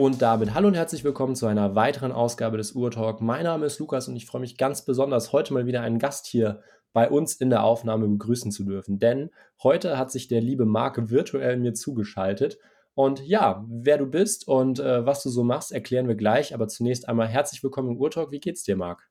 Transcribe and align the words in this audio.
Und 0.00 0.22
damit 0.22 0.54
hallo 0.54 0.68
und 0.68 0.76
herzlich 0.76 1.04
willkommen 1.04 1.36
zu 1.36 1.44
einer 1.44 1.74
weiteren 1.74 2.10
Ausgabe 2.10 2.56
des 2.56 2.72
Urtalk. 2.72 3.20
Mein 3.20 3.44
Name 3.44 3.66
ist 3.66 3.78
Lukas 3.80 4.08
und 4.08 4.16
ich 4.16 4.24
freue 4.24 4.40
mich 4.40 4.56
ganz 4.56 4.82
besonders, 4.82 5.34
heute 5.34 5.52
mal 5.52 5.66
wieder 5.66 5.82
einen 5.82 5.98
Gast 5.98 6.26
hier 6.26 6.62
bei 6.94 7.10
uns 7.10 7.34
in 7.34 7.50
der 7.50 7.64
Aufnahme 7.64 8.08
begrüßen 8.08 8.50
zu 8.50 8.64
dürfen. 8.64 8.98
Denn 8.98 9.28
heute 9.62 9.98
hat 9.98 10.10
sich 10.10 10.26
der 10.26 10.40
liebe 10.40 10.64
Marc 10.64 11.10
virtuell 11.10 11.58
mir 11.58 11.74
zugeschaltet. 11.74 12.56
Und 12.94 13.20
ja, 13.26 13.62
wer 13.68 13.98
du 13.98 14.06
bist 14.06 14.48
und 14.48 14.78
äh, 14.80 15.04
was 15.04 15.22
du 15.22 15.28
so 15.28 15.44
machst, 15.44 15.70
erklären 15.70 16.08
wir 16.08 16.14
gleich. 16.14 16.54
Aber 16.54 16.66
zunächst 16.66 17.06
einmal 17.06 17.28
herzlich 17.28 17.62
willkommen 17.62 17.90
im 17.90 17.98
Urtalk. 17.98 18.30
Wie 18.30 18.40
geht's 18.40 18.62
dir, 18.62 18.76
Marc? 18.76 19.06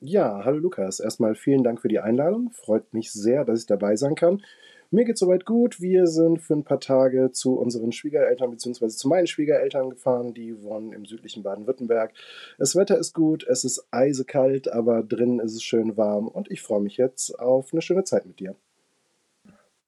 Ja, 0.00 0.40
hallo 0.44 0.58
Lukas. 0.58 0.98
Erstmal 0.98 1.36
vielen 1.36 1.62
Dank 1.62 1.80
für 1.80 1.86
die 1.86 2.00
Einladung. 2.00 2.50
Freut 2.50 2.92
mich 2.92 3.12
sehr, 3.12 3.44
dass 3.44 3.60
ich 3.60 3.66
dabei 3.66 3.94
sein 3.94 4.16
kann. 4.16 4.42
Mir 4.90 5.04
geht 5.04 5.18
soweit 5.18 5.44
gut. 5.44 5.82
Wir 5.82 6.06
sind 6.06 6.40
für 6.40 6.54
ein 6.54 6.64
paar 6.64 6.80
Tage 6.80 7.30
zu 7.30 7.58
unseren 7.58 7.92
Schwiegereltern 7.92 8.50
bzw. 8.50 8.88
zu 8.88 9.08
meinen 9.08 9.26
Schwiegereltern 9.26 9.90
gefahren. 9.90 10.32
Die 10.32 10.62
wohnen 10.62 10.94
im 10.94 11.04
südlichen 11.04 11.42
Baden-Württemberg. 11.42 12.14
Das 12.56 12.74
Wetter 12.74 12.96
ist 12.96 13.12
gut, 13.12 13.46
es 13.46 13.64
ist 13.64 13.86
eisekalt, 13.90 14.72
aber 14.72 15.02
drinnen 15.02 15.40
ist 15.40 15.54
es 15.54 15.62
schön 15.62 15.98
warm 15.98 16.26
und 16.26 16.50
ich 16.50 16.62
freue 16.62 16.80
mich 16.80 16.96
jetzt 16.96 17.38
auf 17.38 17.70
eine 17.72 17.82
schöne 17.82 18.04
Zeit 18.04 18.24
mit 18.24 18.40
dir. 18.40 18.56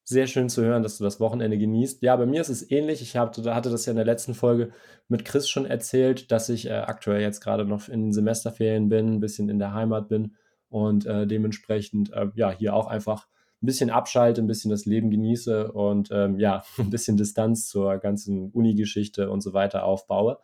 Sehr 0.05 0.27
schön 0.27 0.50
zu 0.50 0.62
hören, 0.62 0.82
dass 0.82 0.98
du 0.98 1.05
das 1.05 1.19
Wochenende 1.19 1.56
genießt. 1.56 2.02
Ja, 2.02 2.16
bei 2.16 2.27
mir 2.27 2.42
ist 2.42 2.48
es 2.50 2.70
ähnlich. 2.70 3.00
Ich 3.00 3.16
hatte 3.16 3.41
das 3.42 3.86
ja 3.86 3.92
in 3.92 3.96
der 3.96 4.05
letzten 4.05 4.34
Folge 4.34 4.70
mit 5.08 5.24
Chris 5.24 5.48
schon 5.48 5.64
erzählt, 5.64 6.30
dass 6.30 6.50
ich 6.50 6.66
äh, 6.66 6.72
aktuell 6.72 7.22
jetzt 7.22 7.41
gerade 7.41 7.64
noch 7.64 7.88
in 7.88 8.03
den 8.03 8.12
Semesterferien 8.12 8.91
bin, 8.91 9.14
ein 9.14 9.20
bisschen 9.20 9.48
in 9.48 9.58
der 9.58 9.72
Heimat 9.72 10.08
bin 10.08 10.34
und 10.69 11.06
äh, 11.06 11.27
dementsprechend 11.27 12.12
äh, 12.12 12.27
ja 12.34 12.50
hier 12.50 12.75
auch 12.75 12.86
einfach 12.86 13.28
ein 13.62 13.66
bisschen 13.66 13.91
abschalte, 13.91 14.41
ein 14.41 14.47
bisschen 14.47 14.70
das 14.70 14.86
Leben 14.86 15.11
genieße 15.11 15.72
und 15.72 16.11
ähm, 16.12 16.39
ja, 16.39 16.64
ein 16.78 16.91
bisschen 16.91 17.16
Distanz 17.16 17.69
zur 17.69 17.98
ganzen 17.98 18.50
Uni-Geschichte 18.50 19.30
und 19.30 19.42
so 19.42 19.53
weiter 19.53 19.84
aufbaue. 19.84 20.39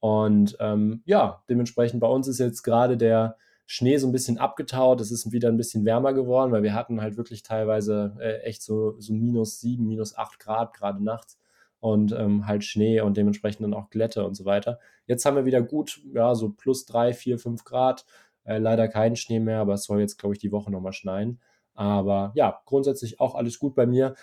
Und 0.00 0.56
ähm, 0.58 1.02
ja, 1.04 1.44
dementsprechend 1.48 2.00
bei 2.00 2.08
uns 2.08 2.26
ist 2.26 2.38
jetzt 2.38 2.62
gerade 2.62 2.96
der 2.96 3.36
Schnee 3.66 3.98
so 3.98 4.08
ein 4.08 4.12
bisschen 4.12 4.38
abgetaut. 4.38 5.00
Es 5.00 5.12
ist 5.12 5.30
wieder 5.32 5.48
ein 5.48 5.56
bisschen 5.56 5.84
wärmer 5.84 6.12
geworden, 6.12 6.50
weil 6.52 6.62
wir 6.62 6.74
hatten 6.74 7.00
halt 7.00 7.16
wirklich 7.16 7.42
teilweise 7.42 8.16
äh, 8.20 8.38
echt 8.42 8.62
so, 8.62 8.98
so 8.98 9.12
minus 9.14 9.60
sieben, 9.60 9.86
minus 9.86 10.16
acht 10.16 10.40
Grad 10.40 10.74
gerade 10.74 11.02
nachts 11.02 11.38
und 11.78 12.12
ähm, 12.12 12.46
halt 12.46 12.64
Schnee 12.64 13.00
und 13.00 13.16
dementsprechend 13.16 13.64
dann 13.64 13.74
auch 13.74 13.90
Glätte 13.90 14.24
und 14.24 14.34
so 14.34 14.44
weiter. 14.44 14.78
Jetzt 15.06 15.24
haben 15.24 15.36
wir 15.36 15.46
wieder 15.46 15.62
gut, 15.62 16.00
ja, 16.14 16.34
so 16.34 16.50
plus 16.50 16.84
drei, 16.84 17.12
vier, 17.12 17.38
fünf 17.38 17.64
Grad. 17.64 18.04
Äh, 18.44 18.58
leider 18.58 18.88
keinen 18.88 19.16
Schnee 19.16 19.40
mehr, 19.40 19.58
aber 19.58 19.74
es 19.74 19.84
soll 19.84 20.00
jetzt, 20.00 20.18
glaube 20.18 20.34
ich, 20.34 20.40
die 20.40 20.52
Woche 20.52 20.70
nochmal 20.70 20.92
schneien. 20.92 21.40
Aber 21.74 22.32
ja, 22.34 22.60
grundsätzlich 22.66 23.20
auch 23.20 23.34
alles 23.34 23.58
gut 23.58 23.74
bei 23.74 23.86
mir. 23.86 24.14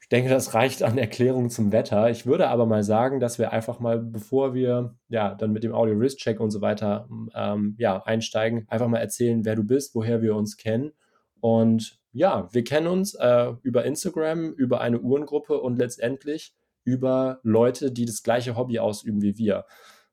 Ich 0.00 0.08
denke, 0.08 0.30
das 0.30 0.54
reicht 0.54 0.82
an 0.82 0.98
Erklärungen 0.98 1.50
zum 1.50 1.70
Wetter. 1.72 2.10
Ich 2.10 2.26
würde 2.26 2.48
aber 2.48 2.66
mal 2.66 2.82
sagen, 2.82 3.20
dass 3.20 3.38
wir 3.38 3.52
einfach 3.52 3.78
mal, 3.78 3.98
bevor 3.98 4.54
wir 4.54 4.96
ja 5.08 5.34
dann 5.34 5.52
mit 5.52 5.62
dem 5.62 5.74
Audio 5.74 5.94
Risk 5.94 6.18
Check 6.18 6.40
und 6.40 6.50
so 6.50 6.60
weiter 6.60 7.08
ähm, 7.34 7.76
ja, 7.78 8.02
einsteigen, 8.02 8.66
einfach 8.68 8.88
mal 8.88 8.98
erzählen, 8.98 9.44
wer 9.44 9.54
du 9.54 9.62
bist, 9.62 9.94
woher 9.94 10.20
wir 10.20 10.34
uns 10.34 10.56
kennen. 10.56 10.92
Und 11.40 12.00
ja, 12.12 12.48
wir 12.52 12.64
kennen 12.64 12.88
uns 12.88 13.14
äh, 13.14 13.52
über 13.62 13.84
Instagram, 13.84 14.52
über 14.52 14.80
eine 14.80 15.00
Uhrengruppe 15.00 15.60
und 15.60 15.78
letztendlich 15.78 16.54
über 16.84 17.40
Leute, 17.42 17.92
die 17.92 18.04
das 18.04 18.22
gleiche 18.22 18.56
Hobby 18.56 18.78
ausüben 18.78 19.22
wie 19.22 19.38
wir. 19.38 19.64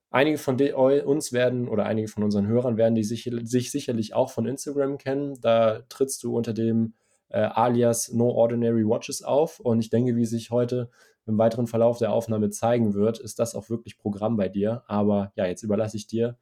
Einige 0.09 0.37
von 0.37 0.59
uns 0.59 1.33
werden 1.33 1.67
oder 1.67 1.85
einige 1.85 2.07
von 2.07 2.23
unseren 2.23 2.47
Hörern 2.47 2.77
werden 2.77 2.95
die 2.95 3.03
sich, 3.03 3.29
sich 3.43 3.71
sicherlich 3.71 4.13
auch 4.13 4.29
von 4.31 4.47
Instagram 4.47 4.97
kennen. 4.97 5.39
Da 5.41 5.81
trittst 5.89 6.23
du 6.23 6.35
unter 6.35 6.53
dem 6.53 6.93
äh, 7.29 7.39
Alias 7.39 8.11
No 8.13 8.29
Ordinary 8.29 8.87
Watches 8.87 9.21
auf. 9.21 9.59
Und 9.59 9.79
ich 9.79 9.89
denke, 9.89 10.15
wie 10.15 10.25
sich 10.25 10.49
heute 10.49 10.89
im 11.25 11.37
weiteren 11.37 11.67
Verlauf 11.67 11.97
der 11.97 12.13
Aufnahme 12.13 12.49
zeigen 12.49 12.93
wird, 12.93 13.19
ist 13.19 13.39
das 13.39 13.53
auch 13.53 13.69
wirklich 13.69 13.97
Programm 13.97 14.37
bei 14.37 14.47
dir. 14.47 14.83
Aber 14.87 15.33
ja, 15.35 15.45
jetzt 15.45 15.63
überlasse 15.63 15.97
ich 15.97 16.07
dir 16.07 16.37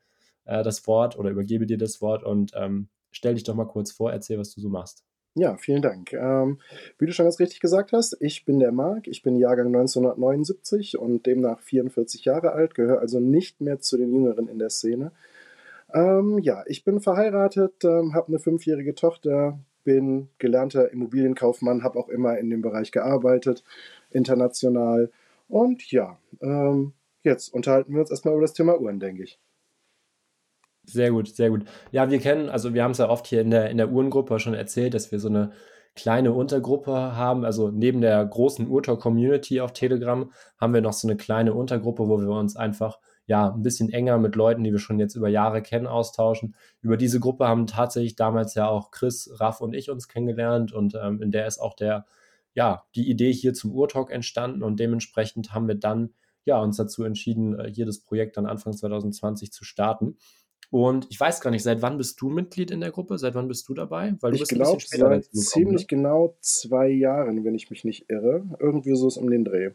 äh, 0.46 0.64
das 0.64 0.86
Wort 0.86 1.18
oder 1.18 1.32
übergebe 1.32 1.66
dir 1.66 1.78
das 1.78 2.02
Wort 2.02 2.24
und 2.24 2.52
ähm, 2.56 2.90
stell 3.12 3.34
dich 3.34 3.44
doch 3.44 3.56
mal 3.56 3.66
kurz 3.66 3.92
vor, 3.92 4.12
erzähl, 4.12 4.38
was 4.38 4.54
du 4.54 4.62
so 4.62 4.70
machst. 4.70 5.04
Ja, 5.38 5.58
vielen 5.58 5.82
Dank. 5.82 6.14
Ähm, 6.14 6.60
wie 6.98 7.06
du 7.06 7.12
schon 7.12 7.26
ganz 7.26 7.40
richtig 7.42 7.60
gesagt 7.60 7.92
hast, 7.92 8.16
ich 8.22 8.46
bin 8.46 8.60
der 8.60 8.72
Marc, 8.72 9.06
ich 9.08 9.22
bin 9.22 9.36
Jahrgang 9.36 9.68
1979 9.68 10.98
und 10.98 11.26
demnach 11.26 11.60
44 11.60 12.24
Jahre 12.24 12.54
alt, 12.54 12.74
gehöre 12.74 13.00
also 13.00 13.20
nicht 13.20 13.60
mehr 13.60 13.80
zu 13.82 13.98
den 13.98 14.14
Jüngeren 14.14 14.48
in 14.48 14.60
der 14.60 14.70
Szene. 14.70 15.12
Ähm, 15.94 16.40
ja, 16.40 16.64
ich 16.68 16.86
bin 16.86 17.02
verheiratet, 17.02 17.84
ähm, 17.84 18.14
habe 18.14 18.30
eine 18.30 18.40
fünfjährige 18.40 18.96
Tochter, 18.96 19.60
bin 19.84 20.30
gelernter 20.38 20.92
Immobilienkaufmann, 20.92 21.84
habe 21.84 22.00
auch 22.00 22.08
immer 22.08 22.38
in 22.38 22.50
dem 22.50 22.62
Bereich 22.62 22.94
gearbeitet, 22.94 23.64
international. 24.12 25.12
Und 25.50 25.92
ja, 25.92 26.18
ähm, 26.42 26.94
jetzt 27.24 27.54
unterhalten 27.54 27.94
wir 27.94 28.02
uns 28.02 28.12
erstmal 28.12 28.36
über 28.36 28.44
das 28.44 28.54
Thema 28.54 28.80
Uhren, 28.80 29.02
denke 29.02 29.24
ich. 29.24 29.38
Sehr 30.88 31.12
gut, 31.12 31.28
sehr 31.28 31.50
gut. 31.50 31.66
Ja, 31.92 32.10
wir 32.10 32.20
kennen, 32.20 32.50
also 32.50 32.74
wir 32.74 32.84
haben 32.84 32.92
es 32.92 33.00
ja 33.00 33.10
oft 33.10 33.28
hier 33.28 33.42
in 33.42 33.52
der, 33.52 33.70
in 33.70 33.78
der 33.78 33.92
Uhrengruppe 33.92 34.40
schon 34.40 34.54
erzählt, 34.54 34.94
dass 34.94 35.12
wir 35.12 35.20
so 35.20 35.30
eine 35.30 35.52
kleine 35.96 36.34
Untergruppe 36.34 37.16
haben. 37.16 37.46
Also 37.46 37.72
neben 37.72 38.02
der 38.02 38.24
großen 38.26 38.68
Urtalk-Community 38.68 39.62
auf 39.62 39.74
Telegram 39.74 40.32
haben 40.58 40.74
wir 40.74 40.82
noch 40.82 40.94
so 40.94 41.08
eine 41.08 41.18
kleine 41.18 41.54
Untergruppe, 41.54 42.08
wo 42.08 42.20
wir 42.20 42.30
uns 42.30 42.56
einfach 42.56 43.00
ja 43.28 43.52
ein 43.52 43.64
bisschen 43.64 43.90
enger 43.92 44.18
mit 44.20 44.36
Leuten, 44.36 44.64
die 44.64 44.72
wir 44.72 44.80
schon 44.80 45.00
jetzt 45.00 45.16
über 45.16 45.30
Jahre 45.30 45.62
kennen, 45.62 45.88
austauschen. 45.88 46.56
Über 46.82 46.98
diese 46.98 47.20
Gruppe 47.20 47.48
haben 47.48 47.66
tatsächlich 47.66 48.16
damals 48.16 48.54
ja 48.54 48.68
auch 48.68 48.92
Chris, 48.92 49.30
Raff 49.40 49.62
und 49.62 49.74
ich 49.74 49.90
uns 49.90 50.08
kennengelernt 50.08 50.74
und 50.74 50.96
ähm, 51.02 51.22
in 51.22 51.32
der 51.32 51.48
ist 51.48 51.60
auch 51.60 51.74
der, 51.74 52.06
ja, 52.54 52.84
die 52.94 53.10
Idee 53.10 53.34
hier 53.34 53.54
zum 53.54 53.72
Urtalk 53.72 54.12
entstanden 54.12 54.62
und 54.62 54.80
dementsprechend 54.80 55.54
haben 55.54 55.68
wir 55.68 55.76
dann 55.76 56.14
ja 56.46 56.62
uns 56.62 56.78
dazu 56.78 57.04
entschieden, 57.04 57.58
äh, 57.60 57.72
hier 57.74 57.86
das 57.86 58.00
Projekt 58.00 58.38
dann 58.38 58.46
Anfang 58.46 58.74
2020 58.74 59.52
zu 59.52 59.64
starten. 59.64 60.18
Und 60.76 61.08
ich 61.10 61.18
weiß 61.18 61.40
gar 61.40 61.52
nicht, 61.52 61.64
seit 61.64 61.82
wann 61.82 61.98
bist 61.98 62.20
du 62.20 62.28
Mitglied 62.28 62.70
in 62.70 62.82
der 62.82 62.92
Gruppe? 62.92 63.18
Seit 63.18 63.34
wann 63.34 63.48
bist 63.48 63.70
du 63.70 63.74
dabei? 63.74 64.14
Weil 64.20 64.34
du 64.34 64.44
ich 64.44 64.50
glaube, 64.50 64.82
seit 64.86 65.24
ziemlich 65.24 65.84
ne? 65.84 65.88
genau 65.88 66.36
zwei 66.42 66.90
Jahren, 66.90 67.46
wenn 67.46 67.56
ich 67.56 67.70
mich 67.70 67.86
nicht 67.86 68.10
irre. 68.10 68.44
Irgendwie 68.60 68.94
so 68.94 69.08
ist 69.08 69.16
um 69.16 69.30
den 69.30 69.46
Dreh. 69.46 69.72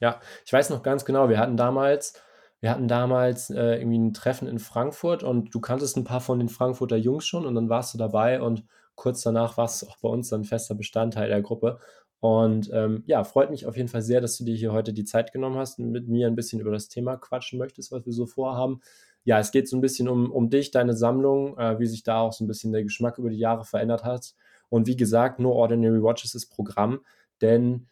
Ja, 0.00 0.20
ich 0.44 0.52
weiß 0.52 0.70
noch 0.70 0.82
ganz 0.82 1.04
genau, 1.04 1.28
wir 1.28 1.38
hatten 1.38 1.56
damals, 1.56 2.14
wir 2.58 2.72
hatten 2.72 2.88
damals 2.88 3.50
äh, 3.50 3.76
irgendwie 3.76 4.00
ein 4.00 4.14
Treffen 4.14 4.48
in 4.48 4.58
Frankfurt 4.58 5.22
und 5.22 5.54
du 5.54 5.60
kanntest 5.60 5.96
ein 5.96 6.02
paar 6.02 6.20
von 6.20 6.40
den 6.40 6.48
Frankfurter 6.48 6.96
Jungs 6.96 7.24
schon 7.24 7.46
und 7.46 7.54
dann 7.54 7.68
warst 7.68 7.94
du 7.94 7.98
dabei 7.98 8.42
und 8.42 8.64
kurz 8.96 9.22
danach 9.22 9.58
warst 9.58 9.82
du 9.82 9.86
auch 9.86 9.98
bei 9.98 10.08
uns 10.08 10.28
dann 10.28 10.42
fester 10.42 10.74
Bestandteil 10.74 11.28
der 11.28 11.40
Gruppe. 11.40 11.78
Und 12.18 12.68
ähm, 12.72 13.04
ja, 13.06 13.22
freut 13.22 13.50
mich 13.50 13.64
auf 13.64 13.76
jeden 13.76 13.88
Fall 13.88 14.02
sehr, 14.02 14.20
dass 14.20 14.36
du 14.38 14.44
dir 14.44 14.56
hier 14.56 14.72
heute 14.72 14.92
die 14.92 15.04
Zeit 15.04 15.30
genommen 15.30 15.56
hast 15.56 15.78
und 15.78 15.92
mit 15.92 16.08
mir 16.08 16.26
ein 16.26 16.34
bisschen 16.34 16.58
über 16.58 16.72
das 16.72 16.88
Thema 16.88 17.16
quatschen 17.16 17.60
möchtest, 17.60 17.92
was 17.92 18.04
wir 18.04 18.12
so 18.12 18.26
vorhaben 18.26 18.80
ja, 19.28 19.38
es 19.38 19.50
geht 19.50 19.68
so 19.68 19.76
ein 19.76 19.82
bisschen 19.82 20.08
um, 20.08 20.30
um 20.32 20.48
dich, 20.48 20.70
deine 20.70 20.96
Sammlung, 20.96 21.58
äh, 21.58 21.78
wie 21.78 21.86
sich 21.86 22.02
da 22.02 22.20
auch 22.20 22.32
so 22.32 22.42
ein 22.42 22.46
bisschen 22.48 22.72
der 22.72 22.82
Geschmack 22.82 23.18
über 23.18 23.28
die 23.28 23.36
Jahre 23.36 23.66
verändert 23.66 24.02
hat. 24.02 24.32
Und 24.70 24.86
wie 24.86 24.96
gesagt, 24.96 25.38
No 25.38 25.52
Ordinary 25.52 26.02
Watches 26.02 26.34
ist 26.34 26.48
Programm, 26.48 27.00
denn 27.42 27.88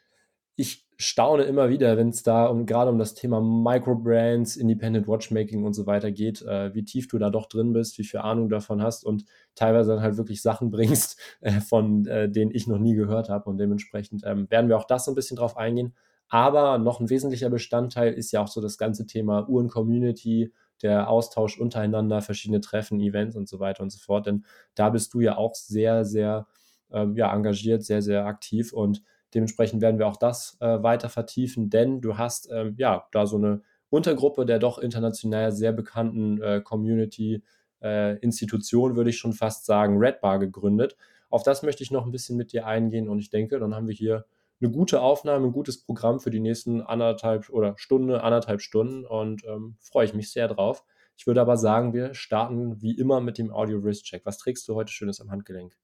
ich 0.55 0.87
staune 0.97 1.43
immer 1.43 1.69
wieder, 1.69 1.99
wenn 1.99 2.09
es 2.09 2.23
da 2.23 2.47
um, 2.47 2.65
gerade 2.65 2.91
um 2.91 2.99
das 2.99 3.13
Thema 3.13 3.43
Microbrands, 3.43 4.57
Independent 4.57 5.07
Watchmaking 5.07 5.65
und 5.65 5.75
so 5.75 5.87
weiter 5.87 6.11
geht, 6.11 6.41
äh, 6.41 6.75
wie 6.75 6.85
tief 6.85 7.07
du 7.07 7.19
da 7.19 7.29
doch 7.29 7.51
drin 7.51 7.75
bist, 7.75 7.99
wie 7.99 8.05
viel 8.05 8.21
Ahnung 8.21 8.49
davon 8.49 8.81
hast 8.81 9.05
und 9.05 9.27
teilweise 9.55 9.91
dann 9.91 10.01
halt 10.01 10.17
wirklich 10.17 10.41
Sachen 10.41 10.71
bringst, 10.71 11.21
äh, 11.43 11.61
von 11.61 12.07
äh, 12.07 12.31
denen 12.31 12.51
ich 12.51 12.67
noch 12.67 12.79
nie 12.79 12.95
gehört 12.95 13.29
habe. 13.29 13.51
Und 13.51 13.59
dementsprechend 13.59 14.23
ähm, 14.25 14.49
werden 14.49 14.71
wir 14.71 14.79
auch 14.79 14.87
das 14.87 15.05
so 15.05 15.13
ein 15.13 15.15
bisschen 15.15 15.37
drauf 15.37 15.59
eingehen. 15.59 15.93
Aber 16.29 16.79
noch 16.79 16.99
ein 16.99 17.11
wesentlicher 17.11 17.51
Bestandteil 17.51 18.15
ist 18.15 18.33
ja 18.33 18.43
auch 18.43 18.49
so 18.49 18.63
das 18.63 18.79
ganze 18.79 19.07
Thema 19.07 19.47
Uhren-Community, 19.51 20.51
der 20.83 21.09
Austausch 21.09 21.59
untereinander, 21.59 22.23
verschiedene 22.23 22.61
Treffen, 22.61 23.01
Events 23.01 23.37
und 23.37 23.49
so 23.49 23.61
weiter 23.61 23.83
und 23.83 23.91
so 23.91 23.99
fort. 23.99 24.27
Denn 24.27 24.45
da 24.75 24.91
bist 24.91 25.15
du 25.15 25.21
ja 25.21 25.37
auch 25.37 25.55
sehr, 25.55 26.05
sehr 26.05 26.47
ähm, 26.91 27.17
ja, 27.17 27.35
engagiert, 27.35 27.85
sehr, 27.85 28.03
sehr 28.03 28.27
aktiv 28.27 28.73
und 28.73 29.03
dementsprechend 29.35 29.83
werden 29.83 29.99
wir 29.99 30.07
auch 30.07 30.17
das 30.17 30.57
äh, 30.61 30.83
weiter 30.83 31.09
vertiefen, 31.09 31.69
denn 31.71 32.01
du 32.01 32.17
hast 32.17 32.49
ähm, 32.53 32.75
ja 32.79 33.07
da 33.13 33.27
so 33.27 33.37
eine 33.37 33.63
Untergruppe 33.91 34.47
der 34.47 34.59
doch 34.59 34.79
international 34.79 35.53
sehr 35.53 35.73
bekannten 35.73 36.41
äh, 36.43 36.61
Community 36.61 37.43
äh, 37.83 38.17
Institution, 38.19 38.97
würde 38.97 39.11
ich 39.11 39.19
schon 39.19 39.33
fast 39.33 39.67
sagen, 39.67 39.99
Red 39.99 40.21
Bar 40.21 40.39
gegründet. 40.39 40.97
Auf 41.29 41.43
das 41.43 41.63
möchte 41.63 41.83
ich 41.83 41.91
noch 41.91 42.05
ein 42.05 42.13
bisschen 42.13 42.37
mit 42.37 42.53
dir 42.53 42.67
eingehen 42.67 43.09
und 43.09 43.19
ich 43.19 43.31
denke, 43.31 43.59
dann 43.59 43.75
haben 43.75 43.89
wir 43.89 43.95
hier 43.95 44.27
eine 44.61 44.71
gute 44.71 45.01
Aufnahme, 45.01 45.47
ein 45.47 45.53
gutes 45.53 45.83
Programm 45.83 46.21
für 46.21 46.31
die 46.31 46.41
nächsten 46.41 46.81
anderthalb 46.81 47.51
oder 47.51 47.75
Stunde, 47.77 48.23
anderthalb 48.23 48.61
Stunden 48.61 49.05
und 49.05 49.45
ähm, 49.45 49.77
freue 49.81 50.07
ich 50.07 50.15
mich 50.15 50.33
sehr 50.33 50.49
drauf. 50.49 50.85
Ich 51.19 51.27
würde 51.27 51.41
aber 51.41 51.57
sagen, 51.57 51.95
wir 51.95 52.15
starten 52.15 52.81
wie 52.81 52.97
immer 52.97 53.21
mit 53.21 53.39
dem 53.39 53.53
Audio 53.53 53.83
Wrist 53.83 54.05
Check. 54.05 54.23
Was 54.25 54.39
trägst 54.39 54.69
du 54.69 54.75
heute 54.75 54.93
Schönes 54.93 55.21
am 55.21 55.31
Handgelenk? 55.31 55.75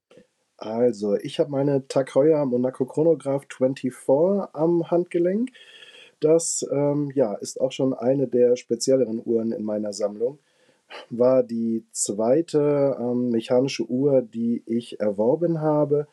Also, 0.59 1.17
ich 1.17 1.41
habe 1.41 1.51
meine 1.51 1.85
Heuer 2.15 2.45
Monaco 2.47 2.85
Chronograph 2.85 3.47
24 3.51 3.93
am 4.53 4.91
Handgelenk. 4.91 5.51
Das 6.21 6.65
ähm, 6.71 7.11
ja, 7.15 7.35
ist 7.35 7.61
auch 7.61 7.73
schon 7.73 7.95
eine 7.95 8.29
der 8.29 8.57
spezielleren 8.57 9.21
Uhren 9.25 9.53
in 9.53 9.65
meiner 9.65 9.93
Sammlung. 9.93 10.39
War 11.11 11.43
die 11.43 11.85
zweite 11.91 12.97
ähm, 13.01 13.31
mechanische 13.31 13.85
Uhr, 13.85 14.23
die 14.23 14.63
ich 14.67 15.01
erworben 15.01 15.61
habe 15.61 16.07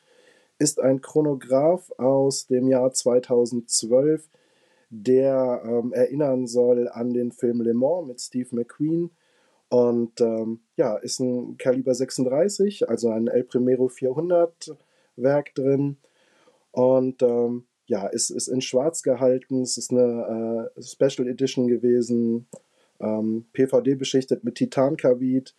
ist 0.60 0.80
ein 0.80 1.02
Chronograph 1.02 1.92
aus 1.98 2.48
dem 2.48 2.68
Jahr 2.68 2.94
2012. 2.94 4.30
der 4.92 5.62
ähm, 5.66 5.94
erinnern 5.94 6.48
soll 6.48 6.90
an 6.90 7.14
den 7.14 7.32
Film 7.32 7.62
Le 7.62 7.74
Mans 7.76 8.08
mit 8.08 8.20
Steve 8.22 8.56
McQueen. 8.56 9.12
Und 9.70 10.20
ähm, 10.20 10.62
ja, 10.78 10.98
ist 10.98 11.20
ein 11.20 11.58
Kaliber 11.58 11.94
36, 11.94 12.90
also 12.90 13.12
ein 13.12 13.28
El 13.28 13.44
Primero 13.44 13.88
400 13.88 14.76
Werk 15.16 15.54
drin. 15.54 15.98
Und 16.72 17.22
ähm, 17.22 17.66
ja, 17.86 18.08
ist, 18.08 18.32
ist 18.32 18.48
in 18.48 18.62
schwarz 18.62 19.04
gehalten. 19.04 19.62
Es 19.62 19.78
ist 19.78 19.92
eine 19.92 20.70
äh, 20.76 20.82
Special 20.82 21.28
Edition 21.28 21.68
gewesen. 21.68 22.48
Ähm, 23.00 23.46
PVD 23.54 23.96
beschichtet 23.96 24.44
mit 24.44 24.56
Titankarbid 24.56 25.56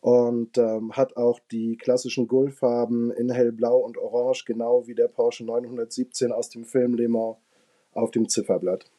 und 0.00 0.56
ähm, 0.58 0.92
hat 0.92 1.16
auch 1.16 1.40
die 1.50 1.76
klassischen 1.76 2.26
Gullfarben 2.26 3.10
in 3.12 3.30
hellblau 3.30 3.78
und 3.78 3.98
orange, 3.98 4.44
genau 4.46 4.86
wie 4.86 4.94
der 4.94 5.08
Porsche 5.08 5.44
917 5.44 6.32
aus 6.32 6.48
dem 6.48 6.64
Film 6.64 6.94
Le 6.94 7.08
Mans 7.08 7.36
auf 7.92 8.10
dem 8.10 8.28
Zifferblatt. 8.28 8.90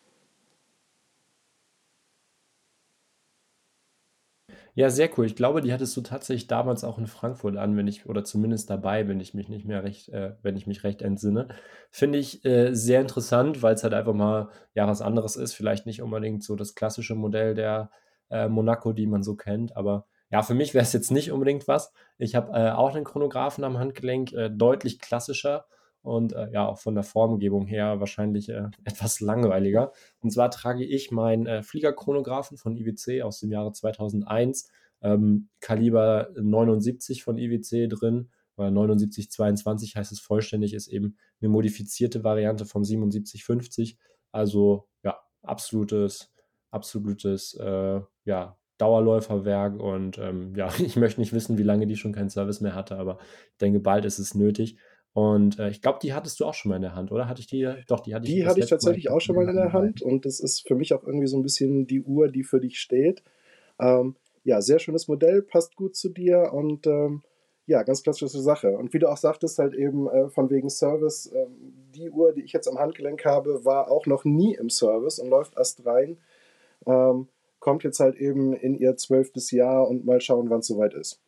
Ja, 4.73 4.89
sehr 4.89 5.09
cool. 5.17 5.25
Ich 5.25 5.35
glaube, 5.35 5.61
die 5.61 5.73
hattest 5.73 5.95
du 5.97 6.01
tatsächlich 6.01 6.47
damals 6.47 6.83
auch 6.85 6.97
in 6.97 7.07
Frankfurt 7.07 7.57
an, 7.57 7.75
wenn 7.75 7.87
ich, 7.87 8.05
oder 8.05 8.23
zumindest 8.23 8.69
dabei, 8.69 9.07
wenn 9.07 9.19
ich 9.19 9.33
mich 9.33 9.49
nicht 9.49 9.65
mehr 9.65 9.83
recht, 9.83 10.09
äh, 10.09 10.35
wenn 10.43 10.55
ich 10.55 10.65
mich 10.65 10.83
recht 10.85 11.01
entsinne. 11.01 11.49
Finde 11.89 12.19
ich 12.19 12.45
äh, 12.45 12.73
sehr 12.73 13.01
interessant, 13.01 13.61
weil 13.61 13.73
es 13.75 13.83
halt 13.83 13.93
einfach 13.93 14.13
mal 14.13 14.49
ja 14.73 14.87
was 14.87 15.01
anderes 15.01 15.35
ist. 15.35 15.53
Vielleicht 15.53 15.85
nicht 15.85 16.01
unbedingt 16.01 16.43
so 16.43 16.55
das 16.55 16.73
klassische 16.73 17.15
Modell 17.15 17.53
der 17.53 17.91
äh, 18.29 18.47
Monaco, 18.47 18.93
die 18.93 19.07
man 19.07 19.23
so 19.23 19.35
kennt, 19.35 19.75
aber 19.75 20.05
ja, 20.31 20.41
für 20.43 20.53
mich 20.53 20.73
wäre 20.73 20.83
es 20.83 20.93
jetzt 20.93 21.11
nicht 21.11 21.31
unbedingt 21.31 21.67
was. 21.67 21.91
Ich 22.17 22.35
habe 22.35 22.53
äh, 22.53 22.71
auch 22.71 22.95
einen 22.95 23.05
Chronographen 23.05 23.63
am 23.63 23.77
Handgelenk, 23.77 24.31
äh, 24.33 24.49
deutlich 24.49 24.99
klassischer 24.99 25.65
und 26.01 26.33
äh, 26.33 26.49
ja, 26.51 26.67
auch 26.67 26.79
von 26.79 26.95
der 26.95 27.03
Formgebung 27.03 27.67
her 27.67 27.99
wahrscheinlich 27.99 28.49
äh, 28.49 28.69
etwas 28.85 29.19
langweiliger. 29.19 29.91
Und 30.21 30.31
zwar 30.31 30.49
trage 30.49 30.85
ich 30.85 31.11
meinen 31.11 31.45
äh, 31.47 31.63
Fliegerchronographen 31.63 32.57
von 32.57 32.75
IWC 32.75 33.21
aus 33.23 33.39
dem 33.39 33.51
Jahre 33.51 33.73
2001, 33.73 34.71
ähm, 35.01 35.49
Kaliber 35.59 36.29
79 36.39 37.23
von 37.23 37.37
IWC 37.37 37.87
drin, 37.87 38.29
oder 38.57 38.69
7922 38.69 39.95
heißt 39.95 40.11
es 40.11 40.19
vollständig, 40.19 40.73
ist 40.73 40.87
eben 40.87 41.17
eine 41.41 41.49
modifizierte 41.49 42.23
Variante 42.23 42.65
vom 42.65 42.83
7750. 42.83 43.97
Also 44.31 44.87
ja, 45.03 45.17
absolutes, 45.41 46.31
absolutes, 46.69 47.55
äh, 47.55 48.01
ja, 48.25 48.57
Dauerläuferwerk 48.81 49.79
und 49.79 50.17
ähm, 50.17 50.53
ja, 50.55 50.69
ich 50.79 50.95
möchte 50.95 51.21
nicht 51.21 51.33
wissen, 51.33 51.57
wie 51.57 51.63
lange 51.63 51.87
die 51.87 51.95
schon 51.95 52.13
keinen 52.13 52.29
Service 52.29 52.61
mehr 52.61 52.75
hatte, 52.75 52.97
aber 52.97 53.19
ich 53.51 53.57
denke, 53.57 53.79
bald 53.79 54.05
ist 54.05 54.19
es 54.19 54.35
nötig. 54.35 54.77
Und 55.13 55.59
äh, 55.59 55.69
ich 55.69 55.81
glaube, 55.81 55.99
die 56.01 56.13
hattest 56.13 56.39
du 56.39 56.45
auch 56.45 56.53
schon 56.53 56.69
mal 56.69 56.77
in 56.77 56.83
der 56.83 56.95
Hand, 56.95 57.11
oder? 57.11 57.27
Hatte 57.27 57.41
ich 57.41 57.47
die? 57.47 57.69
Doch, 57.87 57.99
die 57.99 58.15
hatte 58.15 58.25
ich. 58.25 58.33
Die 58.33 58.45
hatte 58.45 58.61
ich 58.61 58.69
tatsächlich 58.69 59.09
auch 59.09 59.19
schon 59.19 59.35
mal 59.35 59.47
in 59.47 59.57
der 59.57 59.73
Hand 59.73 60.01
und 60.01 60.25
das 60.25 60.39
ist 60.39 60.65
für 60.65 60.75
mich 60.75 60.93
auch 60.93 61.03
irgendwie 61.03 61.27
so 61.27 61.37
ein 61.37 61.43
bisschen 61.43 61.85
die 61.85 62.01
Uhr, 62.01 62.29
die 62.29 62.43
für 62.43 62.61
dich 62.61 62.79
steht. 62.79 63.21
Ähm, 63.79 64.15
ja, 64.43 64.61
sehr 64.61 64.79
schönes 64.79 65.07
Modell, 65.07 65.41
passt 65.41 65.75
gut 65.75 65.95
zu 65.95 66.09
dir 66.09 66.51
und 66.53 66.87
ähm, 66.87 67.23
ja, 67.67 67.83
ganz 67.83 68.03
klassische 68.03 68.39
Sache. 68.39 68.77
Und 68.77 68.93
wie 68.93 68.99
du 68.99 69.09
auch 69.09 69.17
sagtest, 69.17 69.59
halt 69.59 69.73
eben 69.73 70.09
äh, 70.09 70.29
von 70.29 70.49
wegen 70.49 70.69
Service, 70.69 71.27
äh, 71.27 71.45
die 71.93 72.09
Uhr, 72.09 72.33
die 72.33 72.43
ich 72.43 72.53
jetzt 72.53 72.67
am 72.67 72.79
Handgelenk 72.79 73.23
habe, 73.25 73.63
war 73.65 73.91
auch 73.91 74.05
noch 74.07 74.25
nie 74.25 74.55
im 74.55 74.69
Service 74.69 75.19
und 75.19 75.29
läuft 75.29 75.57
erst 75.57 75.85
rein. 75.85 76.17
Ähm, 76.85 77.27
kommt 77.61 77.83
jetzt 77.83 78.01
halt 78.01 78.15
eben 78.15 78.53
in 78.53 78.75
ihr 78.75 78.97
zwölftes 78.97 79.51
Jahr 79.51 79.87
und 79.87 80.03
mal 80.03 80.19
schauen, 80.19 80.49
wann 80.49 80.59
es 80.59 80.67
soweit 80.67 80.93
ist. 80.93 81.21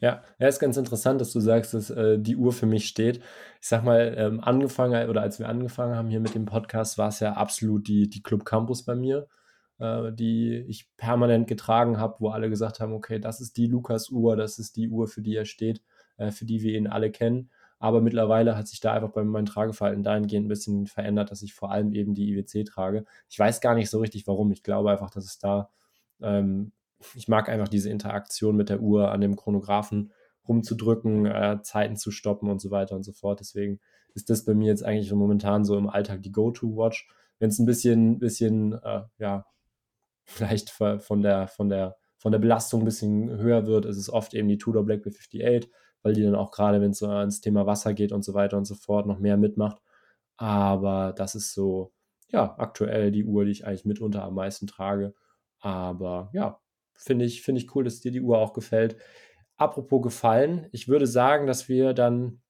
Ja, 0.00 0.22
ja, 0.38 0.48
ist 0.48 0.60
ganz 0.60 0.78
interessant, 0.78 1.20
dass 1.20 1.32
du 1.32 1.40
sagst, 1.40 1.74
dass 1.74 1.90
äh, 1.90 2.18
die 2.18 2.36
Uhr 2.36 2.52
für 2.52 2.64
mich 2.64 2.88
steht. 2.88 3.18
Ich 3.60 3.68
sag 3.68 3.84
mal, 3.84 4.14
ähm, 4.16 4.40
angefangen 4.40 5.10
oder 5.10 5.20
als 5.20 5.38
wir 5.38 5.48
angefangen 5.48 5.96
haben 5.96 6.08
hier 6.08 6.20
mit 6.20 6.34
dem 6.34 6.46
Podcast, 6.46 6.96
war 6.96 7.08
es 7.08 7.20
ja 7.20 7.34
absolut 7.34 7.88
die, 7.88 8.08
die 8.08 8.22
Club 8.22 8.44
Campus 8.44 8.84
bei 8.84 8.94
mir, 8.94 9.28
äh, 9.78 10.12
die 10.12 10.64
ich 10.68 10.88
permanent 10.96 11.46
getragen 11.46 11.98
habe, 11.98 12.16
wo 12.20 12.30
alle 12.30 12.48
gesagt 12.48 12.80
haben, 12.80 12.94
okay, 12.94 13.18
das 13.18 13.40
ist 13.40 13.56
die 13.56 13.66
Lukas-Uhr, 13.66 14.36
das 14.36 14.58
ist 14.58 14.76
die 14.76 14.88
Uhr, 14.88 15.08
für 15.08 15.20
die 15.20 15.36
er 15.36 15.44
steht, 15.44 15.82
äh, 16.16 16.30
für 16.30 16.46
die 16.46 16.62
wir 16.62 16.76
ihn 16.76 16.86
alle 16.86 17.10
kennen. 17.10 17.50
Aber 17.82 18.00
mittlerweile 18.00 18.56
hat 18.56 18.68
sich 18.68 18.80
da 18.80 18.92
einfach 18.92 19.10
bei 19.10 19.24
meinem 19.24 19.46
Trageverhalten 19.46 20.02
dahingehend 20.02 20.46
ein 20.46 20.48
bisschen 20.48 20.86
verändert, 20.86 21.30
dass 21.30 21.42
ich 21.42 21.54
vor 21.54 21.70
allem 21.70 21.92
eben 21.92 22.14
die 22.14 22.30
IWC 22.30 22.64
trage. 22.64 23.04
Ich 23.28 23.38
weiß 23.38 23.60
gar 23.60 23.74
nicht 23.74 23.90
so 23.90 23.98
richtig 23.98 24.26
warum. 24.26 24.52
Ich 24.52 24.62
glaube 24.62 24.90
einfach, 24.90 25.10
dass 25.10 25.24
es 25.24 25.38
da 25.38 25.70
ähm, 26.20 26.72
ich 27.14 27.28
mag 27.28 27.48
einfach 27.48 27.68
diese 27.68 27.90
Interaktion 27.90 28.56
mit 28.56 28.68
der 28.68 28.80
Uhr 28.80 29.10
an 29.10 29.20
dem 29.20 29.36
Chronographen 29.36 30.12
rumzudrücken, 30.48 31.26
äh, 31.26 31.58
Zeiten 31.62 31.96
zu 31.96 32.10
stoppen 32.10 32.48
und 32.48 32.60
so 32.60 32.70
weiter 32.70 32.96
und 32.96 33.04
so 33.04 33.12
fort. 33.12 33.40
Deswegen 33.40 33.80
ist 34.14 34.30
das 34.30 34.44
bei 34.44 34.54
mir 34.54 34.68
jetzt 34.68 34.84
eigentlich 34.84 35.12
momentan 35.12 35.64
so 35.64 35.76
im 35.76 35.88
Alltag 35.88 36.22
die 36.22 36.32
Go-To-Watch. 36.32 37.08
Wenn 37.38 37.50
es 37.50 37.58
ein 37.58 37.66
bisschen, 37.66 38.18
bisschen, 38.18 38.72
äh, 38.72 39.02
ja, 39.18 39.46
vielleicht 40.24 40.70
von 40.70 41.22
der, 41.22 41.48
von 41.48 41.68
der, 41.68 41.96
von 42.16 42.32
der 42.32 42.38
Belastung 42.38 42.82
ein 42.82 42.84
bisschen 42.84 43.30
höher 43.38 43.66
wird, 43.66 43.84
ist 43.84 43.96
es 43.96 44.10
oft 44.10 44.34
eben 44.34 44.48
die 44.48 44.58
Tudor 44.58 44.84
Black 44.84 45.04
B58, 45.04 45.68
weil 46.02 46.14
die 46.14 46.22
dann 46.22 46.34
auch 46.34 46.50
gerade, 46.50 46.80
wenn 46.80 46.92
es 46.92 46.98
so 46.98 47.08
ans 47.08 47.40
Thema 47.40 47.66
Wasser 47.66 47.94
geht 47.94 48.12
und 48.12 48.24
so 48.24 48.34
weiter 48.34 48.56
und 48.58 48.64
so 48.66 48.74
fort, 48.74 49.06
noch 49.06 49.18
mehr 49.18 49.36
mitmacht. 49.36 49.80
Aber 50.36 51.12
das 51.16 51.34
ist 51.34 51.54
so, 51.54 51.92
ja, 52.28 52.54
aktuell 52.58 53.12
die 53.12 53.24
Uhr, 53.24 53.44
die 53.44 53.52
ich 53.52 53.66
eigentlich 53.66 53.84
mitunter 53.84 54.24
am 54.24 54.34
meisten 54.34 54.66
trage. 54.66 55.14
Aber 55.60 56.30
ja, 56.32 56.60
Finde 57.04 57.24
ich, 57.24 57.42
find 57.42 57.58
ich 57.58 57.74
cool, 57.74 57.82
dass 57.82 58.00
dir 58.00 58.12
die 58.12 58.20
Uhr 58.20 58.38
auch 58.38 58.52
gefällt. 58.52 58.96
Apropos 59.56 60.02
gefallen, 60.02 60.68
ich 60.70 60.86
würde 60.86 61.06
sagen, 61.08 61.48
dass 61.48 61.68
wir 61.68 61.94
dann 61.94 62.41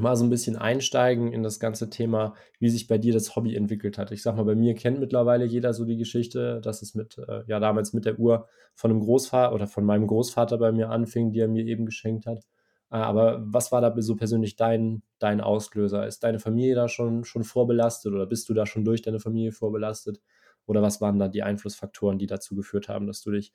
mal 0.00 0.16
so 0.16 0.24
ein 0.24 0.30
bisschen 0.30 0.56
einsteigen 0.56 1.32
in 1.32 1.42
das 1.42 1.60
ganze 1.60 1.90
Thema, 1.90 2.34
wie 2.58 2.70
sich 2.70 2.86
bei 2.86 2.98
dir 2.98 3.12
das 3.12 3.36
Hobby 3.36 3.54
entwickelt 3.56 3.98
hat. 3.98 4.10
Ich 4.12 4.22
sag 4.22 4.36
mal, 4.36 4.44
bei 4.44 4.54
mir 4.54 4.74
kennt 4.74 5.00
mittlerweile 5.00 5.44
jeder 5.44 5.72
so 5.74 5.84
die 5.84 5.96
Geschichte, 5.96 6.60
dass 6.60 6.82
es 6.82 6.94
mit, 6.94 7.18
äh, 7.18 7.42
ja, 7.46 7.60
damals 7.60 7.92
mit 7.92 8.04
der 8.04 8.18
Uhr 8.18 8.48
von 8.74 8.90
einem 8.90 9.00
Großvater 9.00 9.54
oder 9.54 9.66
von 9.66 9.84
meinem 9.84 10.06
Großvater 10.06 10.58
bei 10.58 10.72
mir 10.72 10.90
anfing, 10.90 11.32
die 11.32 11.40
er 11.40 11.48
mir 11.48 11.64
eben 11.66 11.86
geschenkt 11.86 12.26
hat. 12.26 12.44
Äh, 12.90 12.96
aber 12.96 13.42
was 13.44 13.72
war 13.72 13.80
da 13.80 13.94
so 14.00 14.16
persönlich 14.16 14.56
dein, 14.56 15.02
dein 15.18 15.40
Auslöser? 15.40 16.06
Ist 16.06 16.24
deine 16.24 16.38
Familie 16.40 16.74
da 16.74 16.88
schon, 16.88 17.24
schon 17.24 17.44
vorbelastet 17.44 18.12
oder 18.12 18.26
bist 18.26 18.48
du 18.48 18.54
da 18.54 18.66
schon 18.66 18.84
durch 18.84 19.02
deine 19.02 19.20
Familie 19.20 19.52
vorbelastet? 19.52 20.20
Oder 20.66 20.82
was 20.82 21.00
waren 21.00 21.18
da 21.18 21.28
die 21.28 21.42
Einflussfaktoren, 21.42 22.18
die 22.18 22.26
dazu 22.26 22.54
geführt 22.54 22.88
haben, 22.88 23.06
dass 23.06 23.22
du 23.22 23.30
dich 23.30 23.52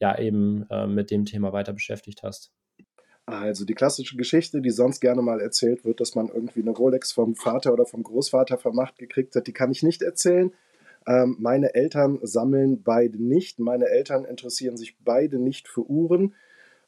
ja 0.00 0.18
eben 0.18 0.66
äh, 0.70 0.86
mit 0.86 1.10
dem 1.10 1.24
Thema 1.24 1.52
weiter 1.52 1.72
beschäftigt 1.72 2.22
hast? 2.22 2.52
Also 3.26 3.64
die 3.64 3.74
klassische 3.74 4.16
Geschichte, 4.16 4.60
die 4.60 4.70
sonst 4.70 5.00
gerne 5.00 5.22
mal 5.22 5.40
erzählt 5.40 5.84
wird, 5.84 6.00
dass 6.00 6.14
man 6.14 6.28
irgendwie 6.28 6.60
eine 6.60 6.72
Rolex 6.72 7.12
vom 7.12 7.34
Vater 7.34 7.72
oder 7.72 7.86
vom 7.86 8.02
Großvater 8.02 8.58
vermacht 8.58 8.98
gekriegt 8.98 9.34
hat, 9.34 9.46
die 9.46 9.52
kann 9.52 9.70
ich 9.70 9.82
nicht 9.82 10.02
erzählen. 10.02 10.52
Ähm, 11.06 11.36
meine 11.38 11.74
Eltern 11.74 12.18
sammeln 12.22 12.82
beide 12.82 13.22
nicht. 13.22 13.58
Meine 13.58 13.86
Eltern 13.86 14.24
interessieren 14.24 14.76
sich 14.76 14.96
beide 15.04 15.38
nicht 15.38 15.68
für 15.68 15.88
Uhren. 15.88 16.34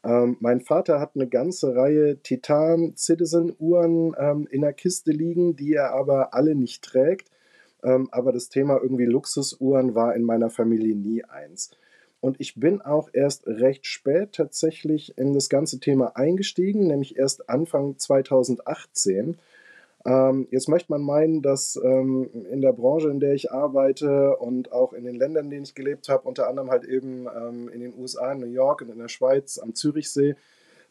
Ähm, 0.05 0.37
mein 0.41 0.61
Vater 0.61 1.01
hat 1.01 1.13
eine 1.15 1.27
ganze 1.27 1.75
Reihe 1.75 2.19
Titan 2.23 2.95
Citizen 2.97 3.55
Uhren 3.59 4.15
ähm, 4.19 4.47
in 4.51 4.61
der 4.61 4.73
Kiste 4.73 5.13
liegen, 5.13 5.57
die 5.57 5.73
er 5.73 5.93
aber 5.93 6.35
alle 6.35 6.55
nicht 6.55 6.85
trägt. 6.85 7.31
Ähm, 7.83 8.09
aber 8.11 8.33
das 8.33 8.49
Thema 8.49 8.79
irgendwie 8.81 9.07
Luxusuhren 9.07 9.95
war 9.95 10.15
in 10.15 10.23
meiner 10.23 10.51
Familie 10.51 10.95
nie 10.95 11.25
eins. 11.25 11.71
Und 12.21 12.41
ich 12.41 12.59
bin 12.59 12.81
auch 12.81 13.11
erst 13.13 13.47
recht 13.47 13.87
spät 13.87 14.33
tatsächlich 14.33 15.17
in 15.19 15.33
das 15.33 15.49
ganze 15.49 15.79
Thema 15.81 16.17
eingestiegen, 16.17 16.87
nämlich 16.87 17.17
erst 17.17 17.49
Anfang 17.49 17.99
2018. 17.99 19.37
Ähm, 20.05 20.49
jetzt 20.51 20.69
möchte 20.69 20.93
man 20.93 21.03
meinen, 21.03 21.43
dass 21.43 21.79
ähm, 21.83 22.29
in 22.51 22.61
der 22.61 22.73
Branche, 22.73 23.11
in 23.11 23.21
der 23.21 23.35
ich 23.35 23.53
arbeite 23.53 24.37
und 24.37 24.73
auch 24.73 24.93
in 24.93 25.05
den 25.05 25.17
Ländern, 25.17 25.47
in 25.47 25.51
denen 25.51 25.65
ich 25.65 25.75
gelebt 25.75 26.09
habe, 26.09 26.27
unter 26.29 26.49
anderem 26.49 26.71
halt 26.71 26.85
eben 26.85 27.27
ähm, 27.27 27.69
in 27.69 27.81
den 27.81 27.95
USA, 27.99 28.33
in 28.33 28.41
New 28.41 28.47
York 28.47 28.83
und 28.83 28.91
in 28.91 28.99
der 28.99 29.09
Schweiz 29.09 29.59
am 29.59 29.75
Zürichsee, 29.75 30.37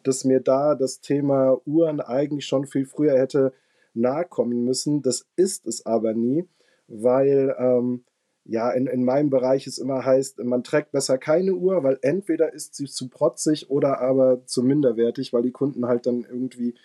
dass 0.04 0.26
mir 0.26 0.42
da 0.42 0.76
das 0.76 1.02
Thema 1.02 1.60
Uhren 1.66 2.02
eigentlich 2.02 2.46
schon 2.46 2.68
viel 2.68 2.86
früher 2.86 3.18
hätte 3.18 3.54
nahe 3.94 4.26
kommen 4.26 4.66
müssen. 4.66 5.02
Das 5.02 5.26
ist 5.36 5.66
es 5.66 5.86
aber 5.86 6.14
nie 6.14 6.46
weil 6.88 7.56
ähm, 7.58 8.04
ja, 8.46 8.70
in, 8.72 8.86
in 8.86 9.04
meinem 9.04 9.32
Bereich 9.32 9.66
es 9.66 9.80
immer 9.80 10.06
heißt, 10.06 10.44
man 10.44 10.64
trägt 10.64 10.92
besser 10.92 11.18
keine 11.18 11.54
Uhr, 11.54 11.84
weil 11.84 11.98
entweder 12.02 12.54
ist 12.54 12.76
sie 12.76 12.86
zu 12.86 13.10
protzig 13.10 13.72
oder 13.72 14.00
aber 14.02 14.46
zu 14.46 14.62
minderwertig, 14.62 15.34
weil 15.34 15.42
die 15.42 15.52
Kunden 15.52 15.88
halt 15.88 16.06
dann 16.06 16.26
irgendwie 16.30 16.76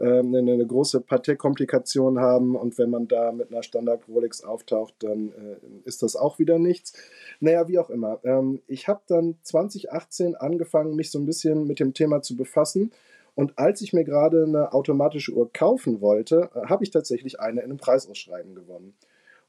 ähm, 0.00 0.34
eine, 0.34 0.52
eine, 0.52 0.66
große 0.66 1.02
Partei-Komplikation 1.02 2.18
haben 2.18 2.56
und 2.56 2.76
wenn 2.78 2.90
man 2.90 3.06
da 3.06 3.30
mit 3.30 3.52
einer 3.52 3.62
Standard-Rolex 3.62 4.42
auftaucht, 4.42 4.94
dann 4.98 5.28
äh, 5.28 5.56
ist 5.84 6.02
das 6.02 6.16
auch 6.16 6.40
wieder 6.40 6.58
nichts. 6.58 6.94
Naja, 7.38 7.68
wie 7.68 7.78
auch 7.78 7.90
immer. 7.90 8.18
Ähm, 8.24 8.60
ich 8.66 8.88
habe 8.88 9.02
dann 9.06 9.36
2018 9.44 10.34
angefangen, 10.34 10.96
mich 10.96 11.12
so 11.12 11.20
ein 11.20 11.26
bisschen 11.26 11.68
mit 11.68 11.78
dem 11.78 11.94
Thema 11.94 12.22
zu 12.22 12.36
befassen. 12.36 12.90
Und 13.36 13.56
als 13.56 13.82
ich 13.82 13.92
mir 13.92 14.04
gerade 14.04 14.44
eine 14.44 14.72
automatische 14.72 15.32
Uhr 15.32 15.52
kaufen 15.52 16.00
wollte, 16.00 16.50
äh, 16.56 16.66
habe 16.66 16.82
ich 16.82 16.90
tatsächlich 16.90 17.38
eine 17.38 17.60
in 17.60 17.70
einem 17.70 17.78
Preisausschreiben 17.78 18.56
gewonnen. 18.56 18.94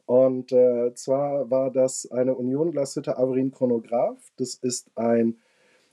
Und 0.05 0.51
äh, 0.51 0.93
zwar 0.93 1.50
war 1.50 1.71
das 1.71 2.09
eine 2.12 2.35
Union 2.35 2.71
Glashütte 2.71 3.17
Averin 3.17 3.51
Chronograph. 3.51 4.19
Das 4.38 4.55
ist 4.55 4.89
ein 4.95 5.38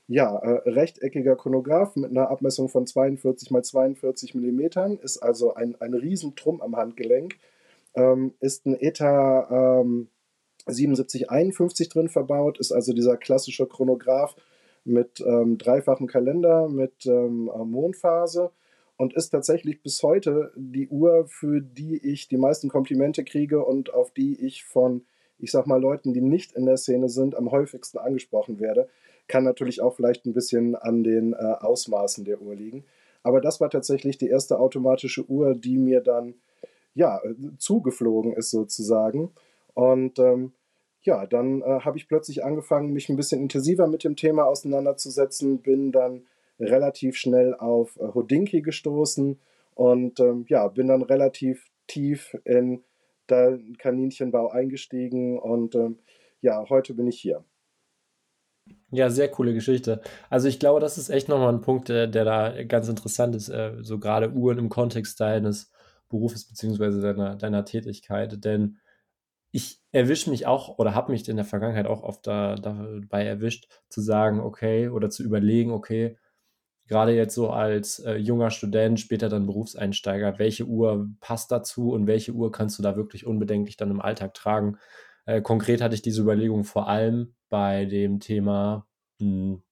ja, 0.07 0.37
äh, 0.37 0.69
rechteckiger 0.69 1.35
Chronograph 1.35 1.95
mit 1.95 2.11
einer 2.11 2.29
Abmessung 2.29 2.69
von 2.69 2.85
42 2.85 3.49
x 3.51 3.69
42 3.69 4.35
mm, 4.35 4.61
ist 5.01 5.17
also 5.17 5.53
ein, 5.55 5.75
ein 5.79 5.93
Riesentrum 5.93 6.61
am 6.61 6.75
Handgelenk. 6.75 7.37
Ähm, 7.95 8.33
ist 8.39 8.65
ein 8.65 8.75
ETA 8.79 9.81
ähm, 9.81 10.09
7751 10.67 11.89
drin 11.89 12.09
verbaut, 12.09 12.59
ist 12.59 12.71
also 12.71 12.93
dieser 12.93 13.17
klassische 13.17 13.67
Chronograph 13.67 14.35
mit 14.85 15.21
ähm, 15.21 15.57
dreifachem 15.57 16.07
Kalender, 16.07 16.67
mit 16.69 17.05
ähm, 17.05 17.45
Mondphase 17.65 18.51
und 19.03 19.13
ist 19.15 19.31
tatsächlich 19.31 19.83
bis 19.83 20.01
heute 20.01 20.53
die 20.55 20.87
Uhr, 20.87 21.25
für 21.27 21.59
die 21.59 21.97
ich 21.97 22.29
die 22.29 22.37
meisten 22.37 22.69
Komplimente 22.69 23.25
kriege 23.25 23.65
und 23.65 23.93
auf 23.93 24.11
die 24.11 24.39
ich 24.39 24.63
von, 24.63 25.03
ich 25.37 25.51
sag 25.51 25.67
mal, 25.67 25.81
Leuten, 25.81 26.13
die 26.13 26.21
nicht 26.21 26.53
in 26.53 26.65
der 26.65 26.77
Szene 26.77 27.09
sind, 27.09 27.35
am 27.35 27.51
häufigsten 27.51 27.97
angesprochen 27.97 28.61
werde. 28.61 28.87
Kann 29.27 29.43
natürlich 29.43 29.81
auch 29.81 29.93
vielleicht 29.93 30.25
ein 30.25 30.33
bisschen 30.33 30.77
an 30.77 31.03
den 31.03 31.33
äh, 31.33 31.35
Ausmaßen 31.35 32.23
der 32.23 32.41
Uhr 32.41 32.55
liegen. 32.55 32.85
Aber 33.23 33.41
das 33.41 33.59
war 33.59 33.69
tatsächlich 33.69 34.17
die 34.17 34.29
erste 34.29 34.57
automatische 34.57 35.29
Uhr, 35.29 35.53
die 35.53 35.77
mir 35.77 35.99
dann 35.99 36.35
ja, 36.95 37.21
zugeflogen 37.57 38.31
ist 38.31 38.51
sozusagen. 38.51 39.31
Und 39.73 40.17
ähm, 40.17 40.53
ja, 41.01 41.25
dann 41.25 41.61
äh, 41.61 41.81
habe 41.81 41.97
ich 41.97 42.07
plötzlich 42.07 42.45
angefangen, 42.45 42.93
mich 42.93 43.09
ein 43.09 43.17
bisschen 43.17 43.41
intensiver 43.41 43.87
mit 43.87 44.05
dem 44.05 44.15
Thema 44.15 44.45
auseinanderzusetzen, 44.45 45.61
bin 45.61 45.91
dann 45.91 46.25
relativ 46.59 47.17
schnell 47.17 47.55
auf 47.55 47.97
äh, 47.97 48.07
Hodinki 48.13 48.61
gestoßen 48.61 49.39
und 49.75 50.19
ähm, 50.19 50.45
ja, 50.49 50.67
bin 50.67 50.87
dann 50.87 51.01
relativ 51.01 51.69
tief 51.87 52.37
in 52.45 52.83
den 53.29 53.77
Kaninchenbau 53.77 54.49
eingestiegen 54.49 55.39
und 55.39 55.75
ähm, 55.75 55.99
ja, 56.41 56.67
heute 56.69 56.93
bin 56.93 57.07
ich 57.07 57.19
hier. 57.19 57.43
Ja, 58.91 59.09
sehr 59.09 59.29
coole 59.29 59.53
Geschichte. 59.53 60.01
Also 60.29 60.47
ich 60.47 60.59
glaube, 60.59 60.79
das 60.79 60.97
ist 60.97 61.09
echt 61.09 61.27
nochmal 61.27 61.53
ein 61.53 61.61
Punkt, 61.61 61.89
der, 61.89 62.07
der 62.07 62.25
da 62.25 62.63
ganz 62.63 62.87
interessant 62.87 63.35
ist, 63.35 63.49
äh, 63.49 63.77
so 63.81 63.99
gerade 63.99 64.31
Uhren 64.31 64.59
im 64.59 64.69
Kontext 64.69 65.19
deines 65.19 65.71
Berufes 66.09 66.47
beziehungsweise 66.47 67.01
deiner, 67.01 67.35
deiner 67.35 67.65
Tätigkeit. 67.65 68.43
Denn 68.45 68.77
ich 69.51 69.81
erwische 69.91 70.29
mich 70.29 70.47
auch 70.47 70.77
oder 70.79 70.95
habe 70.95 71.11
mich 71.11 71.27
in 71.27 71.35
der 71.35 71.45
Vergangenheit 71.45 71.87
auch 71.87 72.03
oft 72.03 72.25
da, 72.27 72.55
dabei 72.55 73.25
erwischt, 73.25 73.67
zu 73.89 74.01
sagen, 74.01 74.39
okay, 74.39 74.89
oder 74.89 75.09
zu 75.09 75.23
überlegen, 75.23 75.71
okay, 75.71 76.17
gerade 76.87 77.13
jetzt 77.13 77.35
so 77.35 77.49
als 77.49 77.99
äh, 77.99 78.15
junger 78.15 78.51
Student, 78.51 78.99
später 78.99 79.29
dann 79.29 79.47
Berufseinsteiger, 79.47 80.39
welche 80.39 80.65
Uhr 80.65 81.09
passt 81.19 81.51
dazu 81.51 81.91
und 81.91 82.07
welche 82.07 82.33
Uhr 82.33 82.51
kannst 82.51 82.77
du 82.77 82.83
da 82.83 82.95
wirklich 82.95 83.25
unbedenklich 83.25 83.77
dann 83.77 83.91
im 83.91 84.01
Alltag 84.01 84.33
tragen? 84.33 84.77
Äh, 85.25 85.41
konkret 85.41 85.81
hatte 85.81 85.95
ich 85.95 86.01
diese 86.01 86.21
Überlegung 86.21 86.63
vor 86.65 86.87
allem 86.87 87.35
bei 87.49 87.85
dem 87.85 88.19
Thema, 88.19 88.87
mh, 89.19 89.27
hm, 89.27 89.63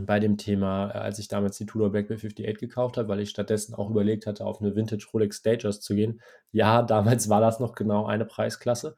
bei 0.00 0.20
dem 0.20 0.36
Thema, 0.36 0.90
äh, 0.90 0.98
als 0.98 1.18
ich 1.18 1.28
damals 1.28 1.56
die 1.58 1.66
Tudor 1.66 1.90
Black 1.90 2.08
Bay 2.08 2.16
58 2.16 2.58
gekauft 2.58 2.96
habe, 2.96 3.08
weil 3.08 3.20
ich 3.20 3.30
stattdessen 3.30 3.74
auch 3.74 3.90
überlegt 3.90 4.26
hatte, 4.26 4.44
auf 4.44 4.60
eine 4.60 4.74
Vintage 4.74 5.06
Rolex 5.12 5.38
Stagers 5.38 5.80
zu 5.80 5.94
gehen. 5.94 6.20
Ja, 6.52 6.82
damals 6.82 7.28
war 7.28 7.40
das 7.40 7.60
noch 7.60 7.74
genau 7.74 8.06
eine 8.06 8.24
Preisklasse. 8.24 8.96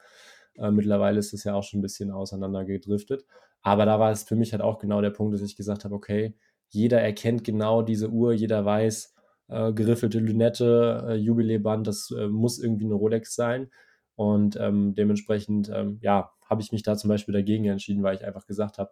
Äh, 0.57 0.71
mittlerweile 0.71 1.19
ist 1.19 1.33
es 1.33 1.45
ja 1.45 1.55
auch 1.55 1.65
schon 1.65 1.81
ein 1.81 1.83
bisschen 1.83 2.11
auseinandergedriftet. 2.11 3.25
Aber 3.62 3.87
da 3.87 3.99
war 4.00 4.11
es 4.11 4.25
für 4.25 4.37
mich 4.37 4.53
halt 4.53 4.62
auch 4.62 4.79
genau 4.79 5.00
der 5.00 5.11
Punkt, 5.11 5.35
dass 5.35 5.43
ich 5.43 5.57
gesagt 5.57 5.85
habe, 5.85 5.95
okay, 5.95 6.35
jeder 6.71 7.00
erkennt 7.00 7.45
genau 7.45 7.83
diese 7.83 8.09
Uhr, 8.09 8.33
jeder 8.33 8.65
weiß, 8.65 9.15
äh, 9.49 9.73
geriffelte 9.73 10.19
Lünette, 10.19 11.07
äh, 11.09 11.15
Jubiläeband, 11.15 11.87
das 11.87 12.11
äh, 12.17 12.29
muss 12.29 12.59
irgendwie 12.59 12.87
eine 12.87 12.95
Rolex 12.95 13.35
sein. 13.35 13.71
Und 14.15 14.57
ähm, 14.57 14.95
dementsprechend, 14.95 15.71
ähm, 15.75 15.99
ja, 16.03 16.31
habe 16.49 16.62
ich 16.62 16.73
mich 16.73 16.83
da 16.83 16.97
zum 16.97 17.09
Beispiel 17.09 17.33
dagegen 17.33 17.65
entschieden, 17.67 18.03
weil 18.03 18.17
ich 18.17 18.25
einfach 18.25 18.47
gesagt 18.47 18.79
habe, 18.79 18.91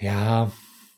ja, 0.00 0.50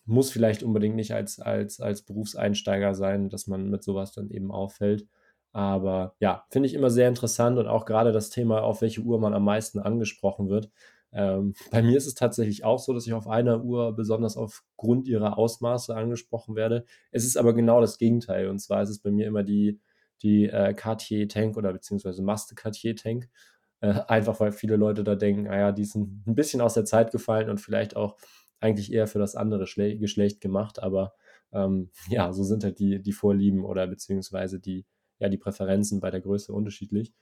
muss 0.05 0.31
vielleicht 0.31 0.63
unbedingt 0.63 0.97
nicht 0.97 1.13
als, 1.13 1.39
als, 1.39 1.81
als 1.81 2.03
Berufseinsteiger 2.03 2.95
sein, 2.95 3.29
dass 3.29 3.47
man 3.47 3.69
mit 3.69 3.85
sowas 3.85 4.13
dann 4.13 4.31
eben 4.31 4.51
auffällt. 4.51 5.07
Aber 5.53 6.15
ja, 6.21 6.45
finde 6.51 6.67
ich 6.69 6.75
immer 6.75 6.91
sehr 6.91 7.09
interessant 7.09 7.59
und 7.59 7.67
auch 7.67 7.85
gerade 7.85 8.13
das 8.13 8.31
Thema, 8.31 8.63
auf 8.63 8.81
welche 8.81 9.03
Uhr 9.03 9.19
man 9.21 9.35
am 9.35 9.45
meisten 9.45 9.79
angesprochen 9.79 10.49
wird. 10.49 10.71
Ähm, 11.13 11.55
bei 11.71 11.83
mir 11.83 11.97
ist 11.97 12.07
es 12.07 12.15
tatsächlich 12.15 12.65
auch 12.65 12.79
so, 12.79 12.93
dass 12.93 13.07
ich 13.07 13.13
auf 13.15 13.29
einer 13.29 13.65
Uhr 13.65 13.95
besonders 13.95 14.37
aufgrund 14.37 15.07
ihrer 15.09 15.39
Ausmaße 15.39 15.95
angesprochen 15.97 16.55
werde. 16.55 16.85
Es 17.11 17.25
ist 17.25 17.37
aber 17.37 17.55
genau 17.55 17.81
das 17.81 17.99
Gegenteil. 17.99 18.49
Und 18.49 18.59
zwar 18.59 18.83
ist 18.83 18.91
es 18.91 19.01
bei 19.01 19.11
mir 19.11 19.27
immer 19.27 19.43
die, 19.43 19.81
die 20.23 20.47
äh, 20.47 20.75
Cartier 20.75 21.29
Tank 21.29 21.57
oder 21.57 21.73
beziehungsweise 21.73 22.23
Maste 22.23 22.55
Cartier 22.55 22.97
Tank. 22.97 23.29
Äh, 23.81 24.01
einfach 24.09 24.41
weil 24.41 24.53
viele 24.53 24.77
Leute 24.77 25.05
da 25.05 25.15
denken, 25.15 25.45
naja, 25.45 25.69
ah 25.69 25.73
die 25.73 25.85
sind 25.85 26.27
ein 26.27 26.35
bisschen 26.35 26.61
aus 26.61 26.75
der 26.75 26.85
Zeit 26.85 27.13
gefallen 27.13 27.49
und 27.49 27.61
vielleicht 27.61 27.97
auch 27.97 28.17
eigentlich 28.61 28.93
eher 28.93 29.07
für 29.07 29.19
das 29.21 29.37
andere 29.37 29.67
Schle 29.67 29.97
Geschlecht 29.99 30.41
gemacht. 30.41 30.83
Aber 30.83 31.15
ähm, 31.53 31.91
ja, 32.09 32.33
so 32.33 32.43
sind 32.45 32.65
halt 32.65 32.79
die, 32.81 33.01
die 33.01 33.13
Vorlieben 33.13 33.65
oder 33.65 33.87
beziehungsweise 33.87 34.61
die, 34.61 34.85
ja, 35.21 35.29
die 35.29 35.39
Präferenzen 35.39 36.01
bei 36.01 36.11
der 36.11 36.21
Größe 36.21 36.53
unterschiedlich. 36.53 37.13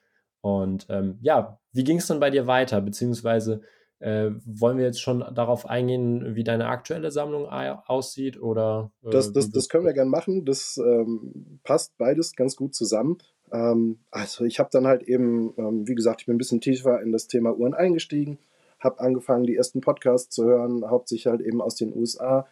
Und 0.47 0.87
ähm, 0.91 1.19
ja, 1.23 1.59
wie 1.73 1.83
ging 1.83 1.99
es 1.99 2.07
dann 2.07 2.21
bei 2.21 2.31
dir 2.31 2.47
weiter? 2.47 2.81
Beziehungsweise 2.81 3.62
äh, 3.99 4.31
wollen 4.45 4.79
wir 4.79 4.85
jetzt 4.85 5.00
schon 5.00 5.25
darauf 5.35 5.67
eingehen, 5.69 6.37
wie 6.37 6.45
deine 6.45 6.69
aktuelle 6.69 7.11
Sammlung 7.11 7.47
aussieht? 7.49 8.41
Oder, 8.41 8.93
äh, 9.03 9.11
das, 9.11 9.33
das, 9.33 9.50
das 9.50 9.69
können 9.69 9.85
wir 9.85 9.93
gerne 9.93 10.09
machen. 10.09 10.45
Das 10.45 10.79
ähm, 10.79 11.59
passt 11.65 11.99
beides 11.99 12.37
ganz 12.37 12.55
gut 12.55 12.76
zusammen. 12.76 13.19
Ähm, 13.50 13.99
also 14.12 14.45
ich 14.45 14.61
habe 14.61 14.69
dann 14.71 14.87
halt 14.87 15.03
eben, 15.03 15.53
ähm, 15.57 15.88
wie 15.88 15.97
gesagt, 15.97 16.21
ich 16.21 16.26
bin 16.26 16.37
ein 16.37 16.38
bisschen 16.38 16.61
tiefer 16.61 17.03
in 17.03 17.11
das 17.11 17.26
Thema 17.26 17.53
Uhren 17.59 17.75
eingestiegen, 17.75 18.38
habe 18.79 19.00
angefangen, 19.00 19.47
die 19.47 19.57
ersten 19.57 19.81
Podcasts 19.81 20.33
zu 20.33 20.45
hören, 20.45 20.88
hauptsächlich 20.88 21.26
halt 21.26 21.41
eben 21.41 21.61
aus 21.61 21.75
den 21.75 21.93
USA. 21.93 22.47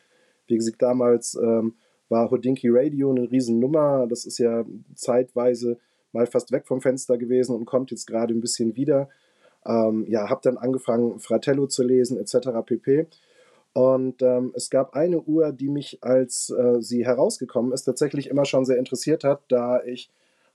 Wie 0.48 0.56
gesagt, 0.56 0.82
damals 0.82 1.36
ähm, 1.40 1.74
war 2.08 2.28
Hodinky 2.32 2.70
Radio 2.72 3.12
eine 3.12 3.30
Riesennummer. 3.30 4.08
Das 4.08 4.24
ist 4.24 4.38
ja 4.38 4.64
zeitweise 4.96 5.78
mal 6.14 6.26
fast 6.26 6.52
weg 6.52 6.66
vom 6.66 6.80
Fenster 6.80 7.18
gewesen 7.18 7.54
und 7.54 7.66
kommt 7.66 7.90
jetzt 7.90 8.06
gerade 8.06 8.32
ein 8.32 8.40
bisschen 8.40 8.76
wieder. 8.76 9.08
Ähm, 9.66 10.06
ja, 10.08 10.28
habe 10.28 10.40
dann 10.42 10.58
angefangen, 10.58 11.18
Fratello 11.18 11.66
zu 11.66 11.82
lesen, 11.82 12.18
etc. 12.18 12.48
pp. 12.64 13.06
Und 13.72 14.22
ähm, 14.22 14.52
es 14.54 14.70
gab 14.70 14.94
eine 14.94 15.20
Uhr, 15.20 15.52
die 15.52 15.68
mich, 15.68 15.98
als 16.02 16.50
äh, 16.50 16.80
sie 16.80 17.04
herausgekommen 17.04 17.72
ist, 17.72 17.84
tatsächlich 17.84 18.30
immer 18.30 18.44
schon 18.44 18.64
sehr 18.64 18.78
interessiert 18.78 19.24
hat, 19.24 19.42
da 19.48 19.82
ich 19.82 20.10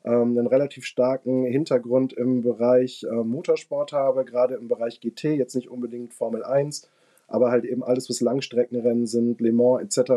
ähm, 0.05 0.37
einen 0.37 0.47
relativ 0.47 0.85
starken 0.85 1.43
Hintergrund 1.43 2.13
im 2.13 2.41
Bereich 2.41 3.03
äh, 3.03 3.13
Motorsport 3.13 3.91
habe, 3.91 4.23
gerade 4.23 4.55
im 4.55 4.69
Bereich 4.69 5.01
GT, 5.01 5.35
jetzt 5.35 5.55
nicht 5.55 5.69
unbedingt 5.69 6.13
Formel 6.13 6.43
1, 6.43 6.87
aber 7.27 7.51
halt 7.51 7.65
eben 7.65 7.83
alles, 7.83 8.09
was 8.09 8.21
Langstreckenrennen 8.21 9.05
sind, 9.05 9.41
Le 9.41 9.51
Mans 9.51 9.83
etc., 9.83 10.11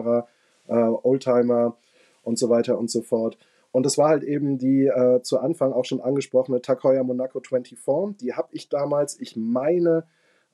äh, 0.69 0.75
Oldtimer 0.75 1.77
und 2.23 2.39
so 2.39 2.49
weiter 2.49 2.79
und 2.79 2.91
so 2.91 3.03
fort. 3.03 3.37
Und 3.73 3.87
das 3.87 3.99
war 3.99 4.11
halt 4.11 4.23
eben 4.23 4.59
die 4.59 4.87
äh, 4.87 5.23
zu 5.23 5.41
Anfang 5.41 5.73
auch 5.73 5.87
schon 5.87 6.00
angesprochene 6.00 6.61
Heuer 6.83 7.02
Monaco 7.05 7.41
24. 7.41 8.19
Die 8.19 8.35
habe 8.35 8.49
ich 8.52 8.69
damals, 8.69 9.19
ich 9.19 9.37
meine, 9.37 10.05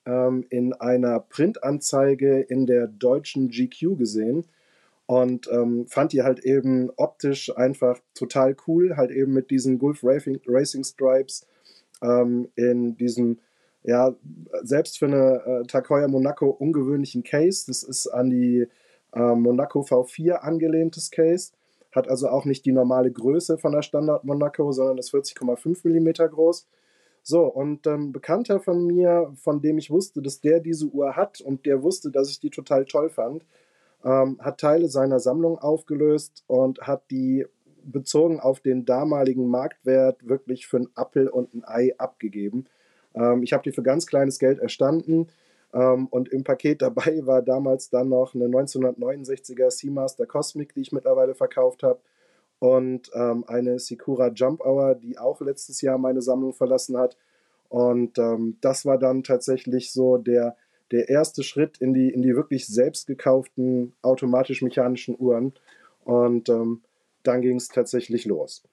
ähm, 0.06 0.46
in 0.48 0.72
einer 0.72 1.20
Printanzeige 1.20 2.40
in 2.40 2.66
der 2.66 2.87
deutschen 2.87 3.50
GQ 3.50 3.98
gesehen 3.98 4.44
und 5.06 5.48
ähm, 5.50 5.87
fand 5.88 6.12
die 6.12 6.22
halt 6.22 6.40
eben 6.40 6.90
optisch 6.96 7.54
einfach 7.56 7.98
total 8.14 8.54
cool, 8.66 8.96
halt 8.96 9.10
eben 9.10 9.32
mit 9.32 9.50
diesen 9.50 9.78
Gulf 9.78 10.04
Racing, 10.04 10.84
Stripes 10.84 11.46
ähm, 12.02 12.48
in 12.54 12.96
diesem, 12.96 13.38
ja, 13.82 14.14
selbst 14.62 14.98
für 14.98 15.06
eine 15.06 15.64
äh, 15.66 15.82
Heuer 15.88 16.08
Monaco 16.08 16.50
ungewöhnlichen 16.50 17.25
Case. 17.25 17.64
Das 17.66 17.82
ist 17.82 18.06
an 18.06 18.30
die 18.30 18.66
äh, 19.12 19.34
Monaco 19.34 19.80
V4 19.80 20.34
angelehntes 20.34 21.10
Case 21.10 21.52
hat 21.92 22.09
also 22.09 22.28
auch 22.28 22.45
nicht 22.45 22.64
die 22.66 22.73
normale 22.73 23.11
Größe 23.11 23.59
von 23.59 23.73
der 23.73 23.83
Standard 23.83 24.25
Monaco, 24.25 24.73
sondern 24.73 24.99
ist 24.99 25.12
40,5 25.12 25.88
mm 25.88 26.30
groß. 26.30 26.66
So, 27.23 27.45
und 27.45 27.87
ein 27.87 27.95
ähm, 27.95 28.12
Bekannter 28.12 28.61
von 28.61 28.87
mir, 28.87 29.33
von 29.37 29.61
dem 29.61 29.78
ich 29.78 29.90
wusste, 29.90 30.23
dass 30.23 30.40
der 30.40 30.61
diese 30.61 30.87
Uhr 30.87 31.16
hat 31.16 31.40
und 31.40 31.66
der 31.66 31.83
wusste, 31.83 32.11
dass 32.11 32.30
ich 32.30 32.40
die 32.40 32.50
total 32.50 32.85
toll 32.85 33.11
fand, 33.11 33.45
ähm, 34.04 34.38
hat 34.40 34.61
Teile 34.61 34.88
seiner 34.88 35.21
Sammlung 35.21 35.59
aufgelöst 35.59 36.45
und 36.47 36.80
hat 36.83 37.11
die 37.11 37.45
bezogen 37.85 38.40
auf 38.40 38.61
den 38.61 38.85
damaligen 38.85 39.49
Marktwert 39.49 40.28
wirklich 40.28 40.66
für 40.66 40.78
einen 40.78 40.90
Appel 40.95 41.28
und 41.28 41.54
ein 41.54 41.64
Ei 41.64 41.95
abgegeben. 41.99 42.66
Ähm, 43.14 43.42
ich 43.42 43.52
habe 43.52 43.62
die 43.62 43.73
für 43.73 43.83
ganz 43.83 44.07
kleines 44.07 44.38
Geld 44.38 44.59
erstanden 44.59 45.28
und 45.76 46.28
im 46.28 46.44
Paket 46.44 46.82
dabei 46.82 47.26
war 47.26 47.42
damals 47.42 47.90
dann 47.90 48.08
noch 48.08 48.34
eine 48.34 48.46
1969er 48.46 49.70
Seamaster 49.70 50.26
Cosmic, 50.26 50.75
die 50.75 50.82
ich 50.82 50.92
mittlerweile 50.92 51.34
verkauft 51.34 51.82
habe. 51.82 52.00
Und 52.60 53.10
ähm, 53.14 53.44
eine 53.46 53.78
Sikura 53.78 54.32
Jump 54.34 54.64
Hour, 54.64 54.96
die 54.96 55.16
auch 55.16 55.40
letztes 55.40 55.80
Jahr 55.80 55.96
meine 55.96 56.22
Sammlung 56.22 56.52
verlassen 56.54 56.96
hat. 56.96 57.16
Und 57.68 58.18
ähm, 58.18 58.56
das 58.60 58.84
war 58.84 58.98
dann 58.98 59.22
tatsächlich 59.22 59.92
so 59.92 60.16
der, 60.16 60.56
der 60.90 61.08
erste 61.08 61.44
Schritt 61.44 61.78
in 61.78 61.94
die, 61.94 62.10
in 62.10 62.22
die 62.22 62.34
wirklich 62.34 62.66
selbst 62.66 63.06
gekauften 63.06 63.92
automatisch-mechanischen 64.02 65.14
Uhren. 65.16 65.52
Und 66.04 66.48
ähm, 66.48 66.82
dann 67.22 67.42
ging 67.42 67.56
es 67.56 67.68
tatsächlich 67.68 68.25
los. 68.25 68.64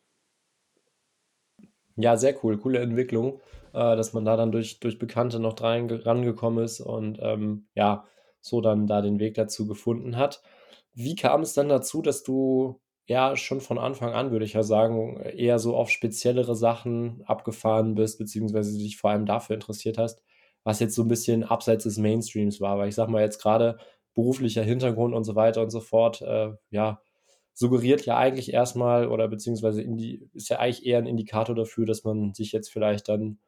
Ja, 1.98 2.18
sehr 2.18 2.36
cool, 2.44 2.58
coole 2.58 2.80
Entwicklung 2.80 3.40
äh, 3.75 3.96
dass 3.96 4.13
man 4.13 4.25
da 4.25 4.38
dann 4.38 4.51
durch, 4.51 4.79
durch 4.79 4.98
Bekannte 5.00 5.39
noch 5.39 5.60
rein, 5.62 5.89
rangekommen 5.89 6.63
ist 6.63 6.82
und 6.82 7.20
ähm, 7.22 7.67
ja, 7.75 8.05
so 8.41 8.62
dann 8.62 8.88
da 8.88 9.01
den 9.01 9.20
Weg 9.20 9.36
dazu 9.36 9.67
gefunden 9.67 10.17
hat. 10.17 10.41
Wie 10.94 11.15
kam 11.15 11.41
es 11.41 11.53
dann 11.53 11.70
dazu, 11.70 12.01
dass 12.01 12.24
du 12.24 12.79
ja 13.08 13.36
schon 13.36 13.62
von 13.62 13.77
Anfang 13.77 14.13
an, 14.13 14.32
würde 14.32 14.46
ich 14.46 14.53
ja 14.53 14.63
sagen, 14.63 15.20
eher 15.22 15.60
so 15.60 15.75
auf 15.75 15.89
speziellere 15.89 16.55
Sachen 16.55 17.24
abgefahren 17.25 17.96
bist, 17.96 18.17
beziehungsweise 18.17 18.77
dich 18.77 18.98
vor 18.98 19.12
allem 19.12 19.25
dafür 19.25 19.55
interessiert 19.55 19.98
hast, 19.98 20.24
was 20.63 20.79
jetzt 20.79 20.96
so 20.96 21.03
ein 21.03 21.08
bisschen 21.08 21.44
abseits 21.44 21.84
des 21.84 21.98
Mainstreams 21.98 22.62
war. 22.62 22.77
Weil 22.77 22.89
ich 22.89 22.96
sag 22.96 23.10
mal 23.10 23.22
jetzt 23.22 23.41
gerade 23.41 23.77
beruflicher 24.15 24.63
Hintergrund 24.63 25.13
und 25.13 25.24
so 25.24 25.36
weiter 25.36 25.62
und 25.62 25.70
so 25.70 25.82
fort, 25.82 26.22
äh, 26.22 26.53
ja, 26.72 27.01
suggeriert 27.53 28.05
ja 28.05 28.17
eigentlich 28.17 28.53
erstmal 28.53 29.08
oder 29.08 29.27
beziehungsweise 29.27 29.84
die, 29.86 30.29
ist 30.34 30.50
ja 30.50 30.60
eigentlich 30.60 30.86
eher 30.86 30.98
ein 30.98 31.08
Indikator 31.08 31.55
dafür, 31.55 31.86
dass 31.86 32.03
man 32.03 32.34
sich 32.34 32.51
jetzt 32.51 32.72
vielleicht 32.72 33.08
dann 33.10 33.39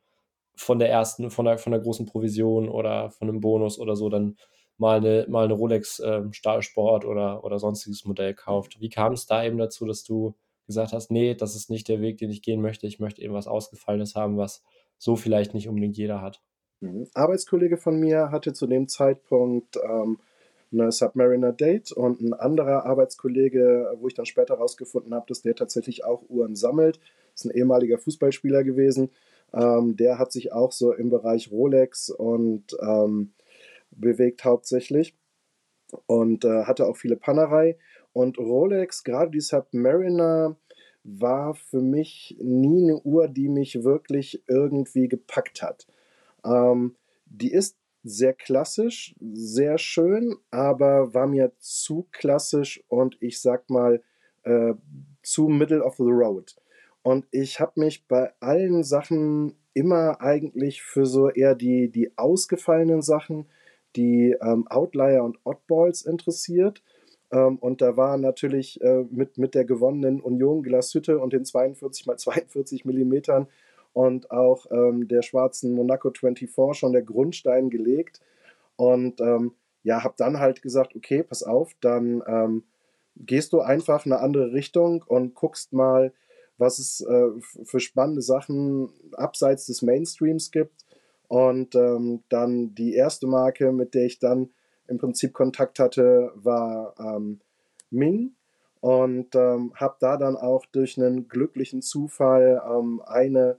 von 0.58 0.80
der 0.80 0.90
ersten, 0.90 1.32
von 1.32 1.46
der, 1.46 1.58
von 1.58 1.72
der 1.72 1.82
großen 1.82 2.06
Provision 2.06 2.70
oder 2.70 3.12
von 3.12 3.30
einem 3.30 3.40
Bonus 3.40 3.80
oder 3.80 3.96
so 3.96 4.10
dann 4.10 4.38
mal 4.78 4.98
eine, 4.98 5.26
mal 5.30 5.46
eine 5.46 5.54
Rolex 5.54 6.02
ähm, 6.06 6.34
Stahlsport 6.34 7.06
oder, 7.06 7.44
oder 7.44 7.60
sonstiges 7.60 8.06
Modell 8.06 8.34
kauft. 8.34 8.80
Wie 8.80 8.90
kam 8.90 9.14
es 9.14 9.26
da 9.26 9.44
eben 9.44 9.58
dazu, 9.58 9.86
dass 9.86 10.04
du 10.04 10.36
gesagt 10.68 10.94
hast, 10.94 11.12
nee, 11.12 11.34
das 11.34 11.56
ist 11.56 11.70
nicht 11.70 11.88
der 11.88 12.02
Weg, 12.02 12.18
den 12.18 12.30
ich 12.30 12.42
gehen 12.42 12.62
möchte. 12.62 12.88
Ich 12.88 13.00
möchte 13.00 13.22
eben 13.22 13.34
was 13.34 13.48
Ausgefallenes 13.48 14.16
haben, 14.16 14.38
was 14.38 14.64
so 14.98 15.16
vielleicht 15.16 15.54
nicht 15.54 15.68
unbedingt 15.68 15.98
jeder 15.98 16.22
hat. 16.22 16.42
Mhm. 16.82 17.08
Arbeitskollege 17.14 17.78
von 17.78 18.00
mir 18.00 18.32
hatte 18.32 18.54
zu 18.54 18.68
dem 18.68 18.88
Zeitpunkt 18.88 19.78
ähm, 19.78 20.20
eine 20.72 20.92
Submariner 20.92 21.54
Date 21.54 21.92
und 21.92 22.22
ein 22.22 22.34
anderer 22.34 22.86
Arbeitskollege, 22.86 23.96
wo 24.00 24.08
ich 24.08 24.14
dann 24.14 24.26
später 24.26 24.56
herausgefunden 24.56 25.14
habe, 25.14 25.26
dass 25.28 25.42
der 25.42 25.56
tatsächlich 25.56 26.04
auch 26.04 26.24
Uhren 26.30 26.56
sammelt, 26.56 27.00
ist 27.34 27.46
ein 27.46 27.52
ehemaliger 27.52 27.98
Fußballspieler 27.98 28.64
gewesen. 28.64 29.10
Ähm, 29.54 29.96
der 29.96 30.20
hat 30.20 30.32
sich 30.32 30.52
auch 30.52 30.72
so 30.72 30.94
im 30.94 31.10
Bereich 31.10 31.52
Rolex 31.52 32.10
und 32.10 32.76
ähm, 32.82 33.34
bewegt 33.92 34.44
hauptsächlich 34.44 35.16
und 36.06 36.46
äh, 36.46 36.64
hatte 36.64 36.88
auch 36.88 36.98
viele 36.98 37.16
Pannerei. 37.16 37.78
Und 38.14 38.38
Rolex, 38.38 39.04
gerade 39.04 39.32
die 39.32 39.42
Submariner, 39.42 40.58
war 41.04 41.56
für 41.56 41.82
mich 41.82 42.36
nie 42.42 42.84
eine 42.84 43.00
Uhr, 43.00 43.28
die 43.30 43.48
mich 43.48 43.84
wirklich 43.84 44.44
irgendwie 44.48 45.08
gepackt 45.08 45.62
hat. 45.62 45.88
Ähm, 46.44 46.96
die 47.26 47.52
ist 47.52 47.78
sehr 48.04 48.34
klassisch, 48.34 49.16
sehr 49.20 49.78
schön, 49.78 50.36
aber 50.52 51.14
war 51.14 51.28
mir 51.28 51.52
zu 51.60 52.08
klassisch 52.12 52.84
und 52.88 53.18
ich 53.22 53.40
sag 53.40 53.70
mal 53.70 54.02
äh, 54.44 54.74
zu 55.24 55.48
middle 55.48 55.84
of 55.84 55.96
the 55.96 56.04
road. 56.04 56.56
Und 57.08 57.26
ich 57.32 57.62
habe 57.62 57.80
mich 57.80 58.06
bei 58.06 58.34
allen 58.42 58.84
Sachen 58.84 59.56
immer 59.74 60.20
eigentlich 60.20 60.84
für 60.84 61.06
so 61.06 61.30
eher 61.30 61.56
die, 61.56 61.88
die 61.88 62.18
ausgefallenen 62.18 63.02
Sachen, 63.02 63.46
die 63.96 64.36
ähm, 64.42 64.68
Outlier 64.68 65.24
und 65.24 65.40
Oddballs 65.46 66.02
interessiert. 66.02 66.84
Ähm, 67.32 67.60
und 67.60 67.82
da 67.82 67.96
war 67.96 68.18
natürlich 68.18 68.82
äh, 68.82 69.06
mit, 69.10 69.38
mit 69.38 69.56
der 69.56 69.64
gewonnenen 69.64 70.20
Union 70.20 70.64
Glashütte 70.64 71.20
und 71.20 71.32
den 71.32 71.46
42 71.46 72.08
x 72.08 72.24
42 72.24 72.84
Millimetern 72.84 73.48
und 73.94 74.30
auch 74.30 74.66
ähm, 74.70 75.08
der 75.08 75.22
schwarzen 75.22 75.72
Monaco 75.72 76.12
24 76.12 76.78
schon 76.78 76.92
der 76.92 77.04
Grundstein 77.04 77.70
gelegt. 77.70 78.20
Und 78.76 79.22
ähm, 79.22 79.54
ja, 79.84 80.04
habe 80.04 80.16
dann 80.18 80.42
halt 80.42 80.62
gesagt, 80.62 80.94
okay, 80.94 81.24
pass 81.24 81.42
auf, 81.42 81.72
dann 81.80 82.22
ähm, 82.28 82.64
gehst 83.16 83.54
du 83.54 83.62
einfach 83.62 84.06
in 84.06 84.12
eine 84.12 84.22
andere 84.22 84.52
Richtung 84.52 85.06
und 85.08 85.36
guckst 85.36 85.72
mal, 85.72 86.12
was 86.58 86.80
es 86.80 87.02
äh, 87.02 87.30
für 87.64 87.80
spannende 87.80 88.22
Sachen 88.22 88.90
abseits 89.14 89.68
des 89.68 89.82
Mainstreams 89.82 90.52
gibt. 90.52 90.86
Und 91.28 91.76
ähm, 91.76 92.24
dann 92.30 92.74
die 92.74 92.94
erste 92.94 93.28
Marke, 93.28 93.72
mit 93.72 93.94
der 93.94 94.06
ich 94.06 94.20
dann 94.20 94.50
im 94.88 94.98
Prinzip 94.98 95.34
Kontakt 95.34 95.80
hatte, 95.80 96.32
war 96.36 96.96
ähm, 97.00 97.40
Ming. 97.90 98.32
Und 98.80 99.36
ähm, 99.36 99.74
habe 99.76 99.98
da 100.00 100.18
dann 100.18 100.38
auch 100.38 100.66
durch 100.68 100.98
einen 100.98 101.28
glücklichen 101.28 101.82
Zufall 101.82 102.62
ähm, 102.70 103.02
eine 103.06 103.58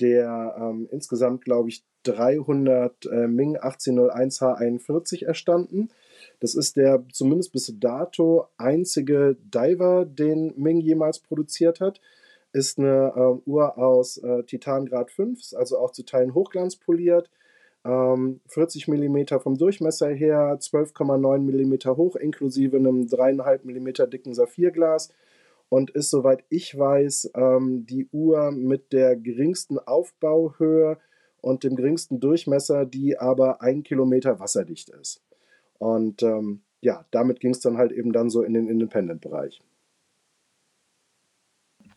der 0.00 0.54
ähm, 0.58 0.88
insgesamt, 0.90 1.44
glaube 1.44 1.68
ich, 1.70 1.82
300 2.04 3.06
äh, 3.06 3.26
Ming 3.26 3.58
1801H41 3.58 5.24
erstanden. 5.24 5.88
Das 6.40 6.54
ist 6.54 6.76
der 6.76 7.04
zumindest 7.12 7.52
bis 7.52 7.72
dato 7.78 8.46
einzige 8.56 9.36
Diver, 9.42 10.04
den 10.04 10.54
Ming 10.56 10.80
jemals 10.80 11.18
produziert 11.18 11.80
hat. 11.80 12.00
Ist 12.52 12.78
eine 12.78 13.12
äh, 13.14 13.48
Uhr 13.48 13.78
aus 13.78 14.18
äh, 14.18 14.42
Titangrad 14.44 15.10
5, 15.10 15.54
also 15.54 15.78
auch 15.78 15.92
zu 15.92 16.04
Teilen 16.04 16.34
hochglanzpoliert. 16.34 17.30
Ähm, 17.84 18.40
40 18.46 18.88
mm 18.88 19.38
vom 19.40 19.56
Durchmesser 19.56 20.08
her, 20.08 20.58
12,9 20.60 21.38
mm 21.38 21.96
hoch, 21.96 22.16
inklusive 22.16 22.76
einem 22.76 23.02
3,5 23.02 23.60
mm 23.64 24.10
dicken 24.10 24.34
Saphirglas 24.34 25.12
und 25.68 25.90
ist, 25.90 26.10
soweit 26.10 26.44
ich 26.48 26.76
weiß, 26.76 27.32
ähm, 27.34 27.86
die 27.86 28.08
Uhr 28.10 28.50
mit 28.50 28.92
der 28.92 29.16
geringsten 29.16 29.78
Aufbauhöhe 29.78 30.98
und 31.40 31.64
dem 31.64 31.76
geringsten 31.76 32.20
Durchmesser, 32.20 32.86
die 32.86 33.18
aber 33.18 33.62
ein 33.62 33.82
Kilometer 33.82 34.40
wasserdicht 34.40 34.90
ist. 34.90 35.22
Und 35.78 36.22
ähm, 36.22 36.62
ja, 36.80 37.04
damit 37.10 37.40
ging 37.40 37.52
es 37.52 37.60
dann 37.60 37.78
halt 37.78 37.92
eben 37.92 38.12
dann 38.12 38.30
so 38.30 38.42
in 38.42 38.54
den 38.54 38.68
Independent-Bereich. 38.68 39.60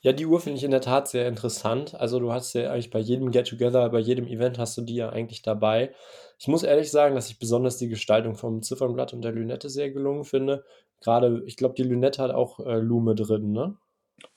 Ja, 0.02 0.14
die 0.14 0.26
Uhr 0.26 0.40
finde 0.40 0.58
ich 0.58 0.64
in 0.64 0.72
der 0.72 0.82
Tat 0.82 1.08
sehr 1.08 1.28
interessant. 1.28 1.94
Also 1.94 2.20
du 2.20 2.32
hast 2.32 2.54
ja 2.54 2.72
eigentlich 2.72 2.90
bei 2.90 3.00
jedem 3.00 3.30
Get-Together, 3.30 3.88
bei 3.90 4.00
jedem 4.00 4.28
Event 4.28 4.58
hast 4.58 4.76
du 4.78 4.82
die 4.82 4.96
ja 4.96 5.10
eigentlich 5.10 5.44
dabei. 5.44 5.94
Ich 6.40 6.48
muss 6.48 6.64
ehrlich 6.64 6.90
sagen, 6.90 7.14
dass 7.14 7.30
ich 7.30 7.38
besonders 7.38 7.78
die 7.78 7.88
Gestaltung 7.88 8.34
vom 8.34 8.64
Ziffernblatt 8.64 9.14
und 9.14 9.22
der 9.22 9.32
Lünette 9.32 9.70
sehr 9.70 9.92
gelungen 9.92 10.24
finde. 10.24 10.64
Gerade, 11.02 11.44
ich 11.46 11.56
glaube, 11.56 11.76
die 11.76 11.84
Lünette 11.84 12.22
hat 12.22 12.32
auch 12.32 12.60
äh, 12.60 12.80
Lume 12.80 13.14
drin, 13.14 13.52
ne? 13.52 13.78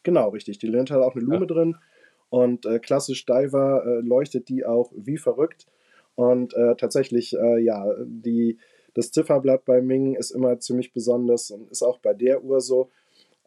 Genau, 0.03 0.29
richtig. 0.29 0.59
Die 0.59 0.67
Lünette 0.67 0.95
hat 0.95 1.03
auch 1.03 1.15
eine 1.15 1.25
Lume 1.25 1.41
ja. 1.41 1.47
drin. 1.47 1.77
Und 2.29 2.67
äh, 2.67 2.79
klassisch 2.79 3.25
Diver 3.25 3.85
äh, 3.87 4.01
leuchtet 4.01 4.51
die 4.51 4.67
auch 4.67 4.93
wie 4.95 5.17
verrückt. 5.17 5.67
Und 6.15 6.53
äh, 6.55 6.77
tatsächlich, 6.77 7.35
äh, 7.35 7.59
ja, 7.63 7.87
die, 8.05 8.59
das 8.93 9.13
Zifferblatt 9.13 9.65
bei 9.65 9.81
Ming 9.81 10.15
ist 10.15 10.31
immer 10.31 10.59
ziemlich 10.59 10.93
besonders 10.93 11.51
und 11.51 11.71
ist 11.71 11.83
auch 11.83 11.99
bei 11.99 12.13
der 12.13 12.45
Uhr 12.45 12.61
so. 12.61 12.91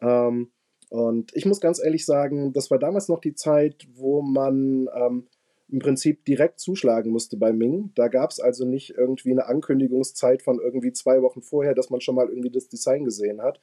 Ähm, 0.00 0.50
und 0.90 1.36
ich 1.36 1.44
muss 1.44 1.60
ganz 1.60 1.82
ehrlich 1.82 2.06
sagen, 2.06 2.52
das 2.52 2.70
war 2.70 2.78
damals 2.78 3.08
noch 3.08 3.20
die 3.20 3.34
Zeit, 3.34 3.86
wo 3.94 4.22
man 4.22 4.88
ähm, 4.94 5.26
im 5.68 5.80
Prinzip 5.80 6.24
direkt 6.24 6.60
zuschlagen 6.60 7.12
musste 7.12 7.36
bei 7.36 7.52
Ming. 7.52 7.90
Da 7.94 8.08
gab 8.08 8.30
es 8.30 8.40
also 8.40 8.64
nicht 8.64 8.90
irgendwie 8.96 9.32
eine 9.32 9.46
Ankündigungszeit 9.46 10.42
von 10.42 10.58
irgendwie 10.58 10.92
zwei 10.92 11.20
Wochen 11.20 11.42
vorher, 11.42 11.74
dass 11.74 11.90
man 11.90 12.00
schon 12.00 12.14
mal 12.14 12.28
irgendwie 12.28 12.50
das 12.50 12.68
Design 12.68 13.04
gesehen 13.04 13.42
hat. 13.42 13.60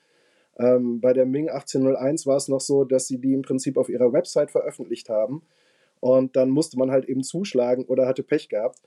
Ähm, 0.58 1.02
bei 1.02 1.14
der 1.14 1.26
Ming 1.26 1.50
1801 1.50 2.28
war 2.28 2.38
es 2.38 2.48
noch 2.48 2.62
so, 2.62 2.84
dass 2.84 3.08
sie 3.08 3.18
die 3.18 3.34
im 3.34 3.42
Prinzip 3.42 3.78
auf 3.78 3.90
ihrer 3.90 4.14
Website 4.14 4.52
veröffentlicht 4.52 5.10
haben. 5.10 5.42
Und 6.00 6.36
dann 6.36 6.50
musste 6.52 6.78
man 6.78 6.92
halt 6.92 7.06
eben 7.06 7.24
zuschlagen 7.24 7.86
oder 7.86 8.06
hatte 8.06 8.22
Pech 8.22 8.50
gehabt. 8.50 8.80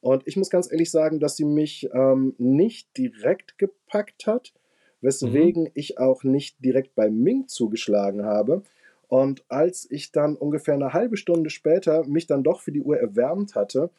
Und 0.00 0.26
ich 0.26 0.36
muss 0.36 0.50
ganz 0.50 0.70
ehrlich 0.70 0.90
sagen, 0.90 1.18
dass 1.20 1.36
sie 1.36 1.46
mich 1.46 1.88
ähm, 1.92 2.34
nicht 2.36 2.96
direkt 2.96 3.56
gepackt 3.58 4.26
hat 4.26 4.52
weswegen 5.00 5.64
mhm. 5.64 5.70
ich 5.74 5.98
auch 5.98 6.24
nicht 6.24 6.62
direkt 6.64 6.94
bei 6.94 7.10
Ming 7.10 7.48
zugeschlagen 7.48 8.24
habe. 8.24 8.62
Und 9.08 9.44
als 9.48 9.90
ich 9.90 10.12
dann 10.12 10.36
ungefähr 10.36 10.74
eine 10.74 10.92
halbe 10.92 11.16
Stunde 11.16 11.50
später 11.50 12.04
mich 12.04 12.26
dann 12.26 12.42
doch 12.42 12.60
für 12.60 12.72
die 12.72 12.82
Uhr 12.82 12.98
erwärmt 12.98 13.54
hatte, 13.54 13.90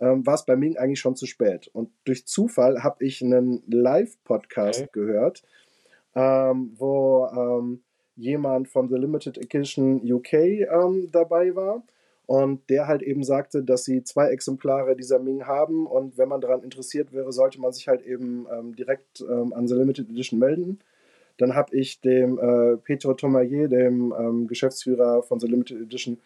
ähm, 0.00 0.26
war 0.26 0.34
es 0.34 0.46
bei 0.46 0.56
Ming 0.56 0.76
eigentlich 0.76 1.00
schon 1.00 1.16
zu 1.16 1.26
spät. 1.26 1.68
Und 1.72 1.90
durch 2.04 2.26
Zufall 2.26 2.82
habe 2.82 3.04
ich 3.04 3.22
einen 3.22 3.62
Live-Podcast 3.68 4.82
okay. 4.82 4.90
gehört, 4.92 5.42
ähm, 6.14 6.72
wo 6.76 7.26
ähm, 7.26 7.82
jemand 8.16 8.68
von 8.68 8.88
The 8.88 8.96
Limited 8.96 9.38
Edition 9.38 10.00
UK 10.10 10.32
ähm, 10.32 11.08
dabei 11.12 11.54
war 11.54 11.82
und 12.26 12.68
der 12.70 12.86
halt 12.86 13.02
eben 13.02 13.22
sagte, 13.22 13.62
dass 13.62 13.84
sie 13.84 14.02
zwei 14.02 14.28
Exemplare 14.28 14.96
dieser 14.96 15.18
Ming 15.18 15.46
haben 15.46 15.86
und 15.86 16.16
wenn 16.16 16.28
man 16.28 16.40
daran 16.40 16.62
interessiert 16.62 17.12
wäre, 17.12 17.32
sollte 17.32 17.60
man 17.60 17.72
sich 17.72 17.86
halt 17.88 18.02
eben 18.06 18.46
ähm, 18.50 18.74
direkt 18.74 19.20
ähm, 19.20 19.52
an 19.52 19.68
The 19.68 19.74
Limited 19.74 20.08
Edition 20.08 20.38
melden. 20.38 20.78
Dann 21.36 21.54
habe 21.54 21.76
ich 21.76 22.00
dem 22.00 22.38
äh, 22.38 22.76
Petro 22.78 23.14
Tomayer, 23.14 23.68
dem 23.68 24.14
ähm, 24.18 24.46
Geschäftsführer 24.46 25.22
von 25.22 25.40
The 25.40 25.48
Limited 25.48 25.82
Edition, 25.82 26.18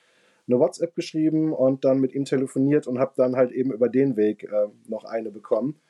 eine 0.47 0.59
WhatsApp 0.59 0.95
geschrieben 0.95 1.53
und 1.53 1.85
dann 1.85 2.01
mit 2.01 2.15
ihm 2.15 2.25
telefoniert 2.25 2.87
und 2.87 2.99
habe 2.99 3.13
dann 3.17 3.37
halt 3.37 3.53
eben 3.53 3.73
über 3.73 3.89
den 3.89 4.17
Weg 4.17 4.45
äh, 4.45 4.69
noch 4.87 5.05
eine 5.05 5.31
bekommen. 5.31 5.81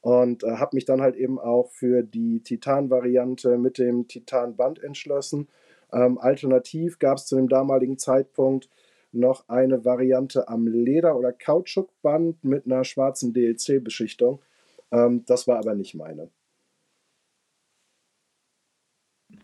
Und 0.00 0.44
äh, 0.44 0.56
habe 0.58 0.76
mich 0.76 0.84
dann 0.84 1.00
halt 1.00 1.16
eben 1.16 1.38
auch 1.40 1.70
für 1.70 2.02
die 2.02 2.40
Titan-Variante 2.40 3.58
mit 3.58 3.78
dem 3.78 4.06
Titan-Band 4.06 4.82
entschlossen. 4.82 5.48
Ähm, 5.92 6.18
alternativ 6.18 6.98
gab 6.98 7.18
es 7.18 7.26
zu 7.26 7.36
dem 7.36 7.48
damaligen 7.48 7.98
Zeitpunkt 7.98 8.68
noch 9.16 9.48
eine 9.48 9.84
Variante 9.84 10.48
am 10.48 10.66
Leder- 10.66 11.16
oder 11.16 11.32
Kautschukband 11.32 12.44
mit 12.44 12.66
einer 12.66 12.84
schwarzen 12.84 13.32
DLC-Beschichtung. 13.32 14.40
Ähm, 14.92 15.24
das 15.26 15.46
war 15.48 15.58
aber 15.58 15.74
nicht 15.74 15.94
meine. 15.94 16.30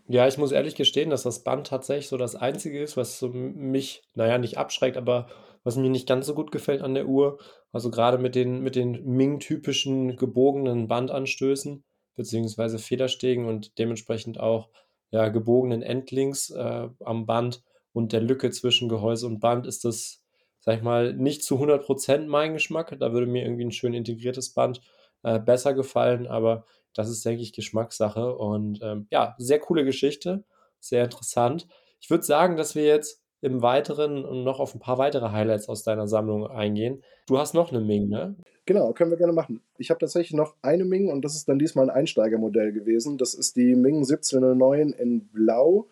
Ja, 0.07 0.27
ich 0.27 0.37
muss 0.37 0.51
ehrlich 0.51 0.75
gestehen, 0.75 1.09
dass 1.09 1.23
das 1.23 1.43
Band 1.43 1.67
tatsächlich 1.67 2.07
so 2.07 2.17
das 2.17 2.35
Einzige 2.35 2.81
ist, 2.81 2.97
was 2.97 3.19
so 3.19 3.29
mich, 3.29 4.03
naja, 4.15 4.37
nicht 4.37 4.57
abschreckt, 4.57 4.97
aber 4.97 5.27
was 5.63 5.77
mir 5.77 5.89
nicht 5.89 6.07
ganz 6.07 6.25
so 6.25 6.35
gut 6.35 6.51
gefällt 6.51 6.81
an 6.81 6.93
der 6.93 7.07
Uhr. 7.07 7.39
Also 7.71 7.89
gerade 7.89 8.17
mit 8.17 8.35
den, 8.35 8.61
mit 8.61 8.75
den 8.75 9.03
Ming-typischen 9.05 10.17
gebogenen 10.17 10.87
Bandanstößen, 10.87 11.83
beziehungsweise 12.15 12.79
Federstegen 12.79 13.45
und 13.45 13.77
dementsprechend 13.79 14.39
auch 14.39 14.69
ja, 15.11 15.29
gebogenen 15.29 15.81
Endlinks 15.81 16.49
äh, 16.49 16.89
am 16.99 17.25
Band 17.25 17.63
und 17.93 18.11
der 18.11 18.21
Lücke 18.21 18.51
zwischen 18.51 18.89
Gehäuse 18.89 19.27
und 19.27 19.39
Band 19.39 19.67
ist 19.67 19.85
das, 19.85 20.21
sag 20.59 20.77
ich 20.77 20.83
mal, 20.83 21.13
nicht 21.13 21.43
zu 21.43 21.55
100% 21.55 22.27
mein 22.27 22.53
Geschmack. 22.53 22.95
Da 22.99 23.13
würde 23.13 23.27
mir 23.27 23.43
irgendwie 23.43 23.65
ein 23.65 23.71
schön 23.71 23.93
integriertes 23.93 24.53
Band 24.53 24.81
äh, 25.23 25.39
besser 25.39 25.73
gefallen, 25.73 26.27
aber 26.27 26.65
das 26.93 27.09
ist, 27.09 27.25
denke 27.25 27.41
ich, 27.41 27.53
Geschmackssache. 27.53 28.35
Und 28.35 28.79
ähm, 28.81 29.07
ja, 29.11 29.35
sehr 29.37 29.59
coole 29.59 29.85
Geschichte, 29.85 30.43
sehr 30.79 31.03
interessant. 31.03 31.67
Ich 32.01 32.09
würde 32.09 32.23
sagen, 32.23 32.57
dass 32.57 32.75
wir 32.75 32.83
jetzt 32.83 33.21
im 33.41 33.61
Weiteren 33.61 34.43
noch 34.43 34.59
auf 34.59 34.73
ein 34.73 34.79
paar 34.79 34.97
weitere 34.97 35.31
Highlights 35.31 35.67
aus 35.67 35.83
deiner 35.83 36.07
Sammlung 36.07 36.47
eingehen. 36.47 37.03
Du 37.27 37.37
hast 37.37 37.53
noch 37.53 37.71
eine 37.71 37.81
Ming, 37.81 38.07
ne? 38.07 38.35
Genau, 38.65 38.93
können 38.93 39.11
wir 39.11 39.17
gerne 39.17 39.33
machen. 39.33 39.61
Ich 39.77 39.89
habe 39.89 39.99
tatsächlich 39.99 40.33
noch 40.33 40.55
eine 40.61 40.85
Ming 40.85 41.09
und 41.09 41.25
das 41.25 41.35
ist 41.35 41.49
dann 41.49 41.59
diesmal 41.59 41.89
ein 41.89 41.95
Einsteigermodell 41.95 42.71
gewesen. 42.71 43.17
Das 43.17 43.33
ist 43.33 43.57
die 43.57 43.75
Ming 43.75 43.97
1709 43.97 44.93
in 44.93 45.27
Blau. 45.27 45.87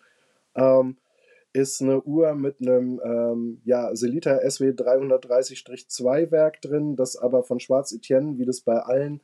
Ähm, 0.54 0.96
ist 1.52 1.82
eine 1.82 2.02
Uhr 2.02 2.34
mit 2.34 2.60
einem 2.60 3.00
ähm, 3.04 3.60
ja, 3.64 3.94
Selita 3.94 4.38
SW 4.48 4.70
330-2 4.70 6.30
Werk 6.30 6.62
drin, 6.62 6.96
das 6.96 7.16
aber 7.16 7.42
von 7.42 7.60
Schwarz 7.60 7.92
Etienne, 7.92 8.38
wie 8.38 8.46
das 8.46 8.60
bei 8.60 8.78
allen 8.78 9.20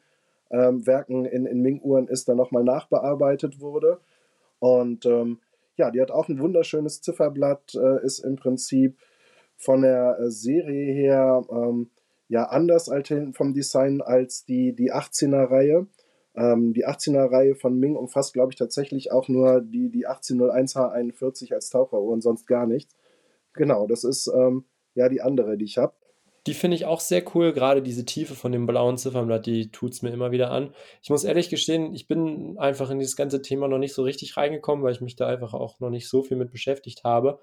ähm, 0.50 0.86
Werken 0.86 1.24
in, 1.24 1.46
in 1.46 1.60
Ming-Uhren 1.60 2.08
ist, 2.08 2.28
dann 2.28 2.36
nochmal 2.36 2.64
nachbearbeitet 2.64 3.60
wurde. 3.60 3.98
Und 4.58 5.06
ähm, 5.06 5.38
ja, 5.76 5.90
die 5.90 6.00
hat 6.00 6.10
auch 6.10 6.28
ein 6.28 6.40
wunderschönes 6.40 7.00
Zifferblatt, 7.00 7.74
äh, 7.74 8.04
ist 8.04 8.18
im 8.20 8.36
Prinzip 8.36 8.98
von 9.56 9.82
der 9.82 10.18
äh, 10.18 10.30
Serie 10.30 10.92
her 10.92 11.44
ähm, 11.50 11.90
ja 12.28 12.44
anders 12.44 12.88
als 12.88 13.12
vom 13.32 13.54
Design 13.54 14.02
als 14.02 14.44
die, 14.44 14.72
die 14.72 14.92
18er-Reihe. 14.92 15.86
Ähm, 16.34 16.72
die 16.72 16.86
18er-Reihe 16.86 17.54
von 17.54 17.78
Ming 17.78 17.96
umfasst, 17.96 18.32
glaube 18.32 18.52
ich, 18.52 18.58
tatsächlich 18.58 19.12
auch 19.12 19.28
nur 19.28 19.60
die, 19.60 19.90
die 19.90 20.06
1801H41 20.06 21.54
als 21.54 21.70
Taucheruhr 21.70 22.12
und 22.12 22.22
sonst 22.22 22.46
gar 22.46 22.66
nichts. 22.66 22.94
Genau, 23.54 23.86
das 23.86 24.04
ist 24.04 24.28
ähm, 24.28 24.64
ja 24.94 25.08
die 25.08 25.20
andere, 25.20 25.56
die 25.56 25.64
ich 25.64 25.78
habe. 25.78 25.94
Die 26.46 26.54
finde 26.54 26.76
ich 26.76 26.86
auch 26.86 27.00
sehr 27.00 27.22
cool, 27.34 27.52
gerade 27.52 27.82
diese 27.82 28.06
Tiefe 28.06 28.34
von 28.34 28.52
dem 28.52 28.66
blauen 28.66 28.96
Ziffernblatt, 28.96 29.44
die 29.44 29.70
tut 29.70 29.92
es 29.92 30.02
mir 30.02 30.10
immer 30.10 30.30
wieder 30.30 30.50
an. 30.50 30.72
Ich 31.02 31.10
muss 31.10 31.24
ehrlich 31.24 31.50
gestehen, 31.50 31.94
ich 31.94 32.08
bin 32.08 32.56
einfach 32.58 32.88
in 32.90 32.98
dieses 32.98 33.16
ganze 33.16 33.42
Thema 33.42 33.68
noch 33.68 33.78
nicht 33.78 33.92
so 33.92 34.02
richtig 34.02 34.36
reingekommen, 34.36 34.82
weil 34.82 34.92
ich 34.92 35.00
mich 35.00 35.16
da 35.16 35.26
einfach 35.26 35.52
auch 35.52 35.80
noch 35.80 35.90
nicht 35.90 36.08
so 36.08 36.22
viel 36.22 36.36
mit 36.36 36.50
beschäftigt 36.50 37.04
habe. 37.04 37.40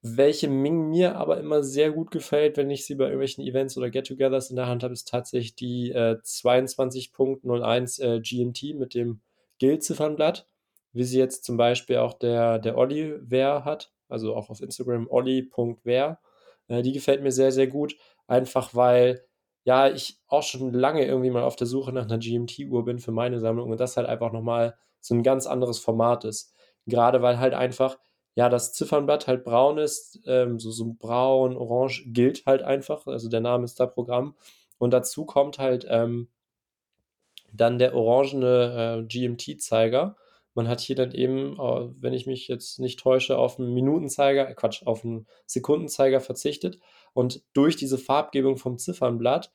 Welche 0.00 0.48
Ming 0.48 0.90
mir 0.90 1.16
aber 1.16 1.38
immer 1.38 1.64
sehr 1.64 1.90
gut 1.90 2.12
gefällt, 2.12 2.56
wenn 2.56 2.70
ich 2.70 2.86
sie 2.86 2.94
bei 2.94 3.04
irgendwelchen 3.04 3.44
Events 3.44 3.76
oder 3.76 3.90
Get-Togethers 3.90 4.50
in 4.50 4.56
der 4.56 4.68
Hand 4.68 4.84
habe, 4.84 4.92
ist 4.92 5.08
tatsächlich 5.08 5.56
die 5.56 5.90
äh, 5.90 6.18
22.01 6.22 8.02
äh, 8.02 8.20
GMT 8.20 8.78
mit 8.78 8.94
dem 8.94 9.20
Guild-Ziffernblatt, 9.60 10.46
wie 10.92 11.02
sie 11.02 11.18
jetzt 11.18 11.44
zum 11.44 11.56
Beispiel 11.56 11.96
auch 11.96 12.14
der, 12.14 12.60
der 12.60 12.76
Olli 12.76 13.14
Wehr 13.28 13.64
hat, 13.64 13.92
also 14.08 14.36
auch 14.36 14.50
auf 14.50 14.60
Instagram 14.60 15.08
olli.wehr. 15.10 16.20
Äh, 16.68 16.82
die 16.82 16.92
gefällt 16.92 17.22
mir 17.22 17.32
sehr, 17.32 17.50
sehr 17.50 17.66
gut, 17.66 17.96
einfach 18.28 18.74
weil 18.76 19.24
ja, 19.64 19.88
ich 19.88 20.18
auch 20.28 20.42
schon 20.42 20.72
lange 20.72 21.04
irgendwie 21.04 21.30
mal 21.30 21.42
auf 21.42 21.56
der 21.56 21.66
Suche 21.66 21.92
nach 21.92 22.04
einer 22.04 22.18
GMT-Uhr 22.18 22.84
bin 22.84 23.00
für 23.00 23.12
meine 23.12 23.38
Sammlung 23.38 23.70
und 23.70 23.78
das 23.78 23.96
halt 23.96 24.06
einfach 24.06 24.32
nochmal 24.32 24.76
so 25.00 25.14
ein 25.14 25.22
ganz 25.22 25.46
anderes 25.46 25.78
Format 25.78 26.24
ist. 26.24 26.54
Gerade 26.86 27.20
weil 27.20 27.38
halt 27.38 27.52
einfach 27.52 27.98
ja, 28.38 28.48
das 28.48 28.72
Ziffernblatt 28.72 29.26
halt 29.26 29.42
braun 29.42 29.78
ist, 29.78 30.20
ähm, 30.24 30.60
so, 30.60 30.70
so 30.70 30.94
braun, 30.96 31.56
orange 31.56 32.04
gilt 32.06 32.46
halt 32.46 32.62
einfach. 32.62 33.04
Also 33.08 33.28
der 33.28 33.40
Name 33.40 33.64
ist 33.64 33.80
da 33.80 33.86
Programm. 33.86 34.36
Und 34.78 34.92
dazu 34.92 35.24
kommt 35.24 35.58
halt 35.58 35.84
ähm, 35.90 36.28
dann 37.52 37.80
der 37.80 37.96
orangene 37.96 39.00
äh, 39.00 39.06
GMT-Zeiger. 39.08 40.14
Man 40.54 40.68
hat 40.68 40.78
hier 40.78 40.94
dann 40.94 41.10
eben, 41.10 41.54
äh, 41.54 41.88
wenn 42.00 42.12
ich 42.12 42.26
mich 42.28 42.46
jetzt 42.46 42.78
nicht 42.78 43.00
täusche, 43.00 43.36
auf 43.36 43.58
einen 43.58 43.74
Minutenzeiger, 43.74 44.48
äh, 44.48 44.54
Quatsch, 44.54 44.86
auf 44.86 45.04
einen 45.04 45.26
Sekundenzeiger 45.44 46.20
verzichtet. 46.20 46.78
Und 47.14 47.42
durch 47.54 47.74
diese 47.74 47.98
Farbgebung 47.98 48.56
vom 48.56 48.78
Ziffernblatt 48.78 49.52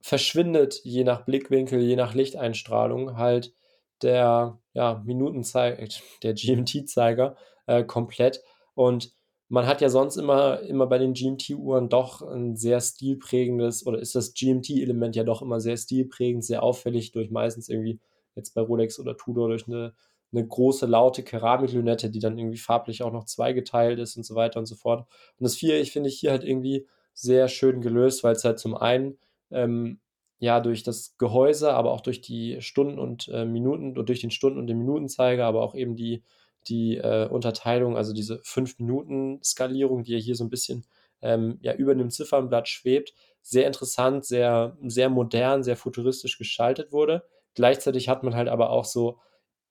verschwindet 0.00 0.80
je 0.82 1.04
nach 1.04 1.24
Blickwinkel, 1.24 1.80
je 1.80 1.94
nach 1.94 2.12
Lichteinstrahlung 2.12 3.16
halt 3.16 3.54
der 4.02 4.58
ja, 4.72 5.00
Minutenzeiger, 5.06 5.86
der 6.24 6.34
GMT-Zeiger 6.34 7.36
äh, 7.66 7.84
komplett. 7.84 8.42
Und 8.74 9.12
man 9.48 9.66
hat 9.66 9.80
ja 9.80 9.88
sonst 9.88 10.16
immer, 10.16 10.60
immer 10.62 10.86
bei 10.86 10.98
den 10.98 11.12
GMT-Uhren 11.12 11.88
doch 11.88 12.22
ein 12.22 12.56
sehr 12.56 12.80
stilprägendes, 12.80 13.86
oder 13.86 13.98
ist 13.98 14.14
das 14.14 14.34
GMT-Element 14.34 15.16
ja 15.16 15.24
doch 15.24 15.42
immer 15.42 15.60
sehr 15.60 15.76
stilprägend, 15.76 16.44
sehr 16.44 16.62
auffällig 16.62 17.12
durch 17.12 17.30
meistens 17.30 17.68
irgendwie, 17.68 18.00
jetzt 18.34 18.54
bei 18.54 18.62
Rolex 18.62 18.98
oder 18.98 19.16
Tudor, 19.16 19.48
durch 19.48 19.68
eine, 19.68 19.94
eine 20.32 20.46
große, 20.46 20.86
laute 20.86 21.22
Keramiklünette, 21.22 22.10
die 22.10 22.18
dann 22.18 22.38
irgendwie 22.38 22.58
farblich 22.58 23.02
auch 23.02 23.12
noch 23.12 23.24
zweigeteilt 23.26 23.98
ist 23.98 24.16
und 24.16 24.24
so 24.24 24.34
weiter 24.34 24.58
und 24.58 24.66
so 24.66 24.74
fort. 24.74 25.06
Und 25.38 25.44
das 25.44 25.56
vier, 25.56 25.80
ich 25.80 25.92
finde 25.92 26.08
ich 26.08 26.18
hier 26.18 26.30
halt 26.32 26.42
irgendwie 26.42 26.86
sehr 27.12 27.48
schön 27.48 27.80
gelöst, 27.80 28.24
weil 28.24 28.34
es 28.34 28.44
halt 28.44 28.58
zum 28.58 28.74
einen 28.74 29.18
ähm, 29.50 30.00
ja 30.40 30.60
durch 30.60 30.82
das 30.82 31.16
Gehäuse, 31.16 31.72
aber 31.72 31.92
auch 31.92 32.00
durch 32.00 32.20
die 32.20 32.60
Stunden 32.60 32.98
und 32.98 33.28
äh, 33.28 33.44
Minuten, 33.44 33.94
durch 33.94 34.20
den 34.20 34.32
Stunden- 34.32 34.58
und 34.58 34.66
den 34.66 34.78
Minutenzeiger, 34.78 35.46
aber 35.46 35.62
auch 35.62 35.74
eben 35.74 35.94
die 35.94 36.24
die 36.68 36.96
äh, 36.96 37.28
Unterteilung, 37.28 37.96
also 37.96 38.12
diese 38.12 38.36
5-Minuten-Skalierung, 38.40 40.04
die 40.04 40.12
ja 40.12 40.18
hier 40.18 40.34
so 40.34 40.44
ein 40.44 40.50
bisschen 40.50 40.86
ähm, 41.22 41.58
ja, 41.62 41.74
über 41.74 41.94
dem 41.94 42.10
Ziffernblatt 42.10 42.68
schwebt, 42.68 43.14
sehr 43.42 43.66
interessant, 43.66 44.24
sehr, 44.24 44.76
sehr 44.86 45.08
modern, 45.08 45.62
sehr 45.62 45.76
futuristisch 45.76 46.38
gestaltet 46.38 46.92
wurde. 46.92 47.24
Gleichzeitig 47.54 48.08
hat 48.08 48.22
man 48.22 48.34
halt 48.34 48.48
aber 48.48 48.70
auch 48.70 48.84
so 48.84 49.18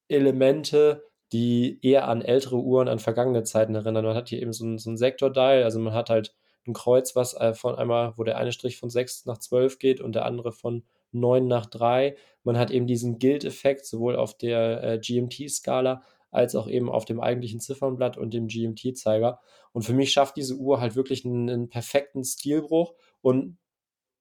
Elemente, 0.08 1.04
die 1.32 1.80
eher 1.82 2.08
an 2.08 2.22
ältere 2.22 2.58
Uhren, 2.58 2.88
an 2.88 3.00
vergangene 3.00 3.44
Zeiten 3.44 3.76
erinnern. 3.76 4.06
Man 4.06 4.16
hat 4.16 4.30
hier 4.30 4.42
eben 4.42 4.54
so 4.54 4.66
ein, 4.66 4.78
so 4.78 4.92
ein 4.92 4.98
Sektordial, 4.98 5.64
also 5.64 5.80
man 5.80 5.94
hat 5.94 6.10
halt 6.10 6.36
ein 6.68 6.74
Kreuz, 6.74 7.16
was 7.16 7.34
äh, 7.34 7.54
von 7.54 7.76
einmal, 7.76 8.14
wo 8.18 8.24
der 8.24 8.38
eine 8.38 8.52
Strich 8.52 8.78
von 8.78 8.90
6 8.90 9.26
nach 9.26 9.38
12 9.38 9.80
geht 9.80 10.02
und 10.02 10.14
der 10.14 10.26
andere 10.26 10.52
von 10.52 10.84
9 11.12 11.48
nach 11.48 11.66
3. 11.66 12.16
Man 12.44 12.58
hat 12.58 12.72
eben 12.72 12.88
diesen 12.88 13.20
Guild-Effekt 13.20 13.86
sowohl 13.86 14.16
auf 14.16 14.38
der 14.38 14.84
äh, 14.84 15.00
GMT-Skala 15.00 16.04
als 16.34 16.56
auch 16.56 16.68
eben 16.68 16.90
auf 16.90 17.06
dem 17.06 17.20
eigentlichen 17.20 17.60
Ziffernblatt 17.60 18.18
und 18.18 18.34
dem 18.34 18.48
GMT-Zeiger. 18.48 19.40
Und 19.72 19.84
für 19.84 19.94
mich 19.94 20.12
schafft 20.12 20.36
diese 20.36 20.56
Uhr 20.56 20.82
halt 20.82 20.96
wirklich 20.96 21.26
einen, 21.26 21.50
einen 21.50 21.70
perfekten 21.70 22.24
Stilbruch 22.24 22.94
und 23.22 23.58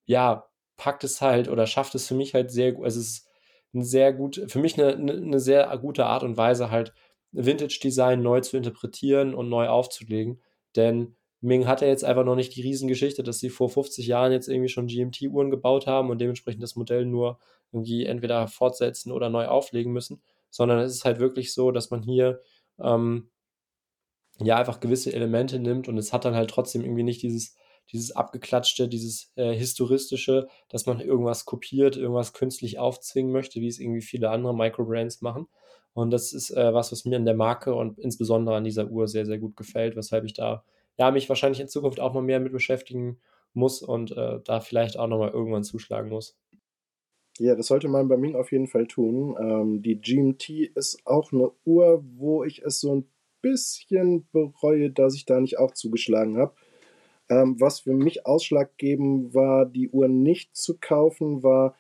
ja, 0.05 0.47
packt 0.77 1.05
es 1.05 1.21
halt 1.21 1.49
oder 1.49 1.67
schafft 1.67 1.95
es 1.95 2.07
für 2.07 2.15
mich 2.15 2.35
halt 2.35 2.51
sehr 2.51 2.73
gut. 2.73 2.85
Also 2.85 3.01
es 3.01 3.07
ist 3.09 3.29
ein 3.75 3.85
sehr 3.85 4.13
gut, 4.13 4.45
für 4.49 4.59
mich 4.59 4.81
eine, 4.81 4.95
eine 4.95 5.41
sehr 5.41 5.77
gute 5.79 6.07
Art 6.07 6.23
und 6.23 6.37
Weise, 6.37 6.71
halt 6.71 6.93
Vintage-Design 7.33 8.23
neu 8.23 8.41
zu 8.41 8.57
interpretieren 8.57 9.35
und 9.35 9.49
neu 9.49 9.69
aufzulegen. 9.69 10.43
Denn 10.77 11.17
Ming 11.41 11.67
hat 11.67 11.81
ja 11.81 11.89
jetzt 11.89 12.05
einfach 12.05 12.25
noch 12.25 12.37
nicht 12.37 12.55
die 12.55 12.63
Riesengeschichte, 12.63 13.23
dass 13.23 13.41
sie 13.41 13.51
vor 13.51 13.69
50 13.69 14.07
Jahren 14.07 14.33
jetzt 14.33 14.49
irgendwie 14.49 14.69
schon 14.69 14.87
GMT-Uhren 14.87 15.51
gebaut 15.51 15.87
haben 15.87 16.11
und 16.11 16.21
dementsprechend 16.21 16.63
das 16.63 16.77
Modell 16.77 17.05
nur 17.05 17.39
irgendwie 17.73 18.05
entweder 18.05 18.47
fortsetzen 18.49 19.11
oder 19.11 19.29
neu 19.29 19.47
auflegen 19.47 19.93
müssen, 19.93 20.23
sondern 20.53 20.79
es 20.81 20.93
ist 20.95 21.05
halt 21.05 21.19
wirklich 21.19 21.53
so, 21.53 21.73
dass 21.73 21.91
man 21.91 22.03
hier 22.03 22.41
ähm, 22.79 23.31
ja 24.39 24.57
einfach 24.57 24.81
gewisse 24.81 25.13
Elemente 25.13 25.59
nimmt 25.59 25.89
und 25.89 25.99
es 25.99 26.13
hat 26.13 26.25
dann 26.25 26.37
halt 26.37 26.51
trotzdem 26.51 26.83
irgendwie 26.83 27.03
nicht 27.03 27.23
dieses, 27.23 27.57
dieses 27.91 28.13
abgeklatschte, 28.13 28.89
dieses 28.89 29.33
äh, 29.37 29.53
historistische, 29.53 30.49
dass 30.69 30.87
man 30.87 31.01
irgendwas 31.01 31.45
kopiert, 31.45 31.97
irgendwas 31.97 32.33
künstlich 32.33 32.79
aufzwingen 32.79 33.33
möchte, 33.33 33.61
wie 33.61 33.69
es 33.69 33.81
irgendwie 33.81 34.03
viele 34.03 34.31
andere 34.31 34.55
Microbrands 34.55 35.23
machen. 35.23 35.49
Und 35.95 36.11
das 36.11 36.33
ist 36.33 36.51
äh, 36.51 36.73
was, 36.73 36.93
was 36.93 37.05
mir 37.05 37.17
an 37.17 37.25
der 37.25 37.35
Marke 37.35 37.75
und 37.75 37.99
insbesondere 37.99 38.57
an 38.57 38.65
dieser 38.65 38.89
Uhr 38.89 39.09
sehr, 39.09 39.27
sehr 39.27 39.39
gut 39.39 39.57
gefällt, 39.57 39.97
weshalb 39.97 40.25
ich 40.25 40.33
da 40.35 40.65
ja 40.99 41.11
mich 41.11 41.29
wahrscheinlich 41.29 41.61
in 41.61 41.69
Zukunft 41.69 42.01
auch 42.01 42.13
mal 42.15 42.23
mehr 42.23 42.41
mit 42.41 42.53
beschäftigen 42.53 43.21
muss 43.55 43.83
und 43.83 44.13
äh, 44.17 44.41
da 44.45 44.61
vielleicht 44.61 44.99
auch 44.99 45.07
nochmal 45.09 45.31
irgendwann 45.31 45.65
zuschlagen 45.65 46.11
muss. 46.11 46.39
Ja, 47.43 47.57
das 47.57 47.67
sollte 47.67 47.89
man 47.89 48.07
bei 48.07 48.17
Ming 48.17 48.37
auf 48.37 48.53
jeden 48.53 48.69
Fall 48.69 48.87
tun. 48.87 49.35
Ähm, 49.37 49.83
die 49.83 50.01
GMT 50.01 50.49
ist 50.77 51.05
auch 51.05 51.33
eine 51.33 51.51
Uhr, 51.65 52.05
wo 52.17 52.45
ich 52.45 52.63
es 52.63 52.79
so 52.79 52.95
ein 52.95 53.05
bisschen 53.41 54.29
bereue, 54.31 54.91
dass 54.91 55.17
ich 55.17 55.25
da 55.27 55.41
nicht 55.41 55.59
auch 55.59 55.73
zugeschlagen 55.73 56.39
habe. 56.39 56.55
Ähm, 57.29 57.61
was 57.61 57.81
für 57.81 57.95
mich 57.95 58.27
ausschlaggebend 58.27 59.35
war, 59.35 59.67
die 59.67 59.89
Uhr 59.89 60.07
nicht 60.07 60.55
zu 60.55 60.77
kaufen, 60.81 61.43
war, 61.43 61.75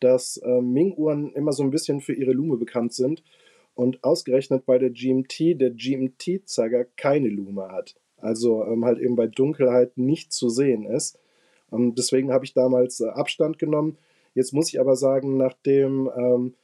dass 0.00 0.38
äh, 0.38 0.62
Ming-Uhren 0.62 1.34
immer 1.34 1.52
so 1.52 1.64
ein 1.64 1.70
bisschen 1.70 2.00
für 2.00 2.14
ihre 2.14 2.32
Lume 2.32 2.56
bekannt 2.56 2.94
sind 2.94 3.22
und 3.74 4.02
ausgerechnet 4.04 4.64
bei 4.64 4.78
der 4.78 4.88
GMT 4.88 5.60
der 5.60 5.72
GMT-Zeiger 5.72 6.86
keine 6.96 7.28
Lume 7.28 7.68
hat. 7.68 7.94
Also 8.16 8.64
ähm, 8.64 8.86
halt 8.86 8.98
eben 9.00 9.16
bei 9.16 9.26
Dunkelheit 9.26 9.98
nicht 9.98 10.32
zu 10.32 10.48
sehen 10.48 10.86
ist. 10.86 11.18
Ähm, 11.70 11.94
deswegen 11.94 12.32
habe 12.32 12.46
ich 12.46 12.54
damals 12.54 13.00
äh, 13.00 13.08
Abstand 13.08 13.58
genommen 13.58 13.98
Jetzt 14.34 14.52
muss 14.52 14.68
ich 14.72 14.80
aber 14.80 14.96
sagen, 14.96 15.36
nachdem 15.36 16.10
ähm, 16.16 16.54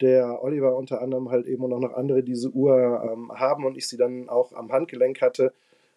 der 0.00 0.42
Oliver 0.42 0.76
unter 0.76 1.00
anderem 1.02 1.30
halt 1.30 1.46
eben 1.46 1.64
und 1.64 1.72
auch 1.72 1.80
noch 1.80 1.94
andere 1.94 2.22
diese 2.22 2.50
Uhr 2.50 3.02
ähm, 3.04 3.32
haben 3.32 3.64
und 3.64 3.76
ich 3.76 3.88
sie 3.88 3.96
dann 3.96 4.28
auch 4.28 4.52
am 4.52 4.72
Handgelenk 4.72 5.20
hatte, 5.20 5.52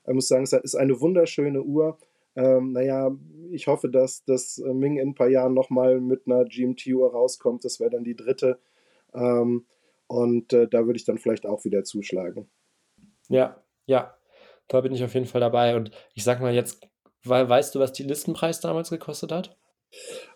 äh, 0.06 0.14
muss 0.14 0.28
sagen, 0.28 0.44
es 0.44 0.54
ist 0.54 0.76
eine 0.76 1.00
wunderschöne 1.00 1.62
Uhr. 1.62 1.98
Ähm, 2.36 2.74
naja, 2.74 3.12
ich 3.52 3.68
hoffe, 3.68 3.90
dass 3.90 4.24
das 4.26 4.60
äh, 4.60 4.74
Ming 4.74 4.98
in 4.98 5.10
ein 5.10 5.16
paar 5.16 5.30
Jahren 5.30 5.54
nochmal 5.54 6.00
mit 6.00 6.24
einer 6.26 6.46
GMT-Uhr 6.46 7.12
rauskommt. 7.12 7.66
Das 7.66 7.80
wäre 7.80 7.90
dann 7.90 8.04
die 8.04 8.16
dritte. 8.16 8.60
Ähm, 9.14 9.66
Und 10.08 10.54
äh, 10.54 10.68
da 10.68 10.86
würde 10.86 10.98
ich 10.98 11.06
dann 11.06 11.20
vielleicht 11.20 11.46
auch 11.46 11.66
wieder 11.66 11.84
zuschlagen. 11.84 12.50
Ja, 13.28 13.62
ja, 13.86 14.18
da 14.68 14.82
bin 14.82 14.94
ich 14.94 15.04
auf 15.04 15.14
jeden 15.14 15.28
Fall 15.28 15.42
dabei. 15.42 15.76
Und 15.76 15.92
ich 16.16 16.24
sag 16.24 16.40
mal 16.42 16.54
jetzt, 16.54 16.88
weißt 17.24 17.76
du, 17.76 17.80
was 17.80 17.94
die 17.94 18.04
Listenpreis 18.04 18.60
damals 18.60 18.90
gekostet 18.90 19.32
hat? 19.32 19.58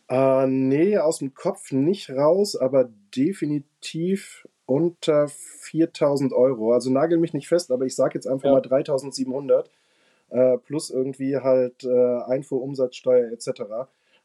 Äh, 0.09 0.47
nee, 0.47 0.97
aus 0.97 1.19
dem 1.19 1.33
Kopf 1.33 1.71
nicht 1.71 2.09
raus, 2.09 2.55
aber 2.55 2.89
definitiv 3.15 4.47
unter 4.65 5.27
4000 5.27 6.33
Euro. 6.33 6.73
Also 6.73 6.89
nagel 6.91 7.17
mich 7.17 7.33
nicht 7.33 7.47
fest, 7.47 7.71
aber 7.71 7.85
ich 7.85 7.95
sage 7.95 8.15
jetzt 8.15 8.27
einfach 8.27 8.47
ja. 8.47 8.53
mal 8.53 8.61
3700 8.61 9.69
äh, 10.29 10.57
plus 10.57 10.89
irgendwie 10.89 11.37
halt 11.37 11.83
äh, 11.83 12.21
Einfuhrumsatzsteuer 12.23 13.31
etc. 13.31 13.47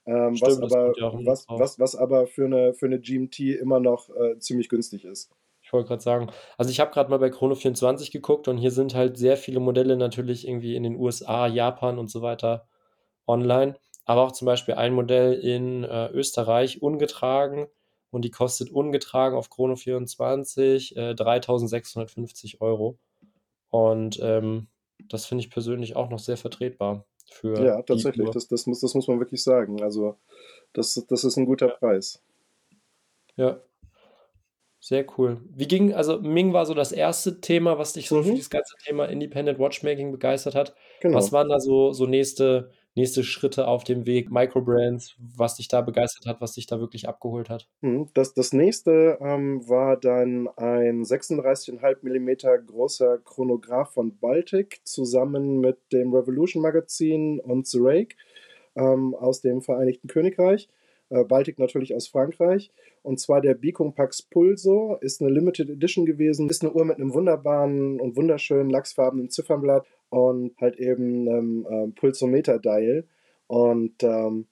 Ähm, 0.06 0.36
Stimmt, 0.36 0.62
was, 0.62 0.72
aber, 0.72 0.94
was, 1.24 1.46
was, 1.48 1.78
was 1.78 1.96
aber 1.96 2.26
für 2.26 2.46
eine, 2.46 2.72
für 2.72 2.86
eine 2.86 2.98
GMT 2.98 3.40
immer 3.40 3.78
noch 3.78 4.08
äh, 4.10 4.38
ziemlich 4.38 4.68
günstig 4.68 5.04
ist. 5.04 5.30
Ich 5.62 5.72
wollte 5.74 5.88
gerade 5.88 6.02
sagen, 6.02 6.30
also 6.56 6.70
ich 6.70 6.80
habe 6.80 6.92
gerade 6.92 7.10
mal 7.10 7.18
bei 7.18 7.28
Chrono 7.28 7.54
24 7.54 8.10
geguckt 8.10 8.48
und 8.48 8.56
hier 8.56 8.70
sind 8.70 8.94
halt 8.94 9.18
sehr 9.18 9.36
viele 9.36 9.60
Modelle 9.60 9.98
natürlich 9.98 10.48
irgendwie 10.48 10.76
in 10.76 10.82
den 10.82 10.96
USA, 10.96 11.46
Japan 11.46 11.98
und 11.98 12.10
so 12.10 12.22
weiter 12.22 12.66
online. 13.26 13.74
Aber 14.08 14.22
auch 14.22 14.32
zum 14.32 14.46
Beispiel 14.46 14.72
ein 14.72 14.94
Modell 14.94 15.34
in 15.34 15.84
äh, 15.84 16.08
Österreich 16.08 16.80
ungetragen 16.80 17.66
und 18.10 18.24
die 18.24 18.30
kostet 18.30 18.70
ungetragen 18.70 19.36
auf 19.36 19.50
Chrono 19.50 19.76
24 19.76 20.96
äh, 20.96 21.14
3650 21.14 22.62
Euro. 22.62 22.98
Und 23.68 24.18
ähm, 24.22 24.68
das 25.10 25.26
finde 25.26 25.44
ich 25.44 25.50
persönlich 25.50 25.94
auch 25.94 26.08
noch 26.08 26.20
sehr 26.20 26.38
vertretbar. 26.38 27.04
Für 27.30 27.62
ja, 27.62 27.82
tatsächlich, 27.82 28.30
das, 28.30 28.48
das, 28.48 28.66
muss, 28.66 28.80
das 28.80 28.94
muss 28.94 29.08
man 29.08 29.18
wirklich 29.20 29.44
sagen. 29.44 29.82
Also, 29.82 30.16
das, 30.72 31.04
das 31.06 31.24
ist 31.24 31.36
ein 31.36 31.44
guter 31.44 31.68
Preis. 31.68 32.22
Ja, 33.36 33.60
sehr 34.80 35.04
cool. 35.18 35.40
Wie 35.50 35.66
ging, 35.66 35.92
also 35.92 36.20
Ming 36.20 36.52
war 36.52 36.64
so 36.64 36.72
das 36.72 36.92
erste 36.92 37.40
Thema, 37.40 37.78
was 37.78 37.92
dich 37.92 38.08
so 38.08 38.16
mhm. 38.16 38.24
für 38.24 38.30
dieses 38.30 38.48
ganze 38.48 38.74
Thema 38.82 39.06
Independent 39.06 39.58
Watchmaking 39.58 40.12
begeistert 40.12 40.54
hat. 40.54 40.74
Genau. 41.00 41.16
Was 41.16 41.32
waren 41.32 41.48
da 41.48 41.58
so, 41.58 41.92
so 41.92 42.06
nächste, 42.06 42.70
nächste 42.98 43.24
Schritte 43.24 43.66
auf 43.66 43.84
dem 43.84 44.06
Weg, 44.06 44.30
Microbrands, 44.30 45.16
was 45.18 45.56
dich 45.56 45.68
da 45.68 45.80
begeistert 45.80 46.26
hat, 46.26 46.40
was 46.40 46.52
dich 46.52 46.66
da 46.66 46.80
wirklich 46.80 47.08
abgeholt 47.08 47.48
hat? 47.48 47.68
Mhm. 47.80 48.08
Das, 48.14 48.34
das 48.34 48.52
nächste 48.52 49.18
ähm, 49.20 49.66
war 49.68 49.96
dann 49.96 50.48
ein 50.56 51.04
36,5 51.04 51.96
mm 52.02 52.66
großer 52.66 53.18
Chronograph 53.24 53.94
von 53.94 54.18
Baltic 54.18 54.80
zusammen 54.84 55.60
mit 55.60 55.78
dem 55.92 56.12
Revolution 56.12 56.62
Magazin 56.62 57.40
und 57.40 57.66
The 57.66 57.78
Rake 57.80 58.16
ähm, 58.76 59.14
aus 59.14 59.40
dem 59.40 59.62
Vereinigten 59.62 60.08
Königreich. 60.08 60.68
Äh, 61.10 61.24
Baltic 61.24 61.58
natürlich 61.58 61.94
aus 61.94 62.08
Frankreich. 62.08 62.70
Und 63.02 63.20
zwar 63.20 63.40
der 63.40 63.54
Bicom 63.54 63.94
Pax 63.94 64.22
Pulso 64.22 64.96
ist 65.00 65.20
eine 65.20 65.30
Limited 65.30 65.70
Edition 65.70 66.06
gewesen. 66.06 66.48
Ist 66.48 66.62
eine 66.62 66.72
Uhr 66.72 66.84
mit 66.84 66.96
einem 66.96 67.14
wunderbaren 67.14 68.00
und 68.00 68.16
wunderschönen 68.16 68.70
lachsfarbenen 68.70 69.30
Ziffernblatt 69.30 69.86
und 70.10 70.56
halt 70.60 70.76
eben 70.76 71.28
einem 71.28 71.66
ähm, 71.70 71.94
Pulsometer-Dial. 71.94 73.04
Und 73.46 74.02
ähm, 74.02 74.46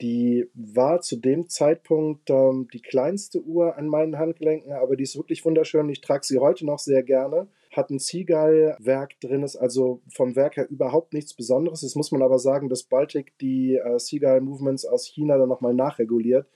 die 0.00 0.48
war 0.54 1.00
zu 1.02 1.16
dem 1.16 1.48
Zeitpunkt 1.48 2.30
ähm, 2.30 2.68
die 2.72 2.80
kleinste 2.80 3.42
Uhr 3.42 3.76
an 3.76 3.86
meinen 3.86 4.18
Handgelenken, 4.18 4.72
aber 4.72 4.96
die 4.96 5.04
ist 5.04 5.16
wirklich 5.16 5.44
wunderschön. 5.44 5.88
Ich 5.90 6.00
trage 6.00 6.24
sie 6.24 6.38
heute 6.38 6.64
noch 6.64 6.78
sehr 6.78 7.02
gerne 7.02 7.48
hat 7.70 7.90
ein 7.90 7.98
Seagull-Werk 7.98 9.20
drin, 9.20 9.42
ist 9.42 9.56
also 9.56 10.00
vom 10.12 10.34
Werk 10.34 10.56
her 10.56 10.68
überhaupt 10.68 11.14
nichts 11.14 11.34
Besonderes. 11.34 11.82
Jetzt 11.82 11.96
muss 11.96 12.10
man 12.10 12.22
aber 12.22 12.38
sagen, 12.38 12.68
dass 12.68 12.82
Baltic 12.82 13.38
die 13.38 13.76
äh, 13.76 13.98
Seagull-Movements 13.98 14.84
aus 14.86 15.06
China 15.06 15.38
dann 15.38 15.48
nochmal 15.48 15.74
nachreguliert. 15.74 16.46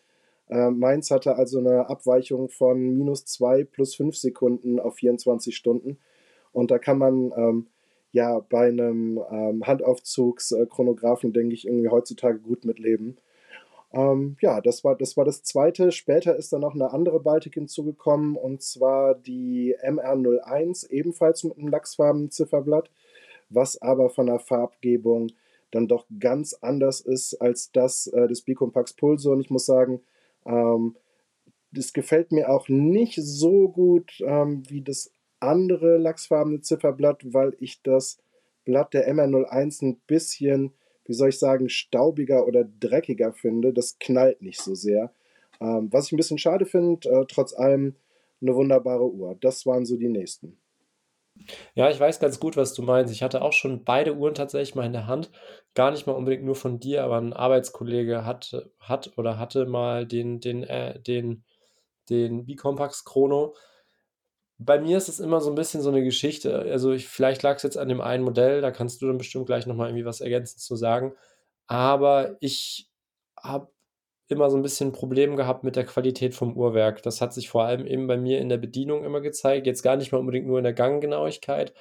Äh, 0.48 0.70
Mainz 0.70 1.10
hatte 1.10 1.36
also 1.36 1.58
eine 1.58 1.88
Abweichung 1.88 2.48
von 2.48 2.78
minus 2.96 3.24
2 3.26 3.64
plus 3.64 3.94
5 3.94 4.16
Sekunden 4.16 4.80
auf 4.80 4.96
24 4.96 5.56
Stunden. 5.56 5.98
Und 6.52 6.70
da 6.70 6.78
kann 6.78 6.98
man 6.98 7.32
ähm, 7.36 7.66
ja 8.12 8.40
bei 8.40 8.68
einem 8.68 9.20
ähm, 9.30 9.66
Handaufzugschronographen, 9.66 11.32
denke 11.32 11.54
ich, 11.54 11.66
irgendwie 11.66 11.88
heutzutage 11.88 12.38
gut 12.38 12.64
mitleben. 12.64 13.18
Ähm, 13.94 14.36
ja, 14.40 14.60
das 14.60 14.82
war, 14.82 14.96
das 14.96 15.16
war 15.16 15.24
das 15.24 15.44
zweite. 15.44 15.92
Später 15.92 16.34
ist 16.36 16.52
dann 16.52 16.62
noch 16.62 16.74
eine 16.74 16.92
andere 16.92 17.20
Baltic 17.20 17.54
hinzugekommen 17.54 18.36
und 18.36 18.60
zwar 18.60 19.14
die 19.14 19.76
MR01, 19.82 20.90
ebenfalls 20.90 21.44
mit 21.44 21.56
einem 21.56 21.68
lachsfarbenen 21.68 22.30
Zifferblatt, 22.32 22.90
was 23.50 23.80
aber 23.80 24.10
von 24.10 24.26
der 24.26 24.40
Farbgebung 24.40 25.30
dann 25.70 25.86
doch 25.86 26.06
ganz 26.18 26.54
anders 26.54 27.00
ist 27.00 27.34
als 27.40 27.70
das 27.70 28.08
äh, 28.08 28.26
des 28.26 28.42
Bicompax 28.42 28.94
Pulso. 28.94 29.30
Und 29.30 29.40
ich 29.40 29.50
muss 29.50 29.66
sagen, 29.66 30.00
ähm, 30.44 30.96
das 31.70 31.92
gefällt 31.92 32.32
mir 32.32 32.50
auch 32.50 32.68
nicht 32.68 33.18
so 33.22 33.68
gut 33.68 34.20
ähm, 34.24 34.64
wie 34.68 34.82
das 34.82 35.12
andere 35.38 35.98
lachsfarbene 35.98 36.62
Zifferblatt, 36.62 37.32
weil 37.32 37.56
ich 37.60 37.82
das 37.82 38.18
Blatt 38.64 38.92
der 38.92 39.12
MR01 39.12 39.82
ein 39.82 40.00
bisschen 40.06 40.72
wie 41.06 41.14
soll 41.14 41.30
ich 41.30 41.38
sagen, 41.38 41.68
staubiger 41.68 42.46
oder 42.46 42.64
dreckiger 42.64 43.32
finde. 43.32 43.72
Das 43.72 43.98
knallt 43.98 44.42
nicht 44.42 44.60
so 44.60 44.74
sehr. 44.74 45.12
Ähm, 45.60 45.88
was 45.92 46.06
ich 46.06 46.12
ein 46.12 46.16
bisschen 46.16 46.38
schade 46.38 46.66
finde, 46.66 47.08
äh, 47.08 47.24
trotz 47.28 47.54
allem 47.54 47.94
eine 48.40 48.54
wunderbare 48.54 49.10
Uhr. 49.10 49.36
Das 49.40 49.66
waren 49.66 49.86
so 49.86 49.96
die 49.96 50.08
nächsten. 50.08 50.58
Ja, 51.74 51.90
ich 51.90 51.98
weiß 51.98 52.20
ganz 52.20 52.38
gut, 52.38 52.56
was 52.56 52.74
du 52.74 52.82
meinst. 52.82 53.12
Ich 53.12 53.22
hatte 53.22 53.42
auch 53.42 53.52
schon 53.52 53.84
beide 53.84 54.14
Uhren 54.14 54.34
tatsächlich 54.34 54.74
mal 54.74 54.86
in 54.86 54.92
der 54.92 55.06
Hand. 55.06 55.30
Gar 55.74 55.90
nicht 55.90 56.06
mal 56.06 56.12
unbedingt 56.12 56.44
nur 56.44 56.54
von 56.54 56.78
dir, 56.78 57.02
aber 57.02 57.18
ein 57.18 57.32
Arbeitskollege 57.32 58.24
hat, 58.24 58.70
hat 58.78 59.12
oder 59.16 59.38
hatte 59.38 59.66
mal 59.66 60.06
den, 60.06 60.40
den, 60.40 60.62
äh, 60.62 61.00
den, 61.00 61.44
den 62.08 62.46
B-Compax 62.46 63.04
Chrono 63.04 63.54
bei 64.58 64.78
mir 64.80 64.96
ist 64.98 65.08
es 65.08 65.20
immer 65.20 65.40
so 65.40 65.50
ein 65.50 65.54
bisschen 65.56 65.82
so 65.82 65.90
eine 65.90 66.04
Geschichte. 66.04 66.58
Also, 66.60 66.92
ich 66.92 67.08
vielleicht 67.08 67.42
lag 67.42 67.56
es 67.56 67.62
jetzt 67.64 67.78
an 67.78 67.88
dem 67.88 68.00
einen 68.00 68.24
Modell, 68.24 68.60
da 68.60 68.70
kannst 68.70 69.02
du 69.02 69.06
dann 69.08 69.18
bestimmt 69.18 69.46
gleich 69.46 69.66
noch 69.66 69.74
mal 69.76 69.88
irgendwie 69.88 70.04
was 70.06 70.20
ergänzend 70.20 70.60
zu 70.60 70.76
sagen. 70.76 71.14
Aber 71.66 72.36
ich 72.40 72.88
habe 73.42 73.68
immer 74.28 74.50
so 74.50 74.56
ein 74.56 74.62
bisschen 74.62 74.90
'n 74.90 74.92
Problem 74.92 75.36
gehabt 75.36 75.64
mit 75.64 75.76
der 75.76 75.84
Qualität 75.86 76.34
vom 76.34 76.56
Uhrwerk. 76.56 77.02
Das 77.02 77.20
hat 77.20 77.34
sich 77.34 77.48
vor 77.50 77.64
allem 77.64 77.86
eben 77.86 78.06
bei 78.06 78.16
mir 78.16 78.40
in 78.40 78.48
der 78.48 78.58
Bedienung 78.58 79.04
immer 79.04 79.20
gezeigt, 79.20 79.66
jetzt 79.66 79.82
gar 79.82 79.96
nicht 79.96 80.12
mal 80.12 80.18
unbedingt 80.18 80.46
nur 80.46 80.58
in 80.58 80.64
der 80.64 80.72
Ganggenauigkeit, 80.74 81.74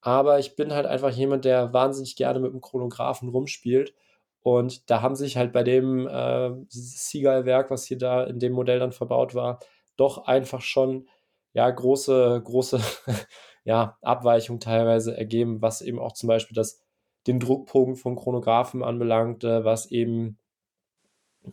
aber 0.00 0.38
ich 0.38 0.56
bin 0.56 0.72
halt 0.74 0.86
einfach 0.86 1.10
jemand, 1.10 1.44
der 1.44 1.72
wahnsinnig 1.72 2.16
gerne 2.16 2.40
mit 2.40 2.52
dem 2.52 2.60
Chronographen 2.60 3.28
rumspielt. 3.30 3.94
Und 4.42 4.90
da 4.90 5.00
haben 5.02 5.14
sich 5.16 5.36
halt 5.36 5.52
bei 5.52 5.62
dem, 5.62 6.08
äh, 6.08 6.50
Seagull-Werk, 6.68 7.70
was 7.70 7.84
hier 7.86 7.98
da 7.98 8.24
in 8.24 8.40
dem 8.40 8.52
Modell 8.54 8.80
dann 8.80 8.92
verbaut 8.92 9.34
war, 9.34 9.60
doch 9.96 10.26
einfach 10.26 10.60
schon 10.62 11.08
ja, 11.54 11.70
große, 11.70 12.42
große 12.44 12.80
ja, 13.64 13.98
Abweichung 14.02 14.60
teilweise 14.60 15.16
ergeben, 15.16 15.62
was 15.62 15.82
eben 15.82 15.98
auch 15.98 16.12
zum 16.12 16.28
Beispiel 16.28 16.54
das, 16.54 16.80
den 17.26 17.40
Druckpunkt 17.40 17.98
vom 17.98 18.16
Chronographen 18.16 18.82
anbelangt, 18.82 19.44
was 19.44 19.90
eben 19.90 20.38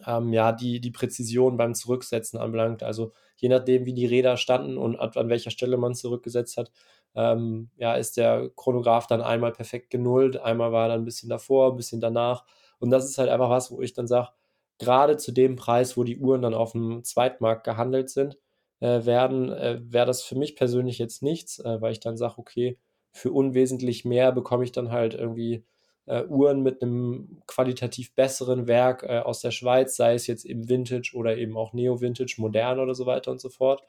ähm, 0.05 0.33
ja, 0.33 0.51
die, 0.51 0.79
die 0.79 0.91
Präzision 0.91 1.57
beim 1.57 1.73
Zurücksetzen 1.73 2.39
anbelangt. 2.39 2.83
Also 2.83 3.13
je 3.37 3.49
nachdem, 3.49 3.85
wie 3.85 3.93
die 3.93 4.05
Räder 4.05 4.37
standen 4.37 4.77
und 4.77 4.97
an, 4.99 5.11
an 5.15 5.29
welcher 5.29 5.51
Stelle 5.51 5.77
man 5.77 5.95
zurückgesetzt 5.95 6.57
hat, 6.57 6.71
ähm, 7.15 7.69
ja, 7.77 7.95
ist 7.95 8.17
der 8.17 8.49
Chronograph 8.55 9.07
dann 9.07 9.21
einmal 9.21 9.51
perfekt 9.51 9.89
genullt, 9.89 10.37
einmal 10.37 10.71
war 10.71 10.85
er 10.85 10.89
dann 10.89 11.01
ein 11.01 11.05
bisschen 11.05 11.29
davor, 11.29 11.71
ein 11.71 11.77
bisschen 11.77 12.01
danach. 12.01 12.45
Und 12.79 12.91
das 12.91 13.05
ist 13.05 13.17
halt 13.17 13.29
einfach 13.29 13.49
was, 13.49 13.71
wo 13.71 13.81
ich 13.81 13.93
dann 13.93 14.07
sage, 14.07 14.29
gerade 14.77 15.17
zu 15.17 15.31
dem 15.31 15.55
Preis, 15.55 15.97
wo 15.97 16.03
die 16.03 16.17
Uhren 16.17 16.41
dann 16.41 16.53
auf 16.53 16.73
dem 16.73 17.03
Zweitmarkt 17.03 17.63
gehandelt 17.65 18.09
sind, 18.09 18.37
äh, 18.79 19.05
werden, 19.05 19.51
äh, 19.51 19.79
wäre 19.81 20.05
das 20.05 20.23
für 20.23 20.35
mich 20.35 20.55
persönlich 20.55 20.97
jetzt 20.97 21.21
nichts, 21.21 21.59
äh, 21.59 21.81
weil 21.81 21.91
ich 21.91 21.99
dann 21.99 22.17
sage, 22.17 22.37
okay, 22.37 22.77
für 23.11 23.31
unwesentlich 23.31 24.05
mehr 24.05 24.31
bekomme 24.31 24.63
ich 24.63 24.71
dann 24.71 24.91
halt 24.91 25.13
irgendwie 25.13 25.63
äh, 26.05 26.25
Uhren 26.25 26.63
mit 26.63 26.81
einem 26.81 27.41
qualitativ 27.47 28.13
besseren 28.15 28.67
Werk 28.67 29.03
äh, 29.03 29.19
aus 29.19 29.41
der 29.41 29.51
Schweiz, 29.51 29.95
sei 29.95 30.15
es 30.15 30.27
jetzt 30.27 30.45
eben 30.45 30.69
Vintage 30.69 31.11
oder 31.13 31.37
eben 31.37 31.57
auch 31.57 31.73
Neo-Vintage, 31.73 32.35
modern 32.37 32.79
oder 32.79 32.95
so 32.95 33.05
weiter 33.05 33.31
und 33.31 33.39
so 33.39 33.49
fort. 33.49 33.83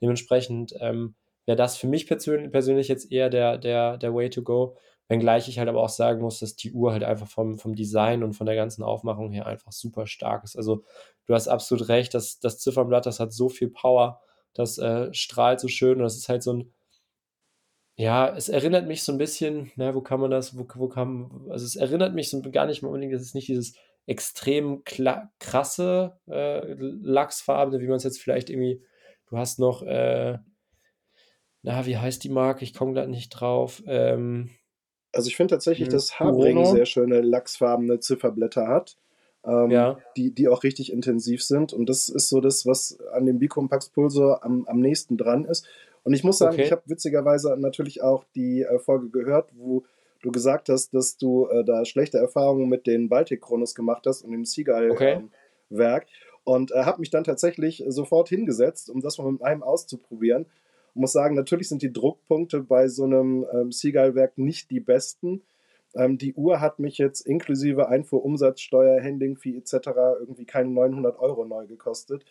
Dementsprechend 0.00 0.74
ähm, 0.80 1.14
wäre 1.44 1.56
das 1.56 1.76
für 1.76 1.86
mich 1.86 2.06
persönlich, 2.06 2.88
jetzt 2.88 3.12
eher 3.12 3.30
der, 3.30 3.58
der, 3.58 3.98
der 3.98 4.14
Way 4.14 4.30
to 4.30 4.42
go. 4.42 4.76
Wenngleich 5.08 5.48
ich 5.48 5.58
halt 5.58 5.68
aber 5.68 5.82
auch 5.82 5.88
sagen 5.88 6.22
muss, 6.22 6.40
dass 6.40 6.56
die 6.56 6.72
Uhr 6.72 6.92
halt 6.92 7.04
einfach 7.04 7.28
vom, 7.28 7.58
vom 7.58 7.76
Design 7.76 8.24
und 8.24 8.32
von 8.32 8.46
der 8.46 8.56
ganzen 8.56 8.82
Aufmachung 8.82 9.30
her 9.30 9.46
einfach 9.46 9.70
super 9.70 10.06
stark 10.06 10.42
ist. 10.44 10.56
Also 10.56 10.82
du 11.26 11.34
hast 11.34 11.46
absolut 11.46 11.88
recht, 11.88 12.14
dass 12.14 12.40
das 12.40 12.58
Ziffernblatt, 12.58 13.06
das 13.06 13.20
hat 13.20 13.32
so 13.32 13.48
viel 13.48 13.68
Power 13.68 14.20
das 14.56 14.78
äh, 14.78 15.12
strahlt 15.12 15.60
so 15.60 15.68
schön 15.68 15.98
und 15.98 16.02
das 16.04 16.16
ist 16.16 16.28
halt 16.28 16.42
so 16.42 16.52
ein, 16.52 16.72
ja, 17.96 18.34
es 18.36 18.48
erinnert 18.48 18.86
mich 18.86 19.02
so 19.02 19.12
ein 19.12 19.18
bisschen, 19.18 19.72
na, 19.76 19.94
wo 19.94 20.00
kann 20.00 20.20
man 20.20 20.30
das, 20.30 20.56
wo, 20.56 20.66
wo 20.74 20.88
kann, 20.88 21.46
also 21.48 21.64
es 21.64 21.76
erinnert 21.76 22.14
mich 22.14 22.30
so 22.30 22.42
gar 22.50 22.66
nicht 22.66 22.82
mal 22.82 22.88
unbedingt, 22.88 23.14
das 23.14 23.22
ist 23.22 23.34
nicht 23.34 23.48
dieses 23.48 23.74
extrem 24.06 24.82
krasse 24.84 26.18
äh, 26.28 26.74
Lachsfarbene, 26.74 27.80
wie 27.80 27.88
man 27.88 27.96
es 27.96 28.04
jetzt 28.04 28.20
vielleicht 28.20 28.50
irgendwie, 28.50 28.82
du 29.28 29.36
hast 29.36 29.58
noch, 29.58 29.82
äh, 29.82 30.38
na, 31.62 31.84
wie 31.84 31.96
heißt 31.96 32.22
die 32.22 32.28
Marke? 32.28 32.62
Ich 32.62 32.74
komme 32.74 32.94
da 32.94 33.06
nicht 33.06 33.30
drauf. 33.30 33.82
Ähm, 33.86 34.50
also 35.12 35.28
ich 35.28 35.36
finde 35.36 35.54
tatsächlich, 35.54 35.88
hm, 35.88 35.92
dass 35.92 36.20
Habring 36.20 36.64
sehr 36.64 36.86
schöne 36.86 37.22
lachsfarbene 37.22 37.98
Zifferblätter 37.98 38.68
hat. 38.68 38.96
Ähm, 39.46 39.70
ja. 39.70 39.98
die, 40.16 40.30
die 40.32 40.48
auch 40.48 40.62
richtig 40.62 40.92
intensiv 40.92 41.42
sind. 41.42 41.72
Und 41.72 41.88
das 41.88 42.08
ist 42.08 42.28
so 42.28 42.40
das, 42.40 42.66
was 42.66 42.98
an 43.12 43.26
dem 43.26 43.38
Bicompax 43.38 43.88
Pulsor 43.90 44.44
am, 44.44 44.66
am 44.66 44.80
nächsten 44.80 45.16
dran 45.16 45.44
ist. 45.44 45.66
Und 46.04 46.12
ich 46.12 46.24
muss 46.24 46.38
sagen, 46.38 46.54
okay. 46.54 46.64
ich 46.64 46.72
habe 46.72 46.82
witzigerweise 46.86 47.56
natürlich 47.58 48.02
auch 48.02 48.24
die 48.34 48.62
äh, 48.62 48.78
Folge 48.78 49.08
gehört, 49.08 49.50
wo 49.56 49.84
du 50.22 50.30
gesagt 50.32 50.68
hast, 50.68 50.94
dass 50.94 51.16
du 51.16 51.46
äh, 51.48 51.64
da 51.64 51.84
schlechte 51.84 52.18
Erfahrungen 52.18 52.68
mit 52.68 52.86
den 52.86 53.08
Baltic 53.08 53.42
Chronos 53.42 53.74
gemacht 53.74 54.06
hast 54.06 54.22
und 54.22 54.32
dem 54.32 54.44
Seagull-Werk. 54.44 54.92
Okay. 54.92 55.20
Ähm, 55.70 56.02
und 56.44 56.70
äh, 56.70 56.84
habe 56.84 57.00
mich 57.00 57.10
dann 57.10 57.24
tatsächlich 57.24 57.82
sofort 57.88 58.28
hingesetzt, 58.28 58.88
um 58.88 59.00
das 59.00 59.18
mal 59.18 59.30
mit 59.32 59.42
einem 59.42 59.64
auszuprobieren. 59.64 60.46
Und 60.94 61.00
muss 61.00 61.12
sagen, 61.12 61.34
natürlich 61.34 61.68
sind 61.68 61.82
die 61.82 61.92
Druckpunkte 61.92 62.60
bei 62.60 62.88
so 62.88 63.04
einem 63.04 63.44
ähm, 63.52 63.72
Seagull-Werk 63.72 64.38
nicht 64.38 64.70
die 64.70 64.80
besten. 64.80 65.42
Ähm, 65.96 66.18
die 66.18 66.34
Uhr 66.34 66.60
hat 66.60 66.78
mich 66.78 66.98
jetzt 66.98 67.22
inklusive 67.22 67.88
Einfuhrumsatzsteuer, 67.88 69.02
Handling-Fee 69.02 69.56
etc. 69.56 69.88
irgendwie 70.20 70.44
keine 70.44 70.70
900 70.70 71.18
Euro 71.18 71.44
neu 71.44 71.66
gekostet. 71.66 72.24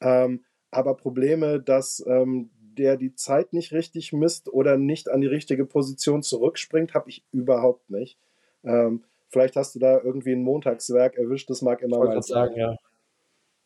Ähm, 0.00 0.44
aber 0.70 0.94
Probleme, 0.94 1.60
dass 1.60 2.04
ähm, 2.06 2.50
der 2.78 2.96
die 2.96 3.14
Zeit 3.14 3.52
nicht 3.52 3.72
richtig 3.72 4.12
misst 4.12 4.52
oder 4.52 4.76
nicht 4.76 5.10
an 5.10 5.20
die 5.20 5.26
richtige 5.26 5.64
Position 5.64 6.22
zurückspringt, 6.22 6.94
habe 6.94 7.10
ich 7.10 7.24
überhaupt 7.32 7.90
nicht. 7.90 8.18
Ähm, 8.64 9.04
vielleicht 9.28 9.56
hast 9.56 9.74
du 9.74 9.78
da 9.78 10.00
irgendwie 10.00 10.32
ein 10.32 10.42
Montagswerk 10.42 11.16
erwischt, 11.16 11.50
das 11.50 11.62
mag 11.62 11.82
immer 11.82 11.98
mal 11.98 12.22
sein. 12.22 12.22
Sagen, 12.22 12.56
ja. 12.56 12.76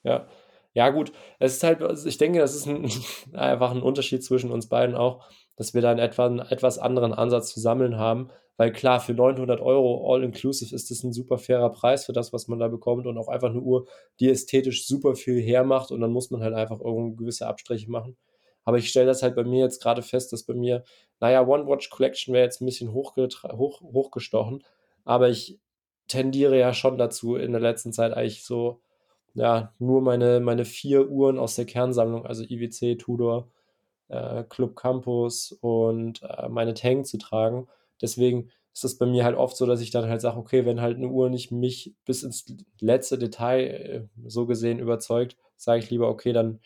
ja. 0.05 0.29
Ja, 0.75 0.89
gut. 0.89 1.13
Es 1.39 1.55
ist 1.55 1.65
halt, 1.65 1.83
also 1.83 2.09
ich 2.09 2.17
denke, 2.17 2.39
das 2.39 2.55
ist 2.55 2.67
ein, 2.67 2.89
einfach 3.35 3.73
ein 3.73 3.83
Unterschied 3.83 4.25
zwischen 4.25 4.51
uns 4.51 4.69
beiden 4.69 4.95
auch, 4.95 5.27
dass 5.57 5.75
wir 5.75 5.83
da 5.83 5.91
einen, 5.91 6.01
etwa, 6.01 6.27
einen 6.27 6.39
etwas 6.39 6.79
anderen 6.79 7.13
Ansatz 7.13 7.53
zu 7.53 7.61
sammeln 7.61 7.99
haben. 7.99 8.31
Weil 8.57 8.73
klar, 8.73 9.01
für 9.01 9.15
900 9.15 9.61
Euro 9.61 10.13
all-inclusive 10.13 10.75
ist 10.75 10.91
das 10.91 11.03
ein 11.03 11.13
super 11.13 11.39
fairer 11.39 11.71
Preis 11.71 12.05
für 12.05 12.13
das, 12.13 12.33
was 12.33 12.49
man 12.49 12.59
da 12.59 12.69
bekommt 12.69 13.07
und 13.07 13.17
auch 13.19 13.29
einfach 13.29 13.51
eine 13.51 13.61
Uhr, 13.61 13.87
die 14.21 14.31
ästhetisch 14.31 14.87
super 14.87 15.15
viel 15.15 15.41
hermacht 15.41 15.91
und 15.91 16.01
dann 16.01 16.13
muss 16.13 16.31
man 16.31 16.43
halt 16.43 16.55
einfach 16.55 16.81
irgendwie 16.81 17.17
gewisse 17.17 17.47
Abstriche 17.47 17.91
machen. 17.91 18.17
Aber 18.65 18.79
ich 18.79 18.89
stelle 18.91 19.07
das 19.07 19.23
halt 19.23 19.35
bei 19.35 19.45
mir 19.45 19.61
jetzt 19.61 19.83
gerade 19.83 20.03
fest, 20.03 20.33
dass 20.33 20.45
bei 20.45 20.55
mir, 20.55 20.85
naja, 21.21 21.47
One 21.47 21.67
Watch 21.67 21.91
Collection 21.91 22.35
wäre 22.35 22.45
jetzt 22.45 22.61
ein 22.61 22.67
bisschen 22.67 22.93
hoch, 22.93 23.17
hochgestochen, 23.17 24.63
aber 25.05 25.29
ich 25.31 25.59
tendiere 26.09 26.59
ja 26.59 26.75
schon 26.75 26.99
dazu, 26.99 27.37
in 27.37 27.53
der 27.53 27.61
letzten 27.61 27.93
Zeit 27.93 28.13
eigentlich 28.13 28.45
so, 28.45 28.81
ja, 29.35 29.73
nur 29.79 30.03
meine, 30.03 30.41
meine 30.41 30.65
vier 30.65 31.09
Uhren 31.09 31.39
aus 31.39 31.57
der 31.57 31.65
Kernsammlung, 31.65 32.27
also 32.27 32.45
IWC, 32.45 32.97
Tudor, 32.99 33.49
äh, 34.09 34.45
Club 34.45 34.77
Campus 34.77 35.53
und 35.61 36.23
äh, 36.23 36.49
meine 36.49 36.75
Tank 36.75 37.07
zu 37.07 37.19
tragen. 37.19 37.67
Deswegen 38.03 38.51
ist 38.75 38.85
es 38.85 38.99
bei 38.99 39.07
mir 39.07 39.25
halt 39.25 39.37
oft 39.37 39.57
so, 39.57 39.67
dass 39.67 39.81
ich 39.81 39.91
dann 39.91 40.09
halt 40.09 40.21
sage, 40.21 40.39
okay, 40.39 40.65
wenn 40.65 40.81
halt 40.81 40.97
eine 40.97 41.09
Uhr 41.09 41.31
nicht 41.31 41.53
mich 41.53 41.95
bis 42.05 42.23
ins 42.23 42.47
letzte 42.81 43.19
Detail 43.19 43.61
äh, 43.61 44.03
so 44.27 44.47
gesehen 44.47 44.79
überzeugt, 44.79 45.37
sage 45.57 45.81
ich 45.81 45.91
lieber, 45.91 46.09
okay, 46.09 46.33
dann 46.33 46.61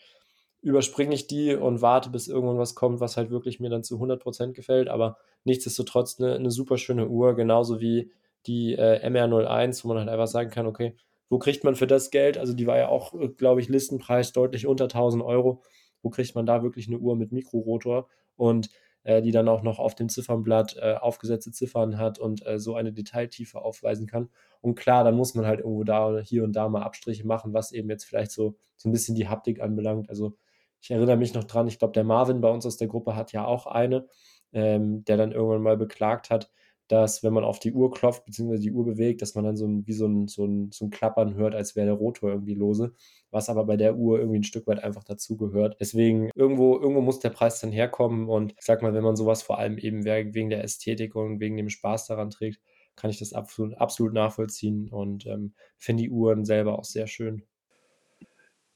überspringe 0.61 1.13
ich 1.13 1.27
die 1.27 1.55
und 1.55 1.81
warte, 1.81 2.09
bis 2.09 2.27
irgendwann 2.27 2.57
was 2.57 2.75
kommt, 2.75 2.99
was 2.99 3.17
halt 3.17 3.29
wirklich 3.29 3.59
mir 3.59 3.69
dann 3.69 3.83
zu 3.83 3.99
100% 3.99 4.53
gefällt. 4.53 4.89
Aber 4.89 5.17
nichtsdestotrotz 5.43 6.19
eine, 6.19 6.35
eine 6.35 6.51
super 6.51 6.77
schöne 6.77 7.07
Uhr, 7.07 7.35
genauso 7.35 7.79
wie 7.79 8.11
die 8.47 8.73
äh, 8.73 9.05
MR01, 9.07 9.83
wo 9.83 9.89
man 9.89 9.99
halt 9.99 10.09
einfach 10.09 10.27
sagen 10.27 10.49
kann, 10.49 10.67
okay, 10.67 10.95
wo 11.29 11.39
kriegt 11.39 11.63
man 11.63 11.75
für 11.75 11.87
das 11.87 12.09
Geld? 12.09 12.37
Also 12.37 12.53
die 12.53 12.67
war 12.67 12.77
ja 12.77 12.89
auch, 12.89 13.13
äh, 13.13 13.27
glaube 13.29 13.61
ich, 13.61 13.69
Listenpreis 13.69 14.31
deutlich 14.31 14.65
unter 14.65 14.85
1000 14.85 15.23
Euro. 15.23 15.63
Wo 16.01 16.09
kriegt 16.09 16.35
man 16.35 16.45
da 16.45 16.63
wirklich 16.63 16.87
eine 16.87 16.97
Uhr 16.97 17.15
mit 17.15 17.31
Mikrorotor 17.31 18.07
und 18.35 18.69
äh, 19.07 19.21
die 19.21 19.31
dann 19.31 19.47
auch 19.47 19.63
noch 19.63 19.79
auf 19.79 19.95
dem 19.95 20.09
Ziffernblatt 20.09 20.75
äh, 20.81 20.95
aufgesetzte 20.95 21.51
Ziffern 21.51 21.97
hat 21.97 22.19
und 22.19 22.45
äh, 22.45 22.59
so 22.59 22.75
eine 22.75 22.91
Detailtiefe 22.91 23.61
aufweisen 23.61 24.05
kann? 24.05 24.29
Und 24.59 24.75
klar, 24.75 25.05
dann 25.05 25.15
muss 25.15 25.33
man 25.33 25.45
halt 25.45 25.61
irgendwo 25.61 25.85
da 25.85 26.07
oder 26.09 26.21
hier 26.21 26.43
und 26.43 26.53
da 26.53 26.67
mal 26.67 26.83
Abstriche 26.83 27.25
machen, 27.25 27.53
was 27.53 27.71
eben 27.71 27.89
jetzt 27.89 28.03
vielleicht 28.03 28.31
so, 28.31 28.57
so 28.75 28.89
ein 28.89 28.91
bisschen 28.91 29.15
die 29.15 29.29
Haptik 29.29 29.61
anbelangt. 29.61 30.09
Also 30.09 30.35
ich 30.81 30.91
erinnere 30.91 31.15
mich 31.15 31.33
noch 31.33 31.45
dran, 31.45 31.67
ich 31.67 31.79
glaube, 31.79 31.93
der 31.93 32.03
Marvin 32.03 32.41
bei 32.41 32.49
uns 32.49 32.65
aus 32.65 32.75
der 32.75 32.89
Gruppe 32.89 33.15
hat 33.15 33.31
ja 33.31 33.45
auch 33.45 33.65
eine, 33.65 34.07
ähm, 34.51 35.05
der 35.05 35.15
dann 35.15 35.31
irgendwann 35.31 35.61
mal 35.61 35.77
beklagt 35.77 36.29
hat, 36.29 36.51
dass 36.87 37.23
wenn 37.23 37.33
man 37.33 37.43
auf 37.43 37.59
die 37.59 37.73
Uhr 37.73 37.91
klopft, 37.91 38.25
beziehungsweise 38.25 38.61
die 38.63 38.71
Uhr 38.71 38.85
bewegt, 38.85 39.21
dass 39.21 39.35
man 39.35 39.43
dann 39.43 39.57
so 39.57 39.65
ein, 39.67 39.85
wie 39.87 39.93
so 39.93 40.05
ein, 40.07 40.27
so 40.27 40.45
ein, 40.45 40.71
so 40.71 40.85
ein 40.85 40.89
Klappern 40.89 41.35
hört, 41.35 41.55
als 41.55 41.75
wäre 41.75 41.87
der 41.87 41.95
Rotor 41.95 42.31
irgendwie 42.31 42.55
lose, 42.55 42.93
was 43.31 43.49
aber 43.49 43.65
bei 43.65 43.77
der 43.77 43.97
Uhr 43.97 44.19
irgendwie 44.19 44.39
ein 44.39 44.43
Stück 44.43 44.67
weit 44.67 44.83
einfach 44.83 45.03
dazugehört. 45.03 45.77
Deswegen, 45.79 46.29
irgendwo, 46.35 46.75
irgendwo 46.79 47.01
muss 47.01 47.19
der 47.19 47.29
Preis 47.29 47.59
dann 47.59 47.71
herkommen 47.71 48.29
und 48.29 48.53
ich 48.57 48.65
sag 48.65 48.81
mal, 48.81 48.93
wenn 48.93 49.03
man 49.03 49.15
sowas 49.15 49.41
vor 49.43 49.59
allem 49.59 49.77
eben 49.77 50.05
wegen 50.05 50.49
der 50.49 50.63
Ästhetik 50.63 51.15
und 51.15 51.39
wegen 51.39 51.57
dem 51.57 51.69
Spaß 51.69 52.07
daran 52.07 52.29
trägt, 52.29 52.61
kann 52.95 53.09
ich 53.09 53.19
das 53.19 53.33
absolut, 53.33 53.75
absolut 53.77 54.13
nachvollziehen 54.13 54.89
und 54.89 55.25
ähm, 55.27 55.53
finde 55.77 56.03
die 56.03 56.09
Uhren 56.09 56.45
selber 56.45 56.79
auch 56.79 56.85
sehr 56.85 57.07
schön. 57.07 57.43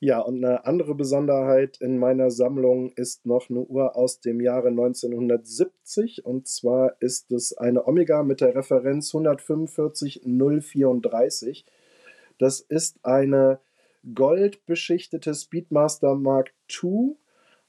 Ja, 0.03 0.19
und 0.19 0.43
eine 0.43 0.65
andere 0.65 0.95
Besonderheit 0.95 1.77
in 1.79 1.99
meiner 1.99 2.31
Sammlung 2.31 2.91
ist 2.95 3.27
noch 3.27 3.51
eine 3.51 3.59
Uhr 3.59 3.95
aus 3.95 4.19
dem 4.19 4.41
Jahre 4.41 4.69
1970. 4.69 6.25
Und 6.25 6.47
zwar 6.47 6.95
ist 6.99 7.31
es 7.31 7.55
eine 7.55 7.87
Omega 7.87 8.23
mit 8.23 8.41
der 8.41 8.55
Referenz 8.55 9.13
145034. 9.13 11.67
Das 12.39 12.61
ist 12.61 12.97
eine 13.03 13.59
goldbeschichtete 14.15 15.35
Speedmaster 15.35 16.15
Mark 16.15 16.51
II, 16.67 17.15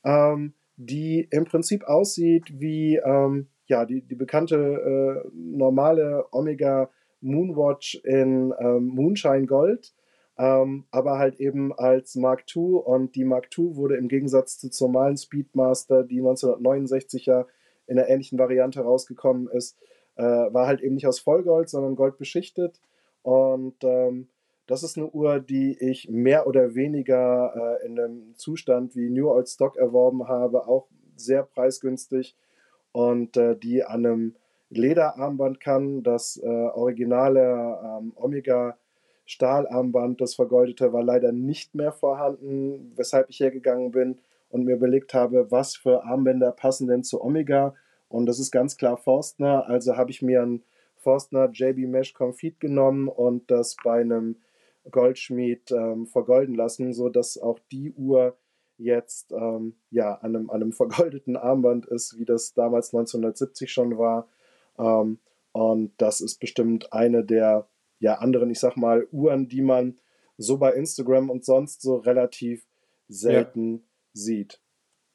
ähm, 0.02 0.54
die 0.76 1.28
im 1.30 1.44
Prinzip 1.44 1.84
aussieht 1.84 2.58
wie 2.58 2.96
ähm, 2.96 3.48
ja, 3.66 3.84
die, 3.84 4.00
die 4.00 4.14
bekannte 4.14 4.56
äh, 4.56 5.20
normale 5.34 6.24
Omega 6.30 6.88
Moonwatch 7.20 7.96
in 8.04 8.54
ähm, 8.58 8.86
Moonshine 8.86 9.44
Gold 9.44 9.92
ähm, 10.38 10.84
aber 10.90 11.18
halt 11.18 11.40
eben 11.40 11.72
als 11.72 12.14
Mark 12.14 12.44
II 12.54 12.80
und 12.84 13.14
die 13.14 13.24
Mark 13.24 13.48
II 13.56 13.76
wurde 13.76 13.96
im 13.96 14.08
Gegensatz 14.08 14.58
zur 14.58 14.88
normalen 14.88 15.16
Speedmaster, 15.16 16.04
die 16.04 16.18
1969 16.18 17.26
ja 17.26 17.46
in 17.86 17.98
einer 17.98 18.08
ähnlichen 18.08 18.38
Variante 18.38 18.80
rausgekommen 18.80 19.48
ist, 19.48 19.76
äh, 20.16 20.22
war 20.22 20.66
halt 20.66 20.80
eben 20.80 20.94
nicht 20.94 21.06
aus 21.06 21.20
Vollgold, 21.20 21.68
sondern 21.68 21.96
Gold 21.96 22.18
beschichtet 22.18 22.80
und 23.22 23.76
ähm, 23.82 24.28
das 24.66 24.82
ist 24.82 24.96
eine 24.96 25.10
Uhr, 25.10 25.40
die 25.40 25.76
ich 25.80 26.08
mehr 26.08 26.46
oder 26.46 26.74
weniger 26.74 27.78
äh, 27.82 27.86
in 27.86 27.98
einem 27.98 28.34
Zustand 28.36 28.94
wie 28.94 29.10
New 29.10 29.28
Old 29.28 29.48
Stock 29.48 29.76
erworben 29.76 30.28
habe, 30.28 30.66
auch 30.68 30.86
sehr 31.16 31.42
preisgünstig 31.42 32.36
und 32.92 33.36
äh, 33.36 33.56
die 33.56 33.84
an 33.84 34.06
einem 34.06 34.36
Lederarmband 34.70 35.60
kann. 35.60 36.02
Das 36.02 36.40
äh, 36.42 36.46
originale 36.46 37.78
ähm, 37.84 38.12
Omega 38.16 38.76
Stahlarmband, 39.24 40.20
das 40.20 40.34
vergoldete, 40.34 40.92
war 40.92 41.02
leider 41.02 41.32
nicht 41.32 41.74
mehr 41.74 41.92
vorhanden, 41.92 42.92
weshalb 42.96 43.30
ich 43.30 43.40
hergegangen 43.40 43.90
bin 43.90 44.18
und 44.50 44.64
mir 44.64 44.74
überlegt 44.74 45.14
habe, 45.14 45.50
was 45.50 45.76
für 45.76 46.04
Armbänder 46.04 46.52
passen 46.52 46.86
denn 46.88 47.04
zu 47.04 47.22
Omega. 47.22 47.74
Und 48.08 48.26
das 48.26 48.38
ist 48.38 48.50
ganz 48.50 48.76
klar 48.76 48.96
Forstner, 48.96 49.66
also 49.66 49.96
habe 49.96 50.10
ich 50.10 50.22
mir 50.22 50.42
ein 50.42 50.62
Forstner 50.96 51.50
JB 51.50 51.88
Mesh 51.88 52.14
Confit 52.14 52.60
genommen 52.60 53.08
und 53.08 53.50
das 53.50 53.76
bei 53.82 54.00
einem 54.00 54.36
Goldschmied 54.90 55.70
ähm, 55.72 56.06
vergolden 56.06 56.54
lassen, 56.54 56.92
sodass 56.92 57.38
auch 57.38 57.58
die 57.70 57.92
Uhr 57.92 58.36
jetzt 58.78 59.32
ähm, 59.32 59.74
ja, 59.90 60.14
an, 60.14 60.36
einem, 60.36 60.50
an 60.50 60.62
einem 60.62 60.72
vergoldeten 60.72 61.36
Armband 61.36 61.86
ist, 61.86 62.18
wie 62.18 62.24
das 62.24 62.54
damals 62.54 62.92
1970 62.94 63.72
schon 63.72 63.98
war. 63.98 64.28
Ähm, 64.78 65.18
und 65.52 65.92
das 65.98 66.20
ist 66.20 66.38
bestimmt 66.40 66.92
eine 66.92 67.24
der 67.24 67.68
ja, 68.02 68.16
anderen, 68.16 68.50
ich 68.50 68.58
sag 68.58 68.76
mal, 68.76 69.06
Uhren, 69.12 69.48
die 69.48 69.62
man 69.62 69.98
so 70.36 70.58
bei 70.58 70.72
Instagram 70.72 71.30
und 71.30 71.44
sonst 71.44 71.82
so 71.82 71.96
relativ 71.96 72.66
selten 73.08 73.74
ja. 73.74 73.80
sieht. 74.12 74.60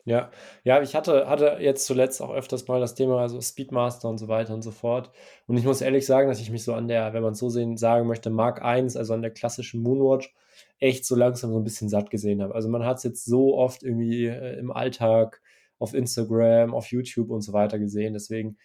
Ja, 0.05 0.31
ja, 0.63 0.81
ich 0.81 0.95
hatte, 0.95 1.27
hatte 1.27 1.57
jetzt 1.59 1.85
zuletzt 1.85 2.21
auch 2.21 2.33
öfters 2.33 2.65
mal 2.69 2.79
das 2.79 2.95
Thema, 2.95 3.19
also 3.19 3.41
Speedmaster 3.41 4.07
und 4.07 4.19
so 4.19 4.29
weiter 4.29 4.53
und 4.53 4.61
so 4.61 4.71
fort. 4.71 5.11
Und 5.47 5.57
ich 5.57 5.65
muss 5.65 5.81
ehrlich 5.81 6.05
sagen, 6.05 6.29
dass 6.29 6.39
ich 6.39 6.49
mich 6.49 6.63
so 6.63 6.73
an 6.73 6.87
der, 6.87 7.11
wenn 7.11 7.23
man 7.23 7.33
es 7.33 7.39
so 7.39 7.49
sehen, 7.49 7.75
sagen 7.75 8.07
möchte, 8.07 8.29
Mark 8.29 8.63
1, 8.63 8.95
also 8.95 9.13
an 9.13 9.21
der 9.21 9.31
klassischen 9.31 9.81
Moonwatch, 9.81 10.33
echt 10.79 11.05
so 11.05 11.15
langsam 11.17 11.51
so 11.51 11.57
ein 11.57 11.65
bisschen 11.65 11.89
satt 11.89 12.09
gesehen 12.09 12.41
habe. 12.41 12.55
Also 12.55 12.69
man 12.69 12.85
hat 12.85 12.97
es 12.97 13.03
jetzt 13.03 13.25
so 13.25 13.57
oft 13.57 13.83
irgendwie 13.83 14.27
äh, 14.27 14.57
im 14.57 14.71
Alltag 14.71 15.41
auf 15.77 15.93
Instagram, 15.93 16.73
auf 16.73 16.87
YouTube 16.87 17.29
und 17.29 17.41
so 17.41 17.51
weiter 17.51 17.77
gesehen. 17.77 18.13
Deswegen 18.13 18.57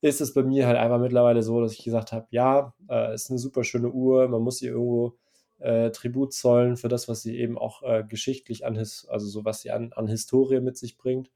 ist 0.00 0.20
es 0.20 0.34
bei 0.34 0.42
mir 0.42 0.66
halt 0.66 0.76
einfach 0.78 0.98
mittlerweile 0.98 1.42
so, 1.42 1.60
dass 1.60 1.72
ich 1.72 1.84
gesagt 1.84 2.12
habe, 2.12 2.26
ja, 2.30 2.74
äh, 2.88 3.14
ist 3.14 3.30
eine 3.30 3.38
super 3.38 3.64
schöne 3.64 3.90
Uhr, 3.90 4.28
man 4.28 4.42
muss 4.42 4.62
ihr 4.62 4.72
irgendwo 4.72 5.16
äh, 5.58 5.90
Tribut 5.90 6.34
zollen 6.34 6.76
für 6.76 6.88
das, 6.88 7.08
was 7.08 7.22
sie 7.22 7.38
eben 7.38 7.58
auch 7.58 7.82
äh, 7.82 8.04
geschichtlich 8.04 8.66
an, 8.66 8.76
also 8.76 9.18
so 9.18 9.44
was 9.44 9.62
sie 9.62 9.70
an, 9.70 9.92
an 9.94 10.06
Historie 10.06 10.60
mit 10.60 10.76
sich 10.76 10.96
bringt. 10.98 11.30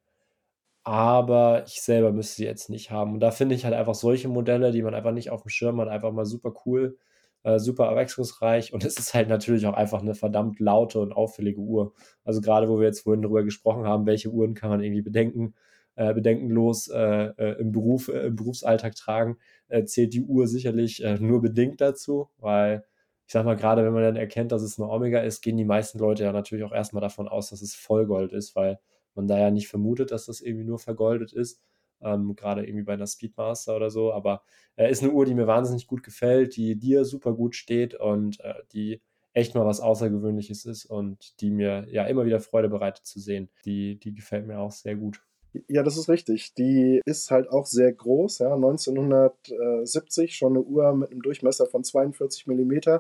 Aber 0.83 1.65
ich 1.67 1.83
selber 1.83 2.13
müsste 2.13 2.37
sie 2.37 2.45
jetzt 2.45 2.71
nicht 2.71 2.91
haben. 2.91 3.15
Und 3.15 3.21
da 3.21 3.31
finde 3.31 3.55
ich 3.55 3.65
halt 3.65 3.75
einfach 3.75 3.95
solche 3.95 4.29
Modelle, 4.29 4.73
die 4.73 4.83
man 4.83 4.95
einfach 4.95 5.13
nicht 5.13 5.31
auf 5.31 5.43
dem 5.43 5.51
Schirm 5.51 5.81
hat, 5.81 5.89
einfach 5.89 6.13
mal 6.13 6.25
super 6.25 6.53
cool, 6.65 6.99
äh, 7.43 7.59
super 7.59 7.89
abwechslungsreich. 7.91 8.73
Und 8.73 8.85
es 8.85 8.99
ist 8.99 9.15
halt 9.15 9.29
natürlich 9.29 9.67
auch 9.67 9.75
einfach 9.75 10.01
eine 10.01 10.15
verdammt 10.15 10.59
laute 10.59 11.01
und 11.01 11.13
auffällige 11.13 11.61
Uhr. 11.61 11.93
Also 12.25 12.41
gerade, 12.41 12.69
wo 12.69 12.79
wir 12.79 12.87
jetzt 12.87 13.01
vorhin 13.01 13.23
darüber 13.23 13.45
gesprochen 13.45 13.87
haben, 13.87 14.07
welche 14.07 14.31
Uhren 14.31 14.55
kann 14.55 14.71
man 14.71 14.83
irgendwie 14.83 15.03
bedenken, 15.03 15.55
äh, 15.97 16.15
bedenkenlos 16.15 16.89
äh, 16.89 17.33
äh, 17.37 17.61
im, 17.61 17.73
Beruf, 17.73 18.09
äh, 18.09 18.27
im 18.27 18.37
Berufsalltag 18.37 18.95
tragen, 18.95 19.39
äh, 19.69 19.85
zählt 19.85 20.15
die 20.15 20.23
Uhr 20.23 20.47
sicherlich 20.47 21.05
nur 21.21 21.41
bedingt 21.41 21.81
dazu, 21.81 22.31
weil 22.39 22.85
ich 23.27 23.33
sag 23.33 23.45
mal, 23.45 23.55
gerade 23.55 23.85
wenn 23.85 23.93
man 23.93 24.03
dann 24.03 24.17
erkennt, 24.17 24.51
dass 24.51 24.63
es 24.63 24.79
eine 24.81 24.91
Omega 24.91 25.21
ist, 25.21 25.41
gehen 25.41 25.57
die 25.57 25.65
meisten 25.65 26.01
Leute 26.01 26.25
ja 26.25 26.33
natürlich 26.33 26.65
auch 26.65 26.73
erstmal 26.73 27.01
davon 27.01 27.29
aus, 27.29 27.51
dass 27.51 27.63
es 27.63 27.77
Vollgold 27.77 28.33
ist, 28.33 28.57
weil 28.57 28.81
man 29.15 29.29
da 29.29 29.39
ja 29.39 29.51
nicht 29.53 29.69
vermutet, 29.69 30.11
dass 30.11 30.27
das 30.27 30.41
irgendwie 30.41 30.65
nur 30.65 30.81
vergoldet 30.81 31.33
ist. 31.33 31.61
Ähm, 32.01 32.35
gerade 32.35 32.65
irgendwie 32.67 32.83
bei 32.85 32.95
einer 32.95 33.07
Speedmaster 33.07 33.77
oder 33.77 33.91
so. 33.91 34.13
Aber 34.13 34.43
äh, 34.77 34.91
ist 34.91 35.03
eine 35.03 35.13
Uhr, 35.13 35.27
die 35.27 35.35
mir 35.35 35.47
wahnsinnig 35.47 35.87
gut 35.87 36.03
gefällt, 36.03 36.57
die 36.57 36.77
dir 36.77 37.05
super 37.05 37.33
gut 37.35 37.55
steht 37.55 37.95
und 37.95 38.41
äh, 38.41 38.55
die 38.73 39.01
echt 39.33 39.55
mal 39.55 39.67
was 39.67 39.81
Außergewöhnliches 39.81 40.65
ist 40.65 40.87
und 40.87 41.41
die 41.41 41.51
mir 41.51 41.87
ja 41.91 42.05
immer 42.07 42.25
wieder 42.27 42.41
Freude 42.41 42.69
bereitet 42.69 43.07
zu 43.07 43.21
sehen. 43.21 43.49
Die, 43.65 43.99
die 43.99 44.15
gefällt 44.15 44.47
mir 44.47 44.59
auch 44.59 44.73
sehr 44.73 44.97
gut. 44.97 45.23
Ja, 45.67 45.83
das 45.83 45.97
ist 45.97 46.09
richtig. 46.09 46.55
Die 46.55 47.01
ist 47.05 47.31
halt 47.31 47.51
auch 47.51 47.67
sehr 47.67 47.93
groß. 47.93 48.39
Ja. 48.39 48.55
1970 48.55 50.37
schon 50.37 50.53
eine 50.53 50.63
Uhr 50.63 50.93
mit 50.95 51.11
einem 51.11 51.23
Durchmesser 51.23 51.67
von 51.67 51.83
42 51.83 52.47
mm 52.47 52.99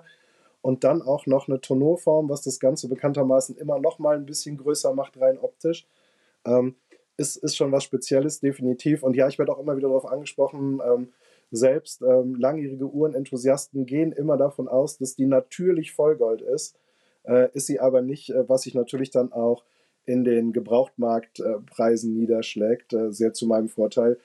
und 0.62 0.84
dann 0.84 1.02
auch 1.02 1.26
noch 1.26 1.48
eine 1.48 1.60
Tonneauform, 1.60 2.28
was 2.28 2.42
das 2.42 2.60
Ganze 2.60 2.88
bekanntermaßen 2.88 3.56
immer 3.56 3.78
noch 3.78 3.98
mal 3.98 4.16
ein 4.16 4.26
bisschen 4.26 4.56
größer 4.56 4.92
macht, 4.94 5.20
rein 5.20 5.38
optisch. 5.38 5.86
Ähm, 6.44 6.76
ist, 7.16 7.36
ist 7.36 7.56
schon 7.56 7.72
was 7.72 7.84
Spezielles, 7.84 8.40
definitiv. 8.40 9.02
Und 9.02 9.14
ja, 9.14 9.28
ich 9.28 9.38
werde 9.38 9.52
auch 9.52 9.58
immer 9.58 9.76
wieder 9.76 9.88
darauf 9.88 10.06
angesprochen, 10.06 10.80
ähm, 10.84 11.12
selbst 11.50 12.02
ähm, 12.02 12.36
langjährige 12.36 12.86
Uhrenenthusiasten 12.86 13.84
gehen 13.84 14.12
immer 14.12 14.36
davon 14.36 14.68
aus, 14.68 14.98
dass 14.98 15.16
die 15.16 15.26
natürlich 15.26 15.92
Vollgold 15.92 16.42
ist. 16.42 16.76
Äh, 17.24 17.48
ist 17.52 17.66
sie 17.66 17.80
aber 17.80 18.02
nicht, 18.02 18.30
äh, 18.30 18.48
was 18.48 18.62
sich 18.62 18.74
natürlich 18.74 19.10
dann 19.10 19.32
auch 19.32 19.64
in 20.06 20.24
den 20.24 20.52
Gebrauchtmarktpreisen 20.52 22.14
äh, 22.14 22.18
niederschlägt, 22.18 22.92
äh, 22.92 23.12
sehr 23.12 23.32
zu 23.32 23.46
meinem 23.46 23.68
Vorteil. 23.68 24.18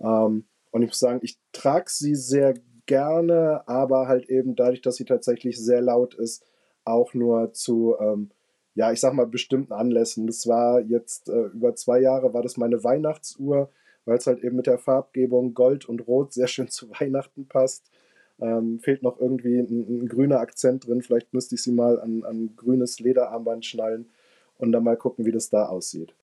Ähm, 0.00 0.44
und 0.70 0.82
ich 0.82 0.88
muss 0.88 0.98
sagen, 0.98 1.20
ich 1.22 1.38
trage 1.52 1.90
sie 1.90 2.14
sehr 2.14 2.54
gerne, 2.86 3.66
aber 3.66 4.08
halt 4.08 4.28
eben 4.28 4.56
dadurch, 4.56 4.82
dass 4.82 4.96
sie 4.96 5.04
tatsächlich 5.04 5.58
sehr 5.58 5.80
laut 5.80 6.14
ist, 6.14 6.44
auch 6.84 7.14
nur 7.14 7.52
zu, 7.52 7.96
ähm, 8.00 8.30
ja, 8.74 8.92
ich 8.92 9.00
sag 9.00 9.14
mal, 9.14 9.26
bestimmten 9.26 9.72
Anlässen. 9.72 10.26
Das 10.26 10.46
war 10.46 10.80
jetzt 10.80 11.28
äh, 11.28 11.46
über 11.46 11.74
zwei 11.74 12.00
Jahre, 12.00 12.34
war 12.34 12.42
das 12.42 12.56
meine 12.56 12.82
Weihnachtsuhr 12.82 13.70
weil 14.04 14.18
es 14.18 14.26
halt 14.26 14.42
eben 14.42 14.56
mit 14.56 14.66
der 14.66 14.78
Farbgebung 14.78 15.54
Gold 15.54 15.88
und 15.88 16.06
Rot 16.06 16.32
sehr 16.32 16.48
schön 16.48 16.68
zu 16.68 16.90
Weihnachten 16.90 17.46
passt. 17.46 17.90
Ähm, 18.40 18.80
fehlt 18.80 19.02
noch 19.02 19.20
irgendwie 19.20 19.58
ein, 19.58 20.02
ein, 20.02 20.08
grüner 20.08 20.40
Akzent 20.40 20.86
drin. 20.86 21.02
Vielleicht 21.02 21.32
müsste 21.32 21.54
ich 21.54 21.62
sie 21.62 21.72
mal 21.72 22.00
an, 22.00 22.24
an 22.24 22.56
grünes 22.56 22.98
Lederarmband 22.98 23.64
schnallen 23.64 24.10
und 24.56 24.72
dann 24.72 24.84
mal 24.84 24.96
gucken, 24.96 25.24
wie 25.24 25.32
das 25.32 25.48
da 25.48 25.66
aussieht. 25.66 26.14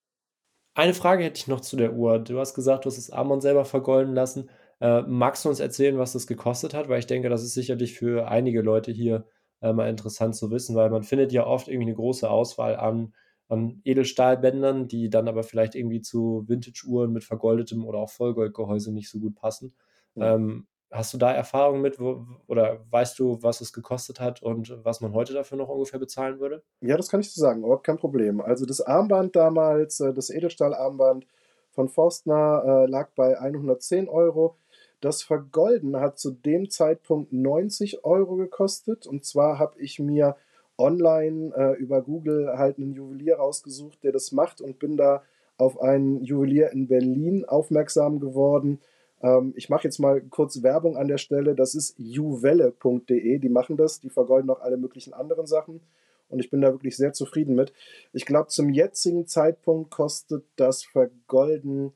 Eine 0.76 0.94
Frage 0.94 1.24
hätte 1.24 1.40
ich 1.40 1.48
noch 1.48 1.62
zu 1.62 1.76
der 1.76 1.94
Uhr. 1.94 2.20
Du 2.20 2.40
hast 2.40 2.54
gesagt, 2.54 2.86
du 2.86 2.90
hast 2.90 2.98
das 2.98 3.10
Armband 3.10 3.42
selber 3.42 3.66
vergolden 3.66 4.14
lassen. 4.14 4.50
Äh, 4.80 5.02
magst 5.02 5.44
du 5.44 5.50
uns 5.50 5.60
erzählen, 5.60 5.98
was 5.98 6.14
das 6.14 6.28
gekostet 6.28 6.74
hat? 6.74 6.88
Weil 6.88 7.00
ich 7.00 7.08
denke, 7.08 7.30
das 7.30 7.44
ist 7.44 7.54
sicherlich 7.54 7.98
für 7.98 8.30
einige 8.30 8.62
Leute 8.62 8.92
hier 8.92 9.26
äh, 9.62 9.74
mal 9.74 9.90
interessant 9.90 10.36
zu 10.36 10.52
wissen, 10.52 10.76
weil 10.76 10.90
man 10.90 11.04
findet 11.04 11.34
ja 11.34 11.46
oft 11.46 11.68
irgendwie 11.68 11.88
eine 11.88 11.96
große 11.96 12.30
Auswahl 12.30 12.78
an 12.78 13.14
an 13.50 13.82
Edelstahlbändern, 13.84 14.88
die 14.88 15.10
dann 15.10 15.28
aber 15.28 15.44
vielleicht 15.44 15.76
irgendwie 15.76 16.02
zu 16.02 16.46
Vintage-Uhren 16.48 17.12
mit 17.12 17.24
vergoldetem 17.24 17.84
oder 17.84 17.98
auch 18.00 18.12
Vollgoldgehäuse 18.12 18.94
nicht 18.94 19.10
so 19.10 19.20
gut 19.20 19.36
passen. 19.36 19.74
Ja. 20.16 20.36
Ähm, 20.36 20.68
hast 20.92 21.14
du 21.14 21.18
da 21.18 21.32
Erfahrungen 21.32 21.82
mit 21.82 22.00
wo, 22.00 22.26
oder 22.48 22.80
weißt 22.90 23.20
du, 23.20 23.42
was 23.42 23.62
es 23.62 23.74
gekostet 23.74 24.20
hat 24.20 24.42
und 24.42 24.84
was 24.84 25.02
man 25.02 25.14
heute 25.14 25.34
dafür 25.34 25.58
noch 25.58 25.70
ungefähr 25.70 26.00
bezahlen 26.00 26.40
würde? 26.40 26.64
Ja, 26.82 26.98
das 26.98 27.10
kann 27.10 27.22
ich 27.22 27.34
dir 27.34 27.40
sagen, 27.40 27.64
überhaupt 27.64 27.86
kein 27.86 27.98
Problem. 27.98 28.42
Also 28.42 28.66
das 28.66 28.82
Armband 28.82 29.36
damals, 29.36 30.00
äh, 30.00 30.14
das 30.14 30.30
Edelstahlarmband 30.30 31.26
von 31.72 31.90
Forstner 31.90 32.64
äh, 32.66 32.90
lag 32.90 33.10
bei 33.16 33.40
110 33.40 34.10
Euro. 34.10 34.56
Das 35.02 35.24
Vergolden 35.24 35.96
hat 35.98 36.20
zu 36.20 36.32
dem 36.32 36.70
Zeitpunkt 36.70 37.32
90 37.32 38.04
Euro 38.04 38.36
gekostet. 38.36 39.06
Und 39.08 39.26
zwar 39.26 39.60
habe 39.60 39.80
ich 39.80 40.00
mir 40.00 40.36
online 40.78 41.54
äh, 41.56 41.74
über 41.78 42.02
Google 42.02 42.58
halt 42.58 42.78
einen 42.78 42.94
Juwelier 42.94 43.38
rausgesucht, 43.38 44.04
der 44.04 44.12
das 44.12 44.32
macht 44.32 44.62
und 44.62 44.80
bin 44.80 44.98
da 44.98 45.24
auf 45.58 45.80
einen 45.82 46.24
Juwelier 46.24 46.72
in 46.72 46.88
Berlin 46.88 47.46
aufmerksam 47.46 48.20
geworden. 48.20 48.80
Ähm, 49.22 49.54
ich 49.56 49.70
mache 49.70 49.86
jetzt 49.86 50.00
mal 50.00 50.22
kurz 50.22 50.64
Werbung 50.64 50.98
an 50.98 51.08
der 51.08 51.18
Stelle. 51.18 51.56
Das 51.56 51.76
ist 51.76 51.96
juwelle.de. 51.98 53.40
Die 53.40 53.50
machen 53.50 53.78
das, 53.78 54.00
die 54.00 54.10
vergolden 54.10 54.50
auch 54.50 54.62
alle 54.62 54.78
möglichen 54.78 55.14
anderen 55.14 55.48
Sachen. 55.48 55.82
Und 56.30 56.40
ich 56.40 56.50
bin 56.50 56.62
da 56.62 56.72
wirklich 56.72 56.96
sehr 56.96 57.14
zufrieden 57.14 57.56
mit. 57.56 57.74
Ich 58.14 58.26
glaube, 58.26 58.50
zum 58.50 58.70
jetzigen 58.70 59.26
Zeitpunkt 59.28 59.90
kostet 59.92 60.46
das 60.56 60.84
Vergolden 60.84 61.92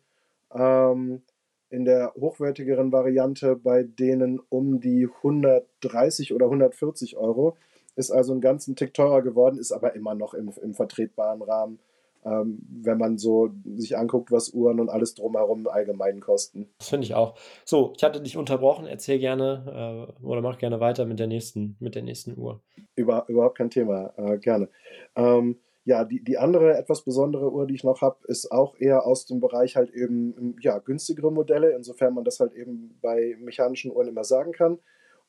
ähm, 0.54 1.22
in 1.70 1.86
der 1.86 2.14
hochwertigeren 2.16 2.92
Variante 2.92 3.56
bei 3.56 3.84
denen 3.84 4.40
um 4.50 4.80
die 4.80 5.08
130 5.08 6.34
oder 6.34 6.46
140 6.46 7.18
Euro 7.18 7.56
ist 7.96 8.12
also 8.12 8.32
einen 8.32 8.42
ganzen 8.42 8.76
Tick 8.76 8.94
teurer 8.94 9.22
geworden, 9.22 9.58
ist 9.58 9.72
aber 9.72 9.96
immer 9.96 10.16
noch 10.16 10.34
im, 10.34 10.52
im 10.62 10.74
vertretbaren 10.74 11.42
Rahmen, 11.42 11.80
ähm, 12.26 12.60
wenn 12.70 12.98
man 12.98 13.18
so 13.18 13.50
sich 13.76 13.98
anguckt, 13.98 14.32
was 14.32 14.50
Uhren 14.50 14.80
und 14.80 14.90
alles 14.90 15.14
drumherum 15.16 15.68
allgemein 15.68 16.20
kosten. 16.20 16.70
Das 16.78 16.90
finde 16.90 17.06
ich 17.06 17.16
auch. 17.16 17.36
So, 17.66 17.94
ich 17.96 18.04
hatte 18.04 18.22
dich 18.22 18.38
unterbrochen, 18.38 18.86
erzähl 18.86 19.20
gerne 19.20 20.10
äh, 20.22 20.26
oder 20.26 20.42
mach 20.42 20.58
gerne 20.58 20.80
weiter 20.80 21.06
mit 21.06 21.20
der 21.20 21.28
nächsten, 21.28 21.76
mit 21.80 21.96
der 21.96 22.04
nächsten 22.04 22.38
Uhr. 22.38 22.62
Über, 22.96 23.26
überhaupt 23.28 23.58
kein 23.58 23.70
Thema, 23.70 24.14
äh, 24.18 24.38
gerne. 24.38 24.70
Ähm, 25.16 25.58
ja, 25.86 26.06
die, 26.06 26.24
die 26.24 26.38
andere 26.38 26.78
etwas 26.78 27.02
besondere 27.02 27.52
Uhr, 27.52 27.68
die 27.68 27.76
ich 27.76 27.84
noch 27.84 28.02
habe, 28.02 28.18
ist 28.28 28.52
auch 28.52 28.76
eher 28.80 29.06
aus 29.06 29.26
dem 29.26 29.42
Bereich 29.42 29.76
halt 29.76 29.92
eben 29.92 30.56
ja, 30.62 30.78
günstigere 30.80 31.32
Modelle, 31.32 31.72
insofern 31.72 32.14
man 32.14 32.24
das 32.24 32.40
halt 32.40 32.54
eben 32.54 32.98
bei 33.02 33.36
mechanischen 33.40 33.92
Uhren 33.92 34.08
immer 34.08 34.24
sagen 34.24 34.54
kann. 34.54 34.80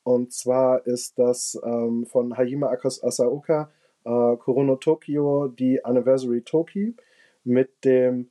Und 0.03 0.31
zwar 0.31 0.85
ist 0.85 1.17
das 1.17 1.59
ähm, 1.65 2.05
von 2.05 2.37
Hajime 2.37 2.69
Asaoka 2.69 3.71
äh, 4.05 4.37
Korono 4.37 4.75
Tokyo 4.77 5.47
die 5.47 5.83
Anniversary 5.83 6.41
Toki 6.41 6.95
mit 7.43 7.83
dem 7.83 8.29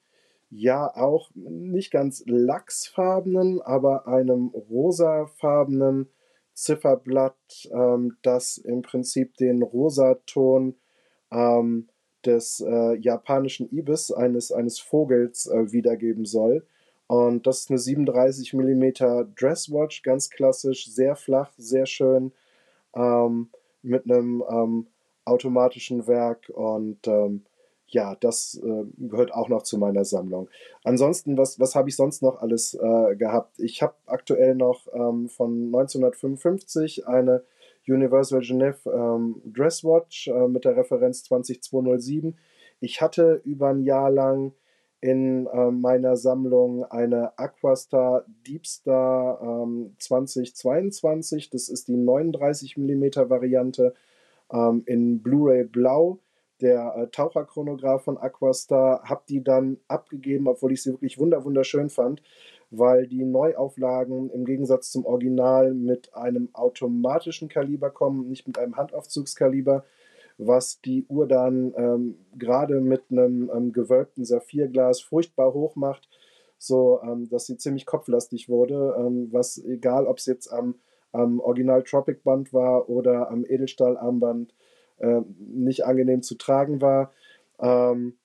ja 0.50 0.94
auch 0.94 1.30
nicht 1.34 1.90
ganz 1.90 2.22
lachsfarbenen, 2.26 3.60
aber 3.60 4.06
einem 4.06 4.48
rosafarbenen 4.48 6.08
Zifferblatt, 6.54 7.68
ähm, 7.72 8.16
das 8.22 8.58
im 8.58 8.82
Prinzip 8.82 9.36
den 9.36 9.62
Rosaton 9.62 10.76
ähm, 11.32 11.88
des 12.24 12.60
äh, 12.60 12.96
japanischen 12.98 13.68
Ibis, 13.70 14.12
eines, 14.12 14.52
eines 14.52 14.78
Vogels, 14.78 15.46
äh, 15.46 15.72
wiedergeben 15.72 16.24
soll. 16.24 16.64
Und 17.06 17.46
das 17.46 17.60
ist 17.60 17.70
eine 17.70 17.78
37 17.78 18.54
mm 18.54 18.84
Dresswatch, 19.36 20.02
ganz 20.02 20.30
klassisch, 20.30 20.86
sehr 20.90 21.16
flach, 21.16 21.52
sehr 21.58 21.86
schön, 21.86 22.32
ähm, 22.94 23.50
mit 23.82 24.10
einem 24.10 24.42
ähm, 24.48 24.86
automatischen 25.24 26.06
Werk 26.06 26.50
und 26.50 27.06
ähm, 27.06 27.44
ja, 27.88 28.16
das 28.16 28.60
äh, 28.62 28.84
gehört 28.98 29.32
auch 29.32 29.48
noch 29.48 29.62
zu 29.62 29.78
meiner 29.78 30.04
Sammlung. 30.04 30.48
Ansonsten, 30.82 31.38
was, 31.38 31.60
was 31.60 31.74
habe 31.74 31.88
ich 31.88 31.96
sonst 31.96 32.22
noch 32.22 32.40
alles 32.40 32.74
äh, 32.74 33.16
gehabt? 33.16 33.58
Ich 33.60 33.82
habe 33.82 33.94
aktuell 34.06 34.54
noch 34.54 34.88
ähm, 34.92 35.28
von 35.28 35.66
1955 35.66 37.06
eine 37.06 37.44
Universal 37.86 38.40
Genève 38.40 38.86
ähm, 38.86 39.40
Dresswatch 39.44 40.28
äh, 40.28 40.48
mit 40.48 40.64
der 40.64 40.76
Referenz 40.76 41.22
20207. 41.24 42.36
Ich 42.80 43.00
hatte 43.00 43.40
über 43.44 43.68
ein 43.68 43.82
Jahr 43.82 44.10
lang 44.10 44.52
in 45.00 45.46
äh, 45.46 45.70
meiner 45.70 46.16
Sammlung 46.16 46.84
eine 46.84 47.38
Aquastar 47.38 48.24
Deepstar 48.46 49.38
ähm, 49.42 49.94
2022. 49.98 51.50
Das 51.50 51.68
ist 51.68 51.88
die 51.88 51.96
39 51.96 52.78
mm 52.78 53.04
Variante 53.28 53.94
ähm, 54.52 54.82
in 54.86 55.22
Blu-ray 55.22 55.64
Blau. 55.64 56.18
Der 56.60 56.94
äh, 56.96 57.06
Taucherchronograph 57.08 58.04
von 58.04 58.16
Aquastar 58.16 59.02
habe 59.04 59.22
die 59.28 59.42
dann 59.42 59.78
abgegeben, 59.88 60.46
obwohl 60.46 60.72
ich 60.72 60.82
sie 60.82 60.92
wirklich 60.92 61.18
wunderschön 61.18 61.90
fand, 61.90 62.22
weil 62.70 63.06
die 63.06 63.24
Neuauflagen 63.24 64.30
im 64.30 64.44
Gegensatz 64.44 64.90
zum 64.90 65.04
Original 65.04 65.74
mit 65.74 66.14
einem 66.14 66.48
automatischen 66.52 67.48
Kaliber 67.48 67.90
kommen, 67.90 68.28
nicht 68.28 68.46
mit 68.46 68.58
einem 68.58 68.76
Handaufzugskaliber 68.76 69.84
was 70.38 70.80
die 70.80 71.04
Uhr 71.08 71.26
dann 71.26 71.72
ähm, 71.76 72.18
gerade 72.36 72.80
mit 72.80 73.04
einem 73.10 73.50
ähm, 73.54 73.72
gewölbten 73.72 74.24
Saphirglas 74.24 75.00
furchtbar 75.00 75.54
hoch 75.54 75.76
macht, 75.76 76.08
so 76.58 77.00
ähm, 77.02 77.28
dass 77.28 77.46
sie 77.46 77.56
ziemlich 77.56 77.86
kopflastig 77.86 78.48
wurde, 78.48 78.96
ähm, 78.98 79.28
was 79.32 79.58
egal 79.58 80.06
ob 80.06 80.18
es 80.18 80.26
jetzt 80.26 80.52
am, 80.52 80.76
am 81.14 81.40
Original 81.40 81.82
Tropic 81.82 82.22
Band 82.24 82.52
war 82.52 82.88
oder 82.88 83.30
am 83.30 83.44
Edelstahlarmband 83.44 84.54
äh, 84.98 85.20
nicht 85.38 85.84
angenehm 85.84 86.22
zu 86.22 86.36
tragen 86.36 86.80
war. 86.80 87.12
Ähm, 87.58 88.18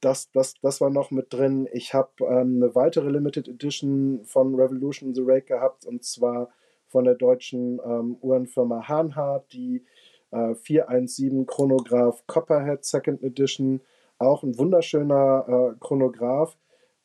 das, 0.00 0.30
das, 0.30 0.54
das 0.62 0.80
war 0.80 0.90
noch 0.90 1.10
mit 1.10 1.32
drin. 1.32 1.68
Ich 1.72 1.94
habe 1.94 2.10
ähm, 2.20 2.62
eine 2.62 2.74
weitere 2.74 3.10
Limited 3.10 3.48
Edition 3.48 4.24
von 4.24 4.54
Revolution 4.54 5.14
the 5.14 5.22
Rake 5.24 5.46
gehabt 5.46 5.86
und 5.86 6.04
zwar 6.04 6.50
von 6.88 7.04
der 7.04 7.14
deutschen 7.14 7.80
Uhrenfirma 7.80 8.86
Hanhardt, 8.86 9.52
die 9.52 9.84
äh, 10.30 10.54
417 10.54 11.46
Chronograph 11.46 12.26
Copperhead 12.26 12.84
Second 12.84 13.22
Edition. 13.22 13.80
Auch 14.18 14.42
ein 14.42 14.58
wunderschöner 14.58 15.44
äh, 15.48 15.78
Chronograph, 15.80 16.56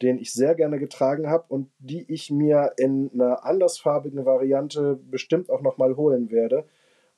den 0.02 0.18
ich 0.18 0.34
sehr 0.34 0.56
gerne 0.56 0.80
getragen 0.80 1.30
habe 1.30 1.46
und 1.50 1.72
die 1.80 2.12
ich 2.12 2.32
mir 2.32 2.74
in 2.78 3.12
einer 3.14 3.46
andersfarbigen 3.46 4.26
Variante 4.26 5.00
bestimmt 5.10 5.50
auch 5.50 5.62
nochmal 5.62 5.96
holen 5.98 6.32
werde. 6.32 6.66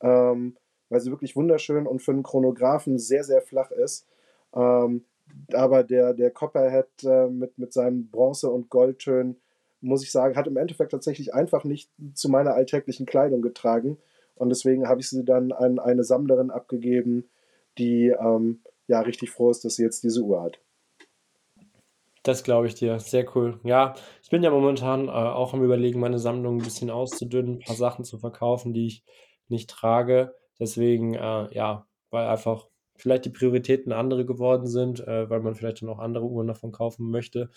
ähm, 0.02 0.58
weil 0.90 1.00
sie 1.00 1.10
wirklich 1.10 1.36
wunderschön 1.36 1.88
und 1.88 2.04
für 2.04 2.12
einen 2.12 2.22
Chronographen 2.24 3.00
sehr, 3.00 3.24
sehr 3.24 3.42
flach 3.42 3.72
ist. 3.72 4.06
Ähm, 4.54 5.06
aber 5.52 5.84
der, 5.84 6.14
der 6.14 6.30
Copperhead 6.30 6.88
äh, 7.04 7.28
mit, 7.28 7.58
mit 7.58 7.74
seinen 7.74 8.12
Bronze- 8.12 8.52
und 8.52 8.70
Goldtönen, 8.70 9.42
muss 9.82 10.04
ich 10.04 10.12
sagen, 10.12 10.36
hat 10.36 10.48
im 10.48 10.58
Endeffekt 10.58 10.92
tatsächlich 10.92 11.34
einfach 11.34 11.64
nicht 11.64 11.90
zu 12.14 12.30
meiner 12.30 12.54
alltäglichen 12.54 13.08
Kleidung 13.08 13.42
getragen. 13.42 13.98
Und 14.36 14.50
deswegen 14.50 14.88
habe 14.88 15.02
ich 15.02 15.10
sie 15.10 15.26
dann 15.26 15.52
an 15.52 15.80
eine 15.80 16.04
Sammlerin 16.04 16.52
abgegeben, 16.52 17.28
die 17.80 18.10
ähm, 18.10 18.62
ja 18.88 19.02
richtig 19.02 19.32
froh 19.32 19.50
ist, 19.50 19.66
dass 19.66 19.78
sie 19.78 19.84
jetzt 19.84 20.04
diese 20.04 20.22
Uhr 20.22 20.44
hat. 20.44 20.60
Das 22.24 22.44
glaube 22.44 22.68
ich 22.68 22.76
dir. 22.76 23.00
Sehr 23.00 23.26
cool. 23.36 23.60
Ja, 23.64 23.96
ich 24.22 24.30
bin 24.30 24.44
ja 24.44 24.50
momentan 24.50 25.08
äh, 25.08 25.12
auch 25.12 25.54
am 25.54 25.64
Überlegen, 25.64 26.00
meine 26.00 26.20
Sammlung 26.20 26.58
ein 26.58 26.64
bisschen 26.64 26.90
auszudünnen, 26.90 27.56
ein 27.56 27.60
paar 27.60 27.76
Sachen 27.76 28.06
zu 28.06 28.18
verkaufen, 28.18 28.74
die 28.74 28.88
ich 28.88 29.04
nicht 29.50 29.70
trage. 29.70 30.34
Deswegen, 30.60 31.16
äh, 31.16 31.54
ja, 31.54 31.86
weil 32.12 32.28
einfach 32.28 32.68
vielleicht 32.96 33.26
die 33.26 33.30
Prioritäten 33.30 33.92
andere 33.92 34.26
geworden 34.26 34.68
sind, 34.68 35.06
äh, 35.06 35.30
weil 35.30 35.42
man 35.42 35.56
vielleicht 35.56 35.82
dann 35.82 35.90
auch 35.90 36.00
andere 36.00 36.26
Uhren 36.26 36.48
davon 36.48 36.72
kaufen 36.72 37.10
möchte. 37.12 37.50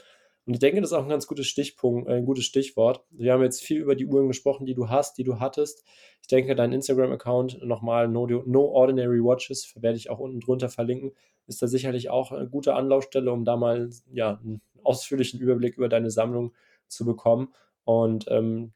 Und 0.47 0.55
ich 0.55 0.61
denke, 0.61 0.81
das 0.81 0.91
ist 0.91 0.97
auch 0.97 1.03
ein 1.03 1.09
ganz 1.09 1.27
gutes 1.27 1.49
Stichpunkt, 1.49 2.09
äh, 2.09 2.15
ein 2.15 2.25
gutes 2.25 2.45
Stichwort. 2.45 3.05
Wir 3.11 3.33
haben 3.33 3.43
jetzt 3.43 3.63
viel 3.63 3.81
über 3.81 3.97
die 3.97 4.07
Uhren 4.07 4.29
gesprochen, 4.29 4.65
die 4.65 4.75
du 4.75 4.89
hast, 4.89 5.19
die 5.19 5.25
du 5.25 5.41
hattest. 5.41 5.85
Ich 6.23 6.29
denke, 6.29 6.55
dein 6.55 6.73
Instagram-Account 6.73 7.65
nochmal 7.65 8.09
no, 8.09 8.27
no 8.27 8.65
Ordinary 8.67 9.23
Watches, 9.23 9.75
werde 9.81 9.99
ich 9.99 10.09
auch 10.09 10.21
unten 10.21 10.41
drunter 10.41 10.69
verlinken, 10.69 11.13
ist 11.49 11.63
da 11.63 11.67
sicherlich 11.67 12.11
auch 12.11 12.33
eine 12.33 12.49
gute 12.49 12.75
Anlaufstelle, 12.75 13.33
um 13.33 13.45
da 13.45 13.57
mal 13.57 13.91
ja, 14.13 14.39
einen 14.43 14.61
ausführlichen 14.83 15.41
Überblick 15.41 15.77
über 15.77 15.89
deine 15.89 16.11
Sammlung 16.11 16.53
zu 16.87 17.05
bekommen. 17.05 17.53
Und 17.85 18.27
ähm, 18.29 18.73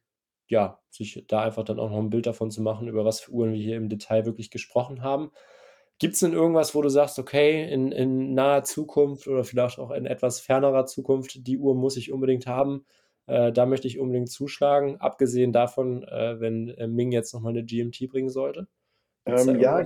ja, 0.49 0.81
sich 0.91 1.25
da 1.29 1.43
einfach 1.43 1.64
dann 1.64 1.79
auch 1.79 1.91
noch 1.91 1.99
ein 1.99 2.11
Bild 2.11 2.27
davon 2.27 2.51
zu 2.51 2.62
machen, 2.62 2.89
über 2.89 3.05
was 3.05 3.21
für 3.21 3.31
Uhren 3.31 3.53
wir 3.53 3.61
hier 3.61 3.77
im 3.77 3.89
Detail 3.89 4.27
wirklich 4.27 4.51
gesprochen 4.51 5.03
haben. 5.03 5.31
Gibt 6.01 6.15
es 6.15 6.21
denn 6.21 6.33
irgendwas, 6.33 6.75
wo 6.75 6.81
du 6.81 6.89
sagst, 6.89 7.19
okay, 7.19 7.71
in, 7.71 7.93
in 7.93 8.33
naher 8.33 8.65
Zukunft 8.65 9.29
oder 9.29 9.45
vielleicht 9.45 9.79
auch 9.79 9.91
in 9.91 10.07
etwas 10.07 10.41
fernerer 10.41 10.87
Zukunft, 10.87 11.47
die 11.47 11.59
Uhr 11.59 11.75
muss 11.75 11.99
ich 11.99 12.11
unbedingt 12.11 12.47
haben, 12.47 12.87
äh, 13.27 13.53
da 13.53 13.67
möchte 13.67 13.87
ich 13.87 13.99
unbedingt 13.99 14.31
zuschlagen, 14.31 14.97
abgesehen 14.97 15.53
davon, 15.53 16.03
äh, 16.05 16.41
wenn 16.41 16.71
äh, 16.71 16.87
Ming 16.87 17.13
jetzt 17.13 17.35
nochmal 17.35 17.53
eine 17.53 17.65
GMT 17.65 18.09
bringen 18.09 18.31
sollte? 18.31 18.67
Ähm, 19.27 19.61
ja, 19.61 19.85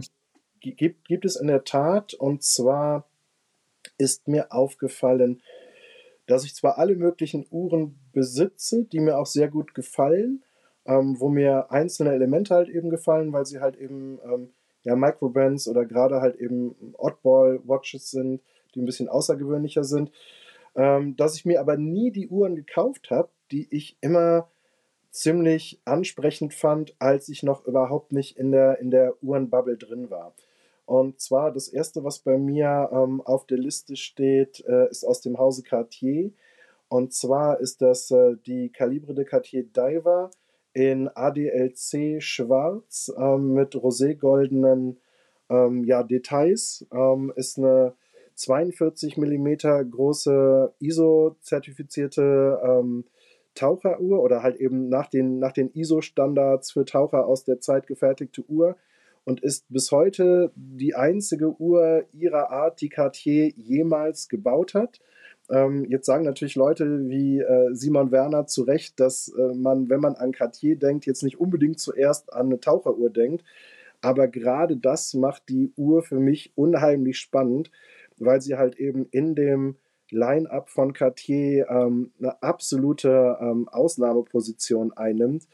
gibt, 0.60 1.04
gibt 1.04 1.24
es 1.24 1.34
in 1.34 1.48
der 1.48 1.64
Tat. 1.64 2.14
Und 2.14 2.44
zwar 2.44 3.10
ist 3.98 4.28
mir 4.28 4.52
aufgefallen, 4.52 5.42
dass 6.26 6.44
ich 6.44 6.54
zwar 6.54 6.78
alle 6.78 6.94
möglichen 6.94 7.44
Uhren 7.50 7.98
besitze, 8.12 8.84
die 8.84 9.00
mir 9.00 9.18
auch 9.18 9.26
sehr 9.26 9.48
gut 9.48 9.74
gefallen, 9.74 10.44
ähm, 10.86 11.18
wo 11.18 11.28
mir 11.28 11.72
einzelne 11.72 12.12
Elemente 12.12 12.54
halt 12.54 12.68
eben 12.68 12.88
gefallen, 12.88 13.32
weil 13.32 13.46
sie 13.46 13.58
halt 13.58 13.76
eben 13.76 14.20
ähm, 14.24 14.54
ja, 14.84 14.96
Microbrands 14.96 15.68
oder 15.68 15.84
gerade 15.84 16.20
halt 16.20 16.36
eben 16.36 16.94
Oddball-Watches 16.98 18.10
sind, 18.10 18.40
die 18.74 18.82
ein 18.82 18.86
bisschen 18.86 19.08
außergewöhnlicher 19.08 19.84
sind. 19.84 20.10
Ähm, 20.76 21.16
dass 21.16 21.36
ich 21.36 21.44
mir 21.44 21.60
aber 21.60 21.76
nie 21.76 22.10
die 22.10 22.28
Uhren 22.28 22.56
gekauft 22.56 23.10
habe, 23.10 23.28
die 23.50 23.68
ich 23.70 23.96
immer 24.00 24.48
ziemlich 25.10 25.80
ansprechend 25.84 26.52
fand, 26.54 26.94
als 26.98 27.28
ich 27.28 27.44
noch 27.44 27.64
überhaupt 27.66 28.12
nicht 28.12 28.36
in 28.36 28.50
der, 28.50 28.80
in 28.80 28.90
der 28.90 29.14
Uhrenbubble 29.22 29.76
drin 29.76 30.10
war. 30.10 30.34
Und 30.86 31.20
zwar 31.20 31.52
das 31.52 31.68
erste, 31.68 32.04
was 32.04 32.18
bei 32.18 32.36
mir 32.36 32.90
ähm, 32.92 33.20
auf 33.22 33.46
der 33.46 33.58
Liste 33.58 33.96
steht, 33.96 34.64
äh, 34.66 34.90
ist 34.90 35.04
aus 35.04 35.20
dem 35.20 35.38
Hause 35.38 35.62
Cartier. 35.62 36.32
Und 36.88 37.14
zwar 37.14 37.60
ist 37.60 37.80
das 37.80 38.10
äh, 38.10 38.36
die 38.44 38.70
Calibre 38.70 39.14
de 39.14 39.24
Cartier 39.24 39.64
Diver 39.64 40.30
in 40.74 41.08
ADLC 41.08 42.22
schwarz 42.22 43.12
ähm, 43.16 43.54
mit 43.54 43.74
roségoldenen 43.74 44.98
ähm, 45.48 45.84
ja, 45.84 46.02
Details. 46.02 46.86
Ähm, 46.92 47.32
ist 47.36 47.58
eine 47.58 47.94
42 48.34 49.16
mm 49.16 49.54
große 49.90 50.72
ISO-zertifizierte 50.80 52.60
ähm, 52.62 53.04
Taucheruhr 53.54 54.20
oder 54.20 54.42
halt 54.42 54.56
eben 54.56 54.88
nach 54.88 55.06
den, 55.06 55.38
nach 55.38 55.52
den 55.52 55.70
ISO-Standards 55.72 56.72
für 56.72 56.84
Taucher 56.84 57.26
aus 57.26 57.44
der 57.44 57.60
Zeit 57.60 57.86
gefertigte 57.86 58.42
Uhr 58.48 58.76
und 59.24 59.40
ist 59.40 59.66
bis 59.68 59.92
heute 59.92 60.50
die 60.56 60.94
einzige 60.94 61.58
Uhr 61.60 62.04
ihrer 62.12 62.50
Art, 62.50 62.80
die 62.80 62.88
Cartier 62.88 63.52
jemals 63.56 64.28
gebaut 64.28 64.74
hat. 64.74 65.00
Ähm, 65.50 65.84
jetzt 65.90 66.06
sagen 66.06 66.24
natürlich 66.24 66.54
Leute 66.54 67.08
wie 67.08 67.40
äh, 67.40 67.74
Simon 67.74 68.10
Werner 68.10 68.46
zu 68.46 68.62
Recht, 68.62 68.98
dass 68.98 69.28
äh, 69.28 69.54
man, 69.54 69.90
wenn 69.90 70.00
man 70.00 70.14
an 70.14 70.32
Cartier 70.32 70.76
denkt, 70.76 71.06
jetzt 71.06 71.22
nicht 71.22 71.38
unbedingt 71.38 71.78
zuerst 71.78 72.32
an 72.32 72.46
eine 72.46 72.60
Taucheruhr 72.60 73.10
denkt. 73.10 73.44
Aber 74.00 74.28
gerade 74.28 74.76
das 74.76 75.14
macht 75.14 75.48
die 75.48 75.72
Uhr 75.76 76.02
für 76.02 76.18
mich 76.18 76.52
unheimlich 76.56 77.18
spannend, 77.18 77.70
weil 78.18 78.40
sie 78.40 78.56
halt 78.56 78.76
eben 78.76 79.06
in 79.10 79.34
dem 79.34 79.76
Line-up 80.10 80.70
von 80.70 80.92
Cartier 80.92 81.68
ähm, 81.68 82.12
eine 82.18 82.42
absolute 82.42 83.38
ähm, 83.40 83.68
Ausnahmeposition 83.68 84.92
einnimmt. 84.92 85.46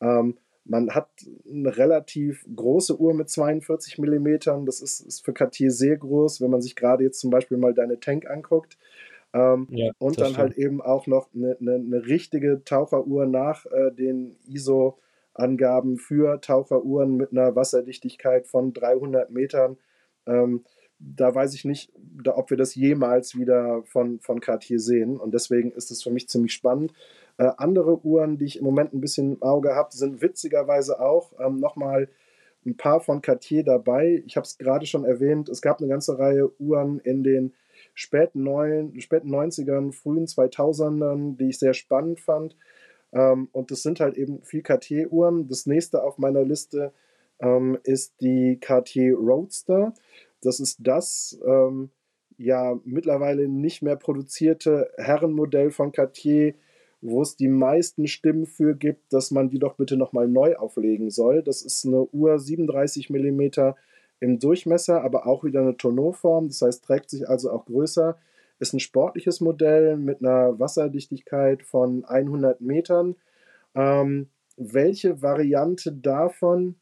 Ähm, 0.00 0.38
man 0.64 0.90
hat 0.94 1.08
eine 1.50 1.76
relativ 1.76 2.46
große 2.54 3.00
Uhr 3.00 3.14
mit 3.14 3.30
42 3.30 3.98
mm. 3.98 4.64
Das 4.66 4.80
ist, 4.80 5.00
ist 5.00 5.24
für 5.24 5.32
Cartier 5.32 5.70
sehr 5.70 5.96
groß, 5.96 6.40
wenn 6.40 6.50
man 6.50 6.60
sich 6.60 6.76
gerade 6.76 7.04
jetzt 7.04 7.20
zum 7.20 7.30
Beispiel 7.30 7.56
mal 7.56 7.74
deine 7.74 7.98
Tank 8.00 8.28
anguckt. 8.28 8.76
Ähm, 9.32 9.66
ja, 9.70 9.92
und 9.98 10.18
dann 10.18 10.36
halt 10.36 10.52
stimmt. 10.52 10.56
halt 10.56 10.58
eben 10.58 10.80
auch 10.80 11.06
noch 11.06 11.28
eine, 11.34 11.56
eine, 11.60 11.74
eine 11.74 12.06
richtige 12.06 12.62
Taucheruhr 12.64 13.26
nach 13.26 13.66
äh, 13.66 13.92
den 13.92 14.36
ISO-Angaben 14.46 15.98
für 15.98 16.40
Taucheruhren 16.40 17.16
mit 17.16 17.32
einer 17.32 17.54
Wasserdichtigkeit 17.54 18.46
von 18.46 18.72
300 18.72 19.30
Metern. 19.30 19.76
Ähm, 20.26 20.64
da 20.98 21.32
weiß 21.32 21.54
ich 21.54 21.64
nicht, 21.64 21.92
da, 21.96 22.36
ob 22.36 22.50
wir 22.50 22.56
das 22.56 22.74
jemals 22.74 23.36
wieder 23.36 23.82
von, 23.84 24.18
von 24.20 24.40
Cartier 24.40 24.80
sehen. 24.80 25.16
Und 25.18 25.32
deswegen 25.32 25.70
ist 25.72 25.90
es 25.90 26.02
für 26.02 26.10
mich 26.10 26.28
ziemlich 26.28 26.52
spannend. 26.52 26.92
Äh, 27.36 27.50
andere 27.56 28.04
Uhren, 28.04 28.38
die 28.38 28.46
ich 28.46 28.58
im 28.58 28.64
Moment 28.64 28.92
ein 28.92 29.00
bisschen 29.00 29.34
im 29.34 29.42
Auge 29.42 29.74
habe, 29.74 29.94
sind 29.94 30.22
witzigerweise 30.22 31.00
auch 31.00 31.32
ähm, 31.38 31.60
nochmal 31.60 32.08
ein 32.66 32.76
paar 32.76 33.00
von 33.00 33.22
Cartier 33.22 33.62
dabei. 33.62 34.22
Ich 34.26 34.36
habe 34.36 34.44
es 34.44 34.58
gerade 34.58 34.86
schon 34.86 35.04
erwähnt, 35.04 35.48
es 35.48 35.62
gab 35.62 35.78
eine 35.78 35.88
ganze 35.88 36.18
Reihe 36.18 36.50
Uhren 36.60 36.98
in 36.98 37.22
den 37.22 37.52
späten, 37.98 38.44
neun, 38.44 39.00
späten 39.00 39.34
90ern, 39.34 39.92
frühen 39.92 40.26
2000ern, 40.26 41.36
die 41.36 41.48
ich 41.48 41.58
sehr 41.58 41.74
spannend 41.74 42.20
fand. 42.20 42.56
Ähm, 43.12 43.48
und 43.50 43.72
das 43.72 43.82
sind 43.82 43.98
halt 43.98 44.16
eben 44.16 44.40
viel 44.44 44.62
Cartier-Uhren. 44.62 45.48
Das 45.48 45.66
nächste 45.66 46.04
auf 46.04 46.16
meiner 46.16 46.44
Liste 46.44 46.92
ähm, 47.40 47.76
ist 47.82 48.20
die 48.20 48.58
Cartier 48.60 49.16
Roadster. 49.16 49.94
Das 50.42 50.60
ist 50.60 50.78
das 50.80 51.40
ähm, 51.44 51.90
ja 52.36 52.78
mittlerweile 52.84 53.48
nicht 53.48 53.82
mehr 53.82 53.96
produzierte 53.96 54.92
Herrenmodell 54.96 55.72
von 55.72 55.90
Cartier, 55.90 56.54
wo 57.00 57.20
es 57.22 57.34
die 57.34 57.48
meisten 57.48 58.06
Stimmen 58.06 58.46
für 58.46 58.76
gibt, 58.76 59.12
dass 59.12 59.32
man 59.32 59.50
die 59.50 59.58
doch 59.58 59.74
bitte 59.74 59.96
nochmal 59.96 60.28
neu 60.28 60.54
auflegen 60.54 61.10
soll. 61.10 61.42
Das 61.42 61.62
ist 61.62 61.84
eine 61.84 62.04
Uhr 62.12 62.38
37 62.38 63.10
mm 63.10 63.74
im 64.20 64.38
Durchmesser, 64.38 65.02
aber 65.02 65.26
auch 65.26 65.44
wieder 65.44 65.60
eine 65.60 65.76
Tonneauform, 65.76 66.48
das 66.48 66.62
heißt, 66.62 66.84
trägt 66.84 67.10
sich 67.10 67.28
also 67.28 67.50
auch 67.50 67.66
größer. 67.66 68.18
Ist 68.58 68.72
ein 68.72 68.80
sportliches 68.80 69.40
Modell 69.40 69.96
mit 69.96 70.20
einer 70.20 70.58
Wasserdichtigkeit 70.58 71.62
von 71.62 72.04
100 72.04 72.60
Metern. 72.60 73.14
Ähm, 73.74 74.28
welche 74.56 75.22
Variante 75.22 75.92
davon 75.92 76.74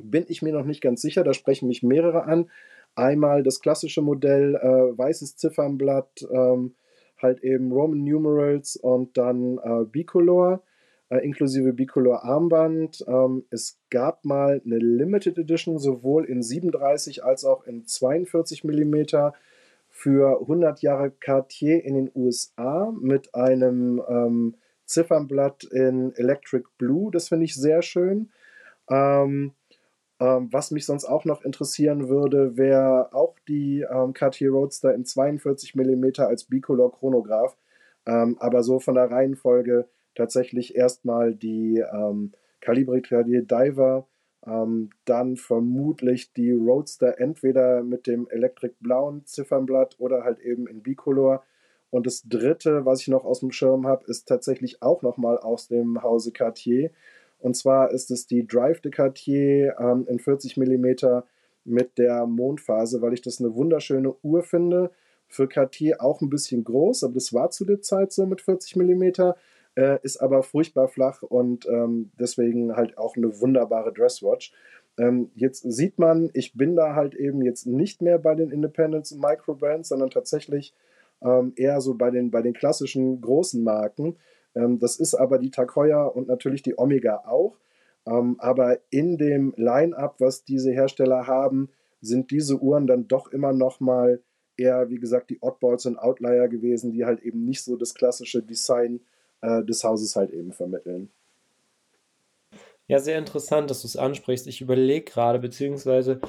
bin 0.00 0.26
ich 0.28 0.42
mir 0.42 0.52
noch 0.52 0.64
nicht 0.64 0.80
ganz 0.80 1.02
sicher, 1.02 1.24
da 1.24 1.32
sprechen 1.32 1.68
mich 1.68 1.82
mehrere 1.82 2.24
an. 2.24 2.50
Einmal 2.94 3.42
das 3.42 3.60
klassische 3.60 4.02
Modell, 4.02 4.54
äh, 4.54 4.98
weißes 4.98 5.36
Ziffernblatt, 5.36 6.26
ähm, 6.30 6.74
halt 7.20 7.42
eben 7.42 7.72
Roman 7.72 8.04
Numerals 8.04 8.76
und 8.76 9.16
dann 9.16 9.58
äh, 9.58 9.84
Bicolor 9.84 10.62
äh, 11.08 11.18
inklusive 11.18 11.72
Bicolor 11.72 12.24
Armband. 12.24 13.04
Ähm, 13.06 13.44
es 13.50 13.78
gab 13.90 14.24
mal 14.24 14.60
eine 14.64 14.78
Limited 14.78 15.38
Edition, 15.38 15.78
sowohl 15.78 16.24
in 16.24 16.42
37 16.42 17.24
als 17.24 17.44
auch 17.44 17.64
in 17.64 17.86
42 17.86 18.64
mm 18.64 19.04
für 19.88 20.40
100 20.40 20.82
Jahre 20.82 21.10
Cartier 21.10 21.84
in 21.84 21.94
den 21.94 22.10
USA 22.14 22.92
mit 23.00 23.34
einem 23.34 24.02
ähm, 24.08 24.56
Ziffernblatt 24.84 25.64
in 25.64 26.14
Electric 26.16 26.64
Blue. 26.78 27.10
Das 27.10 27.28
finde 27.28 27.44
ich 27.44 27.54
sehr 27.54 27.82
schön. 27.82 28.30
Ähm, 28.90 29.52
ähm, 30.18 30.48
was 30.50 30.70
mich 30.70 30.86
sonst 30.86 31.04
auch 31.04 31.24
noch 31.24 31.42
interessieren 31.42 32.08
würde, 32.08 32.56
wäre 32.56 33.12
auch 33.14 33.36
die 33.48 33.86
ähm, 33.90 34.12
Cartier 34.12 34.50
Roadster 34.50 34.94
in 34.94 35.04
42 35.04 35.74
mm 35.74 36.04
als 36.18 36.44
Bicolor 36.44 36.92
Chronograph. 36.92 37.56
Ähm, 38.06 38.36
aber 38.38 38.62
so 38.62 38.78
von 38.78 38.94
der 38.94 39.10
Reihenfolge 39.10 39.88
tatsächlich 40.16 40.74
erstmal 40.74 41.34
die 41.34 41.78
ähm, 41.92 42.32
Calibre 42.60 43.00
Diver, 43.00 44.06
ähm, 44.46 44.90
dann 45.04 45.36
vermutlich 45.36 46.32
die 46.32 46.52
Roadster 46.52 47.20
entweder 47.20 47.82
mit 47.82 48.06
dem 48.06 48.28
Electric 48.28 48.74
blauen 48.80 49.24
Ziffernblatt 49.24 49.96
oder 49.98 50.24
halt 50.24 50.40
eben 50.40 50.66
in 50.66 50.82
Bicolor. 50.82 51.44
Und 51.90 52.06
das 52.06 52.22
dritte, 52.28 52.84
was 52.84 53.02
ich 53.02 53.08
noch 53.08 53.24
aus 53.24 53.40
dem 53.40 53.52
Schirm 53.52 53.86
habe, 53.86 54.04
ist 54.06 54.26
tatsächlich 54.26 54.82
auch 54.82 55.02
nochmal 55.02 55.38
aus 55.38 55.68
dem 55.68 56.02
Hause 56.02 56.32
Cartier. 56.32 56.90
Und 57.38 57.56
zwar 57.56 57.90
ist 57.90 58.10
es 58.10 58.26
die 58.26 58.46
Drive 58.46 58.80
de 58.80 58.90
Cartier 58.90 59.76
ähm, 59.78 60.06
in 60.08 60.18
40 60.18 60.56
mm 60.56 60.86
mit 61.64 61.98
der 61.98 62.26
Mondphase, 62.26 63.02
weil 63.02 63.12
ich 63.12 63.22
das 63.22 63.40
eine 63.40 63.54
wunderschöne 63.54 64.14
Uhr 64.22 64.42
finde. 64.42 64.90
Für 65.28 65.48
Cartier 65.48 66.00
auch 66.00 66.20
ein 66.20 66.30
bisschen 66.30 66.62
groß, 66.62 67.02
aber 67.04 67.14
das 67.14 67.32
war 67.32 67.50
zu 67.50 67.64
der 67.64 67.80
Zeit 67.80 68.12
so 68.12 68.26
mit 68.26 68.40
40 68.40 68.76
mm, 68.76 69.32
äh, 69.76 69.98
ist 70.02 70.16
aber 70.16 70.42
furchtbar 70.42 70.88
flach 70.88 71.22
und 71.22 71.66
ähm, 71.66 72.10
deswegen 72.18 72.74
halt 72.74 72.98
auch 72.98 73.16
eine 73.16 73.40
wunderbare 73.40 73.92
Dresswatch. 73.92 74.52
Ähm, 74.98 75.30
jetzt 75.34 75.70
sieht 75.70 75.98
man, 75.98 76.30
ich 76.32 76.54
bin 76.54 76.74
da 76.74 76.94
halt 76.94 77.14
eben 77.14 77.42
jetzt 77.42 77.66
nicht 77.66 78.00
mehr 78.02 78.18
bei 78.18 78.34
den 78.34 78.50
Independents 78.50 79.12
und 79.12 79.20
Microbrands, 79.20 79.90
sondern 79.90 80.10
tatsächlich 80.10 80.74
ähm, 81.22 81.52
eher 81.56 81.80
so 81.80 81.94
bei 81.94 82.10
den, 82.10 82.30
bei 82.30 82.42
den 82.42 82.54
klassischen 82.54 83.20
großen 83.20 83.62
Marken. 83.62 84.16
Ähm, 84.54 84.78
das 84.78 84.98
ist 84.98 85.14
aber 85.14 85.38
die 85.38 85.50
Heuer 85.74 86.16
und 86.16 86.28
natürlich 86.28 86.62
die 86.62 86.78
Omega 86.78 87.24
auch. 87.26 87.58
Ähm, 88.06 88.36
aber 88.38 88.78
in 88.90 89.18
dem 89.18 89.52
Line-up, 89.56 90.16
was 90.20 90.44
diese 90.44 90.72
Hersteller 90.72 91.26
haben, 91.26 91.68
sind 92.00 92.30
diese 92.30 92.58
Uhren 92.58 92.86
dann 92.86 93.08
doch 93.08 93.30
immer 93.32 93.52
noch 93.52 93.80
mal 93.80 94.22
eher, 94.56 94.88
wie 94.88 94.98
gesagt, 94.98 95.28
die 95.28 95.42
Oddballs 95.42 95.84
und 95.84 95.98
Outlier 95.98 96.48
gewesen, 96.48 96.92
die 96.92 97.04
halt 97.04 97.20
eben 97.20 97.44
nicht 97.44 97.62
so 97.62 97.76
das 97.76 97.94
klassische 97.94 98.42
Design 98.42 98.96
äh, 98.96 99.15
des 99.42 99.84
Hauses 99.84 100.16
halt 100.16 100.30
eben 100.30 100.52
vermitteln. 100.52 101.10
Ja, 102.88 103.00
sehr 103.00 103.18
interessant, 103.18 103.70
dass 103.70 103.82
du 103.82 103.88
es 103.88 103.96
ansprichst. 103.96 104.46
Ich 104.46 104.60
überlege 104.60 105.04
gerade, 105.04 105.40
beziehungsweise, 105.40 106.20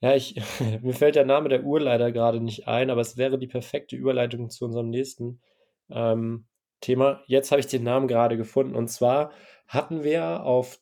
ja, 0.00 0.14
ich, 0.14 0.40
mir 0.82 0.94
fällt 0.94 1.14
der 1.14 1.26
Name 1.26 1.48
der 1.48 1.64
Uhr 1.64 1.80
leider 1.80 2.10
gerade 2.12 2.40
nicht 2.40 2.68
ein, 2.68 2.90
aber 2.90 3.02
es 3.02 3.16
wäre 3.16 3.38
die 3.38 3.46
perfekte 3.46 3.96
Überleitung 3.96 4.48
zu 4.50 4.64
unserem 4.64 4.88
nächsten 4.88 5.40
ähm, 5.90 6.46
Thema. 6.80 7.22
Jetzt 7.26 7.50
habe 7.50 7.60
ich 7.60 7.66
den 7.66 7.82
Namen 7.82 8.08
gerade 8.08 8.36
gefunden. 8.36 8.76
Und 8.76 8.88
zwar 8.88 9.30
hatten 9.68 10.04
wir 10.04 10.44
auf 10.44 10.80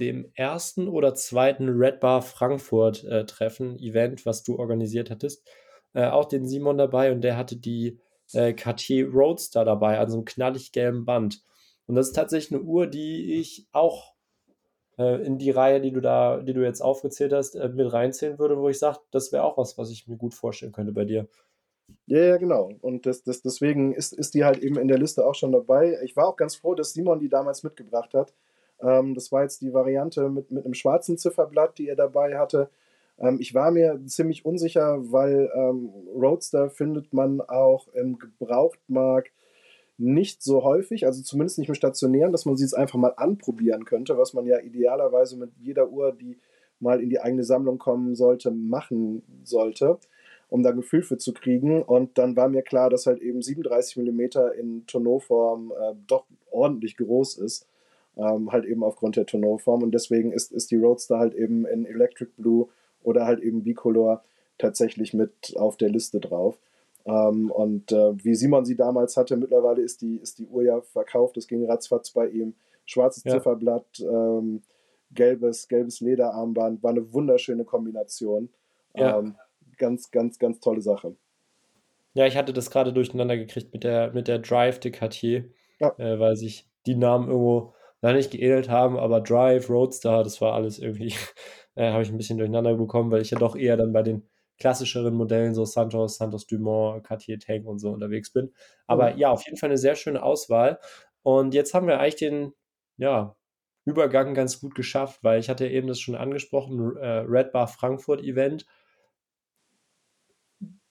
dem 0.00 0.30
ersten 0.34 0.88
oder 0.88 1.14
zweiten 1.14 1.68
Red 1.68 2.00
Bar 2.00 2.22
Frankfurt 2.22 3.04
äh, 3.04 3.26
Treffen, 3.26 3.78
Event, 3.78 4.26
was 4.26 4.42
du 4.42 4.58
organisiert 4.58 5.10
hattest, 5.10 5.46
äh, 5.92 6.06
auch 6.06 6.24
den 6.24 6.46
Simon 6.46 6.78
dabei 6.78 7.12
und 7.12 7.20
der 7.20 7.36
hatte 7.36 7.56
die 7.56 8.00
äh, 8.32 8.52
Cartier 8.52 9.10
Roadster 9.10 9.64
dabei, 9.64 9.98
an 9.98 10.10
so 10.10 10.16
einem 10.16 10.24
knallig 10.24 10.72
gelben 10.72 11.04
Band. 11.04 11.42
Und 11.86 11.96
das 11.96 12.08
ist 12.08 12.14
tatsächlich 12.14 12.58
eine 12.58 12.68
Uhr, 12.68 12.86
die 12.86 13.34
ich 13.34 13.66
auch 13.72 14.14
äh, 14.98 15.24
in 15.24 15.38
die 15.38 15.50
Reihe, 15.50 15.80
die 15.80 15.92
du 15.92 16.00
da, 16.00 16.38
die 16.40 16.54
du 16.54 16.62
jetzt 16.62 16.80
aufgezählt 16.80 17.32
hast, 17.32 17.54
äh, 17.56 17.68
mit 17.68 17.92
reinzählen 17.92 18.38
würde, 18.38 18.58
wo 18.58 18.68
ich 18.68 18.78
sage, 18.78 18.98
das 19.10 19.32
wäre 19.32 19.44
auch 19.44 19.58
was, 19.58 19.76
was 19.76 19.90
ich 19.90 20.06
mir 20.08 20.16
gut 20.16 20.34
vorstellen 20.34 20.72
könnte 20.72 20.92
bei 20.92 21.04
dir. 21.04 21.28
Ja, 22.06 22.20
ja, 22.20 22.36
genau. 22.38 22.70
Und 22.80 23.06
das, 23.06 23.22
das, 23.22 23.42
deswegen 23.42 23.92
ist, 23.92 24.12
ist 24.12 24.34
die 24.34 24.44
halt 24.44 24.58
eben 24.58 24.78
in 24.78 24.88
der 24.88 24.98
Liste 24.98 25.26
auch 25.26 25.34
schon 25.34 25.52
dabei. 25.52 25.98
Ich 26.04 26.16
war 26.16 26.28
auch 26.28 26.36
ganz 26.36 26.56
froh, 26.56 26.74
dass 26.74 26.92
Simon 26.92 27.18
die 27.18 27.28
damals 27.28 27.62
mitgebracht 27.62 28.14
hat. 28.14 28.34
Ähm, 28.80 29.14
das 29.14 29.32
war 29.32 29.42
jetzt 29.42 29.60
die 29.60 29.72
Variante 29.72 30.28
mit, 30.28 30.50
mit 30.50 30.64
einem 30.64 30.74
schwarzen 30.74 31.18
Zifferblatt, 31.18 31.78
die 31.78 31.88
er 31.88 31.96
dabei 31.96 32.38
hatte. 32.38 32.70
Ähm, 33.18 33.38
ich 33.40 33.54
war 33.54 33.70
mir 33.70 34.00
ziemlich 34.06 34.44
unsicher, 34.44 34.98
weil 35.12 35.50
ähm, 35.54 35.90
Roadster 36.14 36.70
findet 36.70 37.12
man 37.12 37.40
auch 37.40 37.88
im 37.88 38.18
Gebrauchtmarkt 38.18 39.32
nicht 39.96 40.42
so 40.42 40.64
häufig, 40.64 41.06
also 41.06 41.22
zumindest 41.22 41.58
nicht 41.58 41.68
im 41.68 41.74
Stationären, 41.74 42.32
dass 42.32 42.46
man 42.46 42.56
sie 42.56 42.64
jetzt 42.64 42.76
einfach 42.76 42.98
mal 42.98 43.14
anprobieren 43.16 43.84
könnte, 43.84 44.18
was 44.18 44.34
man 44.34 44.46
ja 44.46 44.58
idealerweise 44.58 45.36
mit 45.36 45.50
jeder 45.60 45.88
Uhr, 45.90 46.12
die 46.12 46.38
mal 46.80 47.00
in 47.00 47.10
die 47.10 47.20
eigene 47.20 47.44
Sammlung 47.44 47.78
kommen 47.78 48.14
sollte, 48.16 48.50
machen 48.50 49.22
sollte, 49.44 49.98
um 50.48 50.62
da 50.62 50.70
ein 50.70 50.76
Gefühl 50.76 51.02
für 51.02 51.16
zu 51.16 51.32
kriegen. 51.32 51.82
Und 51.82 52.18
dann 52.18 52.36
war 52.36 52.48
mir 52.48 52.62
klar, 52.62 52.90
dass 52.90 53.06
halt 53.06 53.20
eben 53.22 53.40
37 53.40 53.96
mm 53.96 54.20
in 54.58 54.86
Tonneauform 54.86 55.72
äh, 55.72 55.94
doch 56.06 56.26
ordentlich 56.50 56.96
groß 56.96 57.38
ist. 57.38 57.68
Ähm, 58.16 58.52
halt 58.52 58.64
eben 58.64 58.84
aufgrund 58.84 59.16
der 59.16 59.26
Tonneauform. 59.26 59.82
Und 59.82 59.92
deswegen 59.92 60.32
ist, 60.32 60.52
ist 60.52 60.70
die 60.70 60.76
Roadster 60.76 61.18
halt 61.18 61.34
eben 61.34 61.66
in 61.66 61.84
Electric 61.84 62.30
Blue 62.36 62.68
oder 63.04 63.26
halt 63.26 63.40
eben 63.40 63.62
Bicolor 63.62 64.22
tatsächlich 64.58 65.14
mit 65.14 65.54
auf 65.56 65.76
der 65.76 65.90
Liste 65.90 66.20
drauf. 66.20 66.58
Ähm, 67.06 67.50
und 67.50 67.92
äh, 67.92 68.24
wie 68.24 68.34
Simon 68.34 68.64
sie 68.64 68.76
damals 68.76 69.16
hatte, 69.16 69.36
mittlerweile 69.36 69.82
ist 69.82 70.00
die, 70.00 70.16
ist 70.16 70.38
die 70.38 70.46
Uhr 70.46 70.62
ja 70.62 70.80
verkauft, 70.80 71.36
es 71.36 71.46
ging 71.46 71.64
ratzfatz 71.66 72.10
bei 72.10 72.28
ihm. 72.28 72.54
Schwarzes 72.86 73.24
ja. 73.24 73.32
Zifferblatt, 73.32 74.00
ähm, 74.00 74.62
gelbes, 75.10 75.68
gelbes 75.68 76.00
Lederarmband, 76.00 76.82
war 76.82 76.90
eine 76.90 77.12
wunderschöne 77.12 77.64
Kombination. 77.64 78.50
Ja. 78.94 79.18
Ähm, 79.18 79.36
ganz, 79.78 80.10
ganz, 80.10 80.38
ganz 80.38 80.60
tolle 80.60 80.80
Sache. 80.80 81.16
Ja, 82.14 82.26
ich 82.26 82.36
hatte 82.36 82.52
das 82.52 82.70
gerade 82.70 82.92
durcheinander 82.92 83.36
gekriegt 83.36 83.72
mit 83.72 83.84
der, 83.84 84.12
mit 84.12 84.28
der 84.28 84.38
Drive 84.38 84.78
de 84.78 84.92
Cartier, 84.92 85.50
ja. 85.80 85.94
äh, 85.98 86.18
weil 86.18 86.36
sich 86.36 86.68
die 86.86 86.94
Namen 86.94 87.28
irgendwo 87.28 87.74
da 88.00 88.12
nicht 88.12 88.30
geähnelt 88.30 88.68
haben, 88.68 88.98
aber 88.98 89.20
Drive, 89.20 89.68
Roadster, 89.70 90.22
das 90.22 90.40
war 90.40 90.52
alles 90.52 90.78
irgendwie, 90.78 91.14
äh, 91.74 91.90
habe 91.90 92.02
ich 92.02 92.10
ein 92.10 92.16
bisschen 92.16 92.38
durcheinander 92.38 92.74
bekommen, 92.74 93.10
weil 93.10 93.22
ich 93.22 93.30
ja 93.30 93.38
doch 93.38 93.56
eher 93.56 93.76
dann 93.76 93.92
bei 93.92 94.02
den 94.02 94.28
klassischeren 94.58 95.14
Modellen, 95.14 95.54
so 95.54 95.64
Santos, 95.64 96.16
Santos 96.16 96.46
Dumont, 96.46 97.04
Cartier 97.04 97.38
Tank 97.38 97.66
und 97.66 97.78
so 97.78 97.90
unterwegs 97.90 98.32
bin. 98.32 98.52
Aber 98.86 99.16
ja, 99.16 99.30
auf 99.30 99.44
jeden 99.44 99.56
Fall 99.56 99.70
eine 99.70 99.78
sehr 99.78 99.96
schöne 99.96 100.22
Auswahl. 100.22 100.78
Und 101.22 101.54
jetzt 101.54 101.74
haben 101.74 101.86
wir 101.86 101.98
eigentlich 101.98 102.16
den, 102.16 102.52
ja, 102.96 103.36
Übergang 103.86 104.32
ganz 104.32 104.60
gut 104.60 104.74
geschafft, 104.74 105.22
weil 105.22 105.38
ich 105.38 105.50
hatte 105.50 105.68
eben 105.68 105.88
das 105.88 106.00
schon 106.00 106.14
angesprochen, 106.14 106.96
äh, 106.96 107.18
Red 107.28 107.52
Bar 107.52 107.68
Frankfurt 107.68 108.22
Event. 108.22 108.64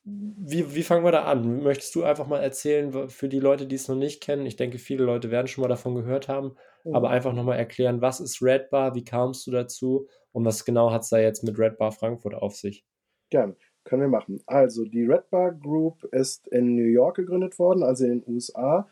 Wie, 0.03 0.75
wie 0.75 0.83
fangen 0.83 1.03
wir 1.03 1.11
da 1.11 1.23
an? 1.23 1.63
Möchtest 1.63 1.95
du 1.95 2.03
einfach 2.03 2.27
mal 2.27 2.41
erzählen 2.41 3.09
für 3.09 3.29
die 3.29 3.39
Leute, 3.39 3.65
die 3.65 3.77
es 3.77 3.87
noch 3.87 3.95
nicht 3.95 4.21
kennen? 4.21 4.45
Ich 4.45 4.57
denke, 4.57 4.77
viele 4.77 5.05
Leute 5.05 5.31
werden 5.31 5.47
schon 5.47 5.63
mal 5.63 5.69
davon 5.69 5.95
gehört 5.95 6.27
haben, 6.27 6.55
mhm. 6.83 6.95
aber 6.95 7.09
einfach 7.09 7.33
nochmal 7.33 7.57
erklären, 7.57 8.01
was 8.01 8.19
ist 8.19 8.43
Red 8.43 8.69
Bar, 8.69 8.93
wie 8.93 9.05
kamst 9.05 9.47
du 9.47 9.51
dazu 9.51 10.07
und 10.33 10.43
was 10.45 10.65
genau 10.65 10.91
hat 10.91 11.03
es 11.03 11.09
da 11.09 11.19
jetzt 11.19 11.43
mit 11.43 11.57
Red 11.57 11.77
Bar 11.77 11.91
Frankfurt 11.91 12.35
auf 12.35 12.55
sich? 12.55 12.83
Gern, 13.29 13.55
können 13.83 14.01
wir 14.01 14.09
machen. 14.09 14.41
Also, 14.45 14.83
die 14.85 15.05
Red 15.05 15.29
Bar 15.29 15.53
Group 15.53 16.03
ist 16.11 16.47
in 16.47 16.75
New 16.75 16.83
York 16.83 17.15
gegründet 17.15 17.57
worden, 17.59 17.83
also 17.83 18.05
in 18.05 18.21
den 18.21 18.33
USA. 18.33 18.89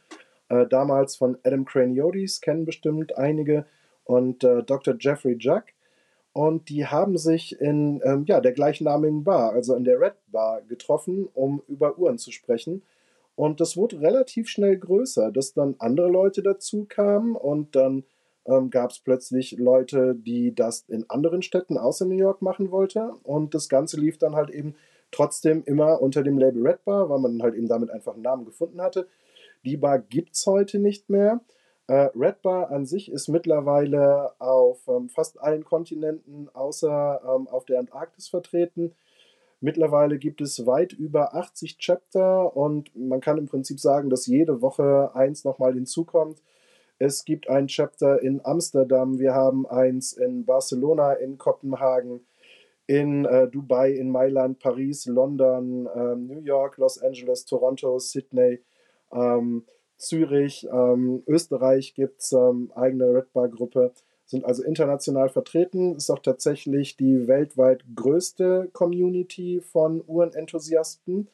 Äh, 0.49 0.67
damals 0.67 1.15
von 1.15 1.37
Adam 1.43 1.65
Craniotis, 1.65 2.41
kennen 2.41 2.65
bestimmt 2.65 3.17
einige, 3.17 3.65
und 4.03 4.43
äh, 4.43 4.63
Dr. 4.63 4.95
Jeffrey 4.99 5.37
Jack. 5.39 5.73
Und 6.33 6.69
die 6.69 6.85
haben 6.85 7.17
sich 7.17 7.59
in 7.59 8.01
ähm, 8.05 8.25
ja, 8.27 8.39
der 8.39 8.53
gleichnamigen 8.53 9.23
Bar, 9.23 9.51
also 9.51 9.75
in 9.75 9.83
der 9.83 9.99
Red 9.99 10.13
Bar, 10.27 10.61
getroffen, 10.61 11.27
um 11.33 11.61
über 11.67 11.97
Uhren 11.97 12.17
zu 12.17 12.31
sprechen. 12.31 12.83
Und 13.35 13.59
das 13.59 13.75
wurde 13.75 14.01
relativ 14.01 14.47
schnell 14.47 14.77
größer, 14.77 15.31
dass 15.31 15.53
dann 15.53 15.75
andere 15.79 16.09
Leute 16.09 16.41
dazu 16.43 16.85
kamen 16.85 17.35
und 17.35 17.75
dann 17.75 18.03
ähm, 18.45 18.69
gab 18.69 18.91
es 18.91 18.99
plötzlich 18.99 19.57
Leute, 19.57 20.15
die 20.15 20.53
das 20.53 20.85
in 20.87 21.09
anderen 21.09 21.41
Städten 21.41 21.77
außer 21.77 22.05
New 22.05 22.15
York 22.15 22.41
machen 22.41 22.71
wollten. 22.71 23.09
Und 23.23 23.53
das 23.53 23.69
Ganze 23.69 23.99
lief 23.99 24.17
dann 24.17 24.35
halt 24.35 24.49
eben 24.49 24.75
trotzdem 25.11 25.63
immer 25.65 26.01
unter 26.01 26.23
dem 26.23 26.37
Label 26.37 26.65
Red 26.65 26.85
Bar, 26.85 27.09
weil 27.09 27.19
man 27.19 27.41
halt 27.41 27.55
eben 27.55 27.67
damit 27.67 27.91
einfach 27.91 28.13
einen 28.13 28.23
Namen 28.23 28.45
gefunden 28.45 28.81
hatte. 28.81 29.07
Die 29.65 29.77
Bar 29.77 29.99
gibt 29.99 30.35
es 30.35 30.45
heute 30.45 30.79
nicht 30.79 31.09
mehr. 31.09 31.41
Äh, 31.87 32.09
Red 32.15 32.41
Bar 32.41 32.71
an 32.71 32.85
sich 32.85 33.11
ist 33.11 33.27
mittlerweile 33.27 34.31
auf 34.39 34.87
ähm, 34.87 35.09
fast 35.09 35.39
allen 35.41 35.65
Kontinenten 35.65 36.49
außer 36.53 37.21
ähm, 37.23 37.47
auf 37.47 37.65
der 37.65 37.79
Antarktis 37.79 38.29
vertreten. 38.29 38.95
Mittlerweile 39.59 40.17
gibt 40.17 40.41
es 40.41 40.65
weit 40.65 40.93
über 40.93 41.35
80 41.35 41.77
Chapter 41.77 42.55
und 42.57 42.95
man 42.95 43.21
kann 43.21 43.37
im 43.37 43.47
Prinzip 43.47 43.79
sagen, 43.79 44.09
dass 44.09 44.25
jede 44.25 44.61
Woche 44.61 45.11
eins 45.13 45.43
nochmal 45.43 45.73
hinzukommt. 45.73 46.41
Es 47.01 47.25
gibt 47.25 47.49
ein 47.49 47.65
Chapter 47.65 48.21
in 48.21 48.41
Amsterdam, 48.45 49.17
wir 49.17 49.33
haben 49.33 49.65
eins 49.65 50.13
in 50.13 50.45
Barcelona, 50.45 51.13
in 51.13 51.39
Kopenhagen, 51.39 52.27
in 52.85 53.25
äh, 53.25 53.47
Dubai, 53.47 53.89
in 53.93 54.11
Mailand, 54.11 54.59
Paris, 54.59 55.07
London, 55.07 55.87
äh, 55.87 56.15
New 56.15 56.41
York, 56.41 56.77
Los 56.77 57.01
Angeles, 57.01 57.45
Toronto, 57.45 57.97
Sydney, 57.97 58.59
ähm, 59.11 59.65
Zürich, 59.97 60.67
ähm, 60.71 61.23
Österreich 61.25 61.95
gibt 61.95 62.21
es 62.21 62.33
ähm, 62.33 62.71
eigene 62.75 63.11
Red 63.11 63.33
Bar 63.33 63.49
Gruppe, 63.49 63.93
sind 64.27 64.45
also 64.45 64.61
international 64.61 65.29
vertreten, 65.29 65.95
ist 65.95 66.11
auch 66.11 66.19
tatsächlich 66.19 66.97
die 66.97 67.27
weltweit 67.27 67.83
größte 67.95 68.69
Community 68.73 69.59
von 69.59 70.03
Uhrenenthusiasten. 70.05 71.29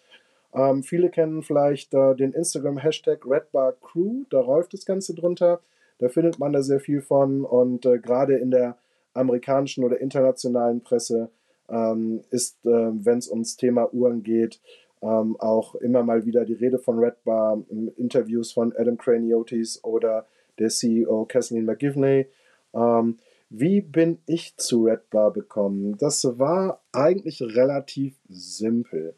Ähm, 0.54 0.84
viele 0.84 1.10
kennen 1.10 1.43
vielleicht 1.43 1.93
äh, 1.93 2.16
den 2.16 2.34
Instagram-Hashtag 2.34 3.26
RedBarCrew, 3.26 4.24
da 4.30 4.41
läuft 4.41 4.74
das 4.74 4.86
Ganze 4.86 5.14
drunter. 5.14 5.62
Da 6.00 6.10
findet 6.10 6.39
man 6.39 6.54
da 6.54 6.62
sehr 6.62 6.80
viel 6.80 7.02
von 7.02 7.43
und 7.43 7.86
äh, 7.86 8.00
gerade 8.00 8.36
in 8.38 8.52
der 8.52 8.78
amerikanischen 9.14 9.84
oder 9.84 10.00
internationalen 10.00 10.82
Presse 10.82 11.30
ähm, 11.70 12.22
ist, 12.30 12.66
äh, 12.66 12.70
wenn 12.70 13.18
es 13.18 13.30
ums 13.30 13.58
Thema 13.58 13.93
Uhren 13.93 14.24
geht, 14.24 14.62
ähm, 15.02 15.36
auch 15.39 15.76
immer 15.76 16.04
mal 16.04 16.26
wieder 16.26 16.45
die 16.45 16.54
Rede 16.54 16.80
von 16.80 17.00
Red 17.00 17.24
Bar, 17.24 17.62
Interviews 17.98 18.52
von 18.52 18.74
Adam 18.78 18.98
Craniotis 18.98 19.84
oder 19.84 20.26
der 20.60 20.70
CEO 20.70 21.26
Kathleen 21.26 21.66
McGivney. 21.66 22.28
Ähm, 22.74 23.18
wie 23.50 23.82
bin 23.82 24.20
ich 24.26 24.58
zu 24.58 24.84
Red 24.86 25.10
Bar 25.10 25.34
gekommen? 25.34 25.98
Das 25.98 26.24
war 26.38 26.82
eigentlich 26.91 27.41
relativ 27.41 28.16
simpel. 28.28 29.16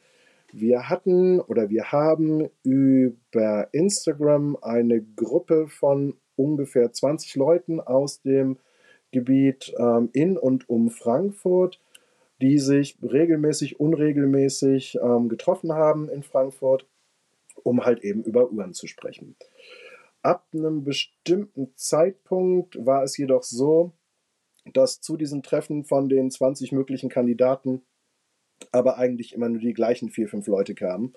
Wir 0.51 0.89
hatten 0.89 1.39
oder 1.39 1.69
wir 1.69 1.91
haben 1.91 2.49
über 2.63 3.67
Instagram 3.71 4.57
eine 4.61 5.01
Gruppe 5.01 5.67
von 5.67 6.15
ungefähr 6.35 6.91
20 6.91 7.35
Leuten 7.35 7.79
aus 7.79 8.21
dem 8.21 8.57
Gebiet 9.11 9.73
ähm, 9.77 10.09
in 10.13 10.37
und 10.37 10.69
um 10.69 10.89
Frankfurt, 10.89 11.79
die 12.41 12.57
sich 12.57 12.97
regelmäßig, 13.01 13.79
unregelmäßig 13.79 14.97
ähm, 15.01 15.29
getroffen 15.29 15.73
haben 15.73 16.09
in 16.09 16.23
Frankfurt, 16.23 16.87
um 17.63 17.85
halt 17.85 18.03
eben 18.03 18.23
über 18.23 18.51
Uhren 18.51 18.73
zu 18.73 18.87
sprechen. 18.87 19.35
Ab 20.21 20.47
einem 20.53 20.83
bestimmten 20.83 21.73
Zeitpunkt 21.75 22.85
war 22.85 23.03
es 23.03 23.17
jedoch 23.17 23.43
so, 23.43 23.93
dass 24.73 25.01
zu 25.01 25.17
diesen 25.17 25.43
Treffen 25.43 25.85
von 25.85 26.09
den 26.09 26.29
20 26.31 26.71
möglichen 26.71 27.09
Kandidaten 27.09 27.81
aber 28.71 28.97
eigentlich 28.97 29.33
immer 29.33 29.49
nur 29.49 29.59
die 29.59 29.73
gleichen 29.73 30.09
vier, 30.09 30.27
fünf 30.27 30.47
Leute 30.47 30.75
kamen. 30.75 31.13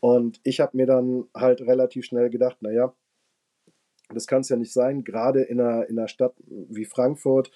Und 0.00 0.40
ich 0.44 0.60
habe 0.60 0.76
mir 0.76 0.86
dann 0.86 1.24
halt 1.34 1.60
relativ 1.60 2.04
schnell 2.04 2.30
gedacht, 2.30 2.62
naja, 2.62 2.94
das 4.10 4.26
kann 4.26 4.40
es 4.40 4.48
ja 4.48 4.56
nicht 4.56 4.72
sein, 4.72 5.04
gerade 5.04 5.42
in 5.42 5.60
einer, 5.60 5.88
in 5.88 5.98
einer 5.98 6.08
Stadt 6.08 6.34
wie 6.46 6.84
Frankfurt 6.84 7.50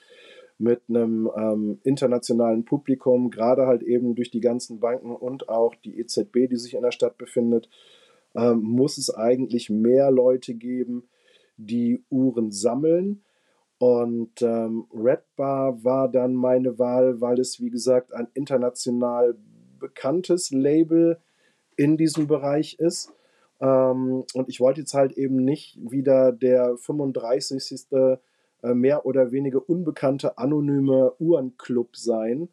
mit 0.59 0.83
einem 0.89 1.31
ähm, 1.35 1.81
internationalen 1.83 2.65
Publikum, 2.65 3.31
gerade 3.31 3.67
halt 3.67 3.83
eben 3.83 4.15
durch 4.15 4.31
die 4.31 4.41
ganzen 4.41 4.81
Banken 4.81 5.15
und 5.15 5.49
auch 5.49 5.75
die 5.75 5.99
EZB, 5.99 6.49
die 6.49 6.57
sich 6.57 6.75
in 6.75 6.83
der 6.83 6.93
Stadt 6.93 7.19
befindet, 7.19 7.69
ähm, 8.35 8.61
muss 8.63 8.99
es 8.99 9.13
eigentlich 9.13 9.71
mehr 9.71 10.11
Leute 10.11 10.55
geben, 10.55 11.09
die 11.57 12.05
Uhren 12.11 12.53
sammeln. 12.53 13.25
Und 13.83 14.41
ähm, 14.43 14.87
Red 14.95 15.25
Bar 15.35 15.83
war 15.83 16.09
dann 16.09 16.37
meine 16.37 16.79
Wahl, 16.79 17.21
weil 17.21 17.41
es, 17.41 17.59
wie 17.59 17.69
gesagt, 17.69 18.15
ein 18.15 18.29
international 18.33 19.37
bekanntes 19.81 20.53
Label 20.53 21.19
in 21.75 21.97
diesem 21.97 22.29
Bereich 22.29 22.79
ist. 22.79 23.13
Ähm, 23.61 24.23
und 24.35 24.49
ich 24.49 24.61
wollte 24.61 24.83
jetzt 24.83 24.95
halt 24.95 25.19
eben 25.19 25.35
nicht 25.45 25.81
wieder 25.83 26.31
der 26.31 26.77
35. 26.77 27.89
Äh, 27.91 28.19
mehr 28.63 29.05
oder 29.05 29.33
weniger 29.33 29.69
unbekannte 29.69 30.39
anonyme 30.39 31.15
Uhrenclub 31.19 31.97
sein, 31.97 32.51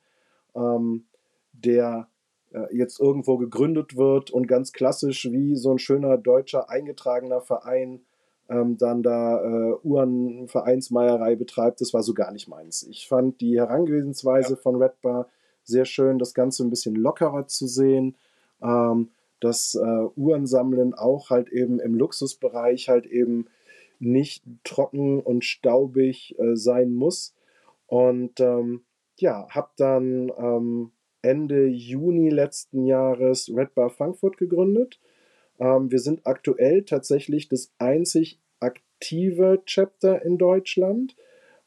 ähm, 0.56 1.06
der 1.54 2.10
äh, 2.54 2.76
jetzt 2.76 3.00
irgendwo 3.00 3.38
gegründet 3.38 3.96
wird 3.96 4.32
und 4.32 4.48
ganz 4.48 4.72
klassisch 4.72 5.32
wie 5.32 5.56
so 5.56 5.70
ein 5.70 5.78
schöner 5.78 6.18
deutscher 6.18 6.72
eingetragener 6.72 7.42
Verein 7.42 8.02
ähm, 8.50 8.78
dann 8.78 9.04
da 9.04 9.44
äh, 9.44 9.74
Uhrenvereinsmeierei 9.84 11.36
betreibt. 11.36 11.82
Das 11.82 11.94
war 11.94 12.04
so 12.04 12.14
gar 12.14 12.32
nicht 12.32 12.48
meins. 12.48 12.84
Ich 12.84 13.08
fand 13.08 13.42
die 13.42 13.58
Herangehensweise 13.58 14.54
ja. 14.54 14.60
von 14.60 14.76
Red 14.76 15.02
Bar 15.02 15.28
sehr 15.64 15.86
schön, 15.86 16.18
das 16.20 16.34
Ganze 16.34 16.64
ein 16.64 16.70
bisschen 16.70 16.96
lockerer 16.96 17.48
zu 17.48 17.68
sehen. 17.68 18.16
Ähm, 18.62 19.10
dass 19.40 19.76
äh, 19.76 20.08
Uhrensammeln 20.16 20.94
auch 20.94 21.30
halt 21.30 21.50
eben 21.50 21.80
im 21.80 21.96
Luxusbereich 21.96 22.90
halt 22.90 23.06
eben 23.06 23.46
nicht 24.00 24.44
trocken 24.64 25.20
und 25.20 25.44
staubig 25.44 26.38
äh, 26.40 26.56
sein 26.56 26.94
muss. 26.94 27.36
Und 27.88 28.40
ähm, 28.40 28.84
ja, 29.18 29.48
habe 29.50 29.70
dann 29.78 30.32
ähm, 30.38 30.92
Ende 31.22 31.68
Juni 31.68 32.30
letzten 32.30 32.86
Jahres 32.86 33.52
Red 33.54 33.76
Bar 33.76 33.90
Frankfurt 33.90 34.38
gegründet. 34.38 35.00
Ähm, 35.60 35.92
wir 35.92 36.00
sind 36.00 36.26
aktuell 36.26 36.84
tatsächlich 36.84 37.50
das 37.50 37.72
einzig 37.78 38.40
aktive 38.60 39.62
Chapter 39.66 40.24
in 40.24 40.38
Deutschland. 40.38 41.16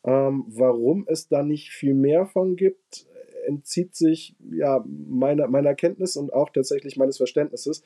Ähm, 0.04 0.44
warum 0.48 1.04
es 1.06 1.28
da 1.28 1.42
nicht 1.42 1.70
viel 1.70 1.94
mehr 1.94 2.26
von 2.26 2.56
gibt, 2.56 3.06
entzieht 3.46 3.94
sich 3.94 4.34
ja 4.50 4.84
meiner, 4.86 5.46
meiner 5.46 5.74
Kenntnis 5.74 6.16
und 6.16 6.32
auch 6.32 6.50
tatsächlich 6.50 6.96
meines 6.96 7.16
Verständnisses. 7.18 7.84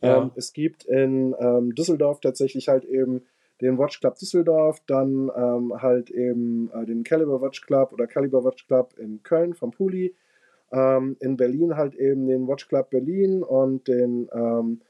Ja. 0.00 0.22
Ähm, 0.22 0.30
es 0.36 0.52
gibt 0.52 0.84
in 0.84 1.34
ähm, 1.38 1.74
Düsseldorf 1.74 2.20
tatsächlich 2.20 2.68
halt 2.68 2.84
eben 2.84 3.22
den 3.60 3.78
Watch 3.78 4.00
Club 4.00 4.16
Düsseldorf, 4.18 4.80
dann 4.86 5.30
ähm, 5.36 5.82
halt 5.82 6.10
eben 6.10 6.70
äh, 6.72 6.86
den 6.86 7.02
Caliber 7.02 7.42
Watch 7.42 7.62
Club 7.62 7.92
oder 7.92 8.06
Caliber 8.06 8.44
Watch 8.44 8.66
Club 8.66 8.94
in 8.98 9.22
Köln 9.22 9.54
vom 9.54 9.72
Puli. 9.72 10.14
Ähm, 10.70 11.16
in 11.20 11.36
Berlin 11.36 11.76
halt 11.76 11.94
eben 11.94 12.26
den 12.26 12.46
Watch 12.46 12.68
Club 12.68 12.90
Berlin 12.90 13.42
und 13.42 13.88
den 13.88 14.28
ähm, 14.32 14.80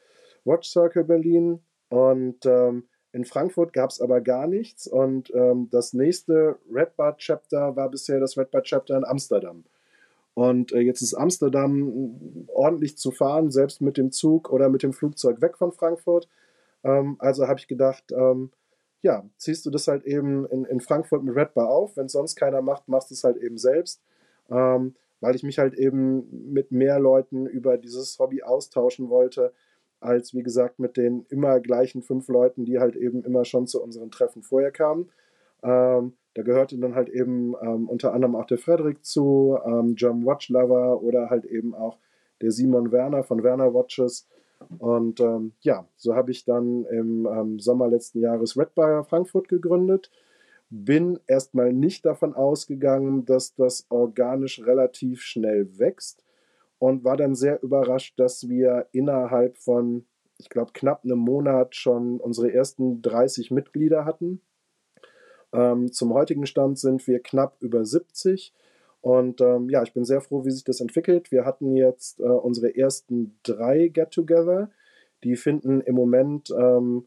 Watch 0.49 0.71
Circle 0.71 1.05
Berlin. 1.05 1.61
Und 1.91 2.45
ähm, 2.47 2.89
in 3.13 3.25
Frankfurt 3.25 3.73
gab 3.73 3.91
es 3.91 4.01
aber 4.01 4.21
gar 4.21 4.47
nichts. 4.47 4.87
Und 4.87 5.33
das 5.71 5.95
nächste 5.95 6.59
Red 6.71 6.97
Bar 6.97 7.17
Chapter 7.17 7.75
war 7.75 7.89
bisher 7.89 8.21
das 8.21 8.37
Red 8.37 8.51
Bar 8.51 8.63
Chapter 8.63 8.97
in 8.97 9.05
Amsterdam. 9.05 9.65
Und 10.39 10.71
äh, 10.71 10.79
jetzt 10.79 11.03
ist 11.03 11.15
Amsterdam 11.15 12.47
ordentlich 12.47 12.97
zu 12.97 13.11
fahren, 13.11 13.51
selbst 13.51 13.81
mit 13.81 13.97
dem 13.97 14.13
Zug 14.13 14.53
oder 14.53 14.69
mit 14.69 14.85
dem 14.85 14.93
Flugzeug 14.93 15.41
weg 15.43 15.59
von 15.59 15.73
Frankfurt. 15.73 16.29
Ähm, 16.85 17.17
also 17.19 17.49
habe 17.49 17.59
ich 17.59 17.67
gedacht, 17.67 18.13
ähm, 18.13 18.53
ja, 19.03 19.29
ziehst 19.37 19.67
du 19.67 19.71
das 19.71 19.89
halt 19.89 20.05
eben 20.05 20.47
in, 20.47 20.65
in 20.65 20.81
Frankfurt 20.81 21.25
mit 21.25 21.35
Red 21.35 21.55
Bar 21.55 21.69
auf. 21.69 21.97
Wenn 21.97 22.07
es 22.07 22.13
sonst 22.13 22.37
keiner 22.37 22.63
macht, 22.63 22.87
machst 22.87 23.11
du 23.11 23.15
es 23.15 23.25
halt 23.25 23.37
eben 23.39 23.59
selbst. 23.59 24.01
Ähm, 24.49 24.95
weil 25.21 25.35
ich 25.35 25.43
mich 25.43 25.59
halt 25.59 25.75
eben 25.75 26.53
mit 26.53 26.71
mehr 26.71 27.01
Leuten 27.01 27.47
über 27.47 27.77
dieses 27.77 28.17
Hobby 28.21 28.45
austauschen 28.45 29.09
wollte, 29.09 29.53
als 30.01 30.35
wie 30.35 30.43
gesagt 30.43 30.79
mit 30.79 30.97
den 30.97 31.27
immer 31.29 31.61
gleichen 31.61 32.03
fünf 32.03 32.29
Leuten, 32.29 32.65
die 32.65 32.79
halt 32.79 32.97
eben 32.97 33.25
immer 33.25 33.45
schon 33.45 33.67
zu 33.67 33.83
unseren 33.83 34.11
Treffen 34.11 34.43
vorher 34.43 34.71
kamen. 34.71 35.11
Ähm, 35.63 36.13
da 36.35 36.43
gehörte 36.43 36.79
dann 36.79 36.95
halt 36.95 37.09
eben 37.09 37.55
ähm, 37.61 37.89
unter 37.89 38.13
anderem 38.13 38.37
auch 38.37 38.47
der 38.47 38.59
Frederik 38.59 39.05
zu, 39.05 39.59
ähm, 39.65 39.97
German 39.97 40.25
Watch 40.25 40.49
Lover 40.51 41.03
oder 41.03 41.31
halt 41.31 41.45
eben 41.45 41.75
auch 41.75 41.99
der 42.41 42.53
Simon 42.53 42.93
Werner 42.93 43.25
von 43.25 43.43
Werner 43.43 43.75
Watches. 43.75 44.29
Und 44.79 45.21
ähm, 45.21 45.53
ja, 45.61 45.87
so 45.97 46.15
habe 46.15 46.31
ich 46.31 46.45
dann 46.45 46.85
im 46.85 47.27
ähm, 47.27 47.59
Sommer 47.59 47.89
letzten 47.89 48.21
Jahres 48.21 48.57
Red 48.57 48.75
Bar 48.75 49.05
Frankfurt 49.05 49.49
gegründet. 49.49 50.11
Bin 50.71 51.19
erstmal 51.27 51.73
nicht 51.73 52.05
davon 52.05 52.35
ausgegangen, 52.35 53.25
dass 53.25 53.55
das 53.55 53.87
organisch 53.89 54.65
relativ 54.65 55.23
schnell 55.23 55.79
wächst 55.79 56.25
und 56.79 57.05
war 57.05 57.17
dann 57.17 57.35
sehr 57.35 57.63
überrascht, 57.63 58.19
dass 58.19 58.49
wir 58.49 58.87
innerhalb 58.93 59.59
von, 59.59 60.07
ich 60.39 60.49
glaube, 60.49 60.73
knapp 60.73 61.05
einem 61.05 61.19
Monat 61.19 61.75
schon 61.75 62.21
unsere 62.21 62.53
ersten 62.53 63.03
30 63.03 63.51
Mitglieder 63.51 64.05
hatten. 64.05 64.41
Ähm, 65.53 65.93
zum 65.93 66.15
heutigen 66.15 66.47
Stand 66.47 66.79
sind 66.79 67.07
wir 67.07 67.21
knapp 67.21 67.57
über 67.61 67.85
70. 67.85 68.53
Und 69.01 69.41
ähm, 69.41 69.69
ja, 69.71 69.83
ich 69.83 69.93
bin 69.93 70.05
sehr 70.05 70.21
froh, 70.21 70.45
wie 70.45 70.51
sich 70.51 70.65
das 70.65 70.81
entwickelt. 70.81 71.31
Wir 71.31 71.45
hatten 71.45 71.77
jetzt 71.77 72.21
äh, 72.21 72.25
unsere 72.25 72.77
ersten 72.77 73.39
drei 73.43 73.89
Get-Together. 73.89 74.71
Die 75.25 75.37
finden 75.37 75.81
im 75.81 75.95
Moment 75.95 76.51
ähm, 76.51 77.07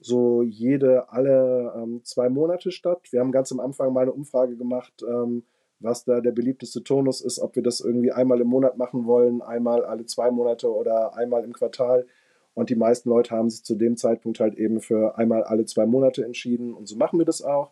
so 0.00 0.42
jede 0.42 1.10
alle 1.10 1.72
ähm, 1.76 2.00
zwei 2.04 2.28
Monate 2.28 2.70
statt. 2.70 3.08
Wir 3.10 3.20
haben 3.20 3.32
ganz 3.32 3.52
am 3.52 3.60
Anfang 3.60 3.92
mal 3.92 4.02
eine 4.02 4.12
Umfrage 4.12 4.56
gemacht, 4.56 5.04
ähm, 5.08 5.44
was 5.82 6.04
da 6.04 6.20
der 6.20 6.32
beliebteste 6.32 6.82
Tonus 6.82 7.20
ist, 7.20 7.38
ob 7.38 7.56
wir 7.56 7.62
das 7.62 7.80
irgendwie 7.80 8.12
einmal 8.12 8.40
im 8.40 8.48
Monat 8.48 8.76
machen 8.76 9.06
wollen, 9.06 9.42
einmal 9.42 9.84
alle 9.84 10.06
zwei 10.06 10.30
Monate 10.30 10.72
oder 10.72 11.16
einmal 11.16 11.44
im 11.44 11.52
Quartal. 11.52 12.06
Und 12.54 12.70
die 12.70 12.76
meisten 12.76 13.08
Leute 13.08 13.34
haben 13.34 13.50
sich 13.50 13.64
zu 13.64 13.74
dem 13.74 13.96
Zeitpunkt 13.96 14.40
halt 14.40 14.56
eben 14.56 14.80
für 14.80 15.16
einmal 15.16 15.44
alle 15.44 15.64
zwei 15.64 15.86
Monate 15.86 16.24
entschieden. 16.24 16.74
Und 16.74 16.86
so 16.86 16.96
machen 16.96 17.18
wir 17.18 17.26
das 17.26 17.42
auch. 17.42 17.70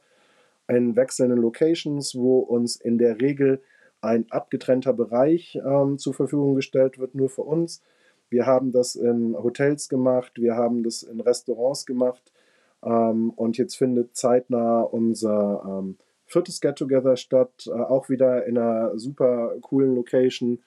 In 0.69 0.97
wechselnden 0.97 1.39
Locations, 1.39 2.15
wo 2.17 2.39
uns 2.39 2.77
in 2.77 2.97
der 2.97 3.21
Regel 3.21 3.61
ein 4.01 4.27
abgetrennter 4.31 4.93
Bereich 4.93 5.59
ähm, 5.65 5.99
zur 5.99 6.15
Verfügung 6.15 6.55
gestellt 6.55 6.99
wird, 6.99 7.15
nur 7.15 7.29
für 7.29 7.43
uns. 7.43 7.83
Wir 8.31 8.47
haben 8.47 8.73
das 8.73 8.95
in 8.95 9.37
Hotels 9.37 9.89
gemacht, 9.89 10.33
wir 10.37 10.55
haben 10.55 10.83
das 10.83 11.03
in 11.03 11.21
Restaurants 11.21 11.85
gemacht. 11.85 12.33
Ähm, 12.83 13.31
und 13.31 13.59
jetzt 13.59 13.77
findet 13.77 14.17
zeitnah 14.17 14.81
unser 14.83 15.63
ähm, 15.67 15.97
viertes 16.31 16.61
Get-Together 16.61 17.17
statt, 17.17 17.67
äh, 17.67 17.71
auch 17.71 18.09
wieder 18.09 18.47
in 18.47 18.57
einer 18.57 18.99
super 18.99 19.55
coolen 19.61 19.95
Location, 19.95 20.61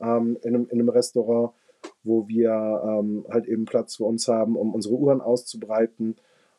ähm, 0.00 0.38
in, 0.42 0.54
einem, 0.54 0.68
in 0.70 0.80
einem 0.80 0.88
Restaurant 0.90 1.52
wo 2.02 2.28
wir 2.28 2.50
ähm, 2.84 3.26
halt 3.30 3.46
eben 3.46 3.64
Platz 3.64 3.96
für 3.96 4.04
uns 4.04 4.28
haben, 4.28 4.56
um 4.56 4.74
unsere 4.74 4.94
Uhren 4.94 5.20
auszubreiten. 5.20 6.16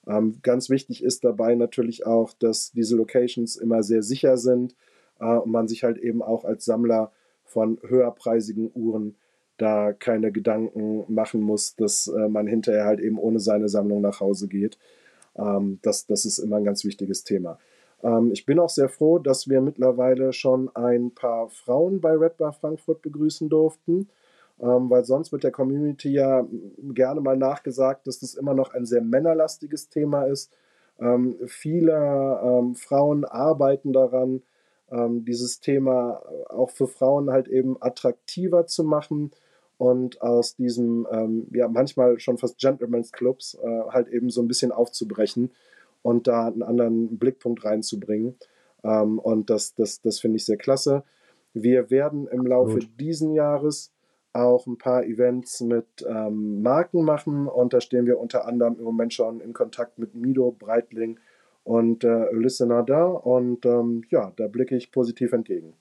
Ähm, 0.08 0.40
ganz 0.42 0.70
wichtig 0.70 1.04
ist 1.04 1.24
dabei 1.24 1.56
natürlich 1.56 2.06
auch, 2.06 2.34
dass 2.34 2.72
diese 2.72 2.96
Locations 2.96 3.56
immer 3.56 3.84
sehr 3.84 4.04
sicher 4.04 4.38
sind 4.38 4.76
äh, 5.20 5.26
und 5.26 5.52
man 5.52 5.68
sich 5.68 5.84
halt 5.84 5.98
eben 5.98 6.22
auch 6.22 6.46
als 6.46 6.66
Sammler 6.66 7.12
von 7.44 7.80
höherpreisigen 7.86 8.72
Uhren 8.74 9.16
da 9.58 9.92
keine 9.92 10.32
Gedanken 10.32 11.04
machen 11.08 11.42
muss, 11.42 11.76
dass 11.76 12.08
äh, 12.08 12.28
man 12.28 12.46
hinterher 12.46 12.86
halt 12.86 13.00
eben 13.00 13.18
ohne 13.18 13.40
seine 13.40 13.70
Sammlung 13.70 14.02
nach 14.02 14.20
Hause 14.20 14.48
geht. 14.48 14.78
Ähm, 15.36 15.80
das, 15.82 16.06
das 16.06 16.26
ist 16.26 16.40
immer 16.40 16.58
ein 16.58 16.64
ganz 16.64 16.86
wichtiges 16.86 17.24
Thema. 17.24 17.58
Ähm, 18.04 18.32
ich 18.32 18.46
bin 18.46 18.60
auch 18.60 18.70
sehr 18.70 18.90
froh, 18.90 19.20
dass 19.20 19.50
wir 19.50 19.62
mittlerweile 19.62 20.34
schon 20.34 20.70
ein 20.76 21.12
paar 21.12 21.50
Frauen 21.50 22.02
bei 22.02 22.12
Red 22.12 22.38
Bar 22.38 22.54
Frankfurt 22.54 23.02
begrüßen 23.02 23.50
durften 23.50 24.10
ähm, 24.60 24.90
weil 24.90 25.06
sonst 25.06 25.32
wird 25.32 25.44
der 25.44 25.52
Community 25.52 26.10
ja 26.10 26.46
gerne 26.94 27.22
mal 27.22 27.38
nachgesagt, 27.38 28.08
dass 28.08 28.20
das 28.20 28.34
immer 28.34 28.54
noch 28.54 28.74
ein 28.74 28.86
sehr 28.86 29.02
männerlastiges 29.02 29.90
Thema 29.90 30.24
ist. 30.24 30.52
Ähm, 31.00 31.36
viele 31.46 32.40
ähm, 32.44 32.76
Frauen 32.76 33.24
arbeiten 33.24 33.94
daran, 33.94 34.42
ähm, 34.90 35.26
dieses 35.26 35.60
Thema 35.60 36.24
auch 36.50 36.72
für 36.72 36.88
Frauen 36.88 37.30
halt 37.30 37.48
eben 37.48 37.78
attraktiver 37.80 38.66
zu 38.66 38.84
machen 38.84 39.32
und 39.78 40.22
aus 40.24 40.56
diesem, 40.56 41.08
ähm, 41.12 41.48
ja, 41.54 41.68
manchmal 41.68 42.20
schon 42.20 42.40
fast 42.40 42.58
Gentleman's 42.58 43.12
Clubs 43.12 43.56
äh, 43.62 43.82
halt 43.90 44.08
eben 44.08 44.32
so 44.32 44.42
ein 44.42 44.48
bisschen 44.48 44.72
aufzubrechen 44.72 45.52
und 46.08 46.26
da 46.26 46.48
einen 46.48 46.64
anderen 46.64 47.18
Blickpunkt 47.18 47.66
reinzubringen. 47.66 48.38
Ähm, 48.82 49.20
und 49.20 49.50
das, 49.50 49.76
das, 49.76 50.00
das 50.00 50.22
finde 50.22 50.38
ich 50.38 50.46
sehr 50.46 50.56
klasse. 50.56 51.04
Wir 51.54 51.90
werden 51.90 52.28
im 52.28 52.46
Laufe 52.48 52.80
Gut. 52.80 52.90
diesen 52.98 53.34
Jahres 53.34 53.92
auch 54.32 54.68
ein 54.68 54.78
paar 54.78 55.04
Events 55.04 55.60
mit 55.60 55.86
ähm, 56.08 56.62
Marken 56.62 57.04
machen 57.04 57.48
und 57.48 57.74
da 57.74 57.82
stehen 57.82 58.06
wir 58.06 58.20
unter 58.20 58.48
anderem 58.48 58.78
im 58.78 58.86
Moment 58.86 59.14
schon 59.14 59.42
in 59.42 59.52
Kontakt 59.52 60.00
mit 60.00 60.16
Mido, 60.16 60.56
Breitling 60.58 61.20
und 61.66 62.06
äh, 62.06 62.32
Listener 62.32 62.84
da 62.84 63.04
und 63.08 63.66
ähm, 63.66 64.04
ja, 64.10 64.32
da 64.38 64.48
blicke 64.48 64.78
ich 64.78 64.94
positiv 64.94 65.34
entgegen. 65.34 65.74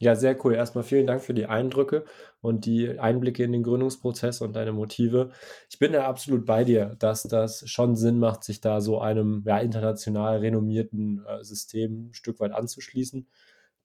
Ja, 0.00 0.16
sehr 0.16 0.36
cool. 0.44 0.54
Erstmal 0.54 0.84
vielen 0.84 1.06
Dank 1.06 1.22
für 1.22 1.34
die 1.34 1.46
Eindrücke 1.46 2.04
und 2.40 2.66
die 2.66 2.98
Einblicke 2.98 3.44
in 3.44 3.52
den 3.52 3.62
Gründungsprozess 3.62 4.40
und 4.40 4.54
deine 4.54 4.72
Motive. 4.72 5.30
Ich 5.70 5.78
bin 5.78 5.92
da 5.92 6.06
absolut 6.06 6.44
bei 6.44 6.64
dir, 6.64 6.96
dass 6.98 7.22
das 7.22 7.68
schon 7.70 7.94
Sinn 7.96 8.18
macht, 8.18 8.42
sich 8.44 8.60
da 8.60 8.80
so 8.80 9.00
einem 9.00 9.44
ja, 9.46 9.58
international 9.58 10.38
renommierten 10.38 11.24
äh, 11.26 11.44
System 11.44 12.08
ein 12.10 12.14
Stück 12.14 12.40
weit 12.40 12.52
anzuschließen. 12.52 13.28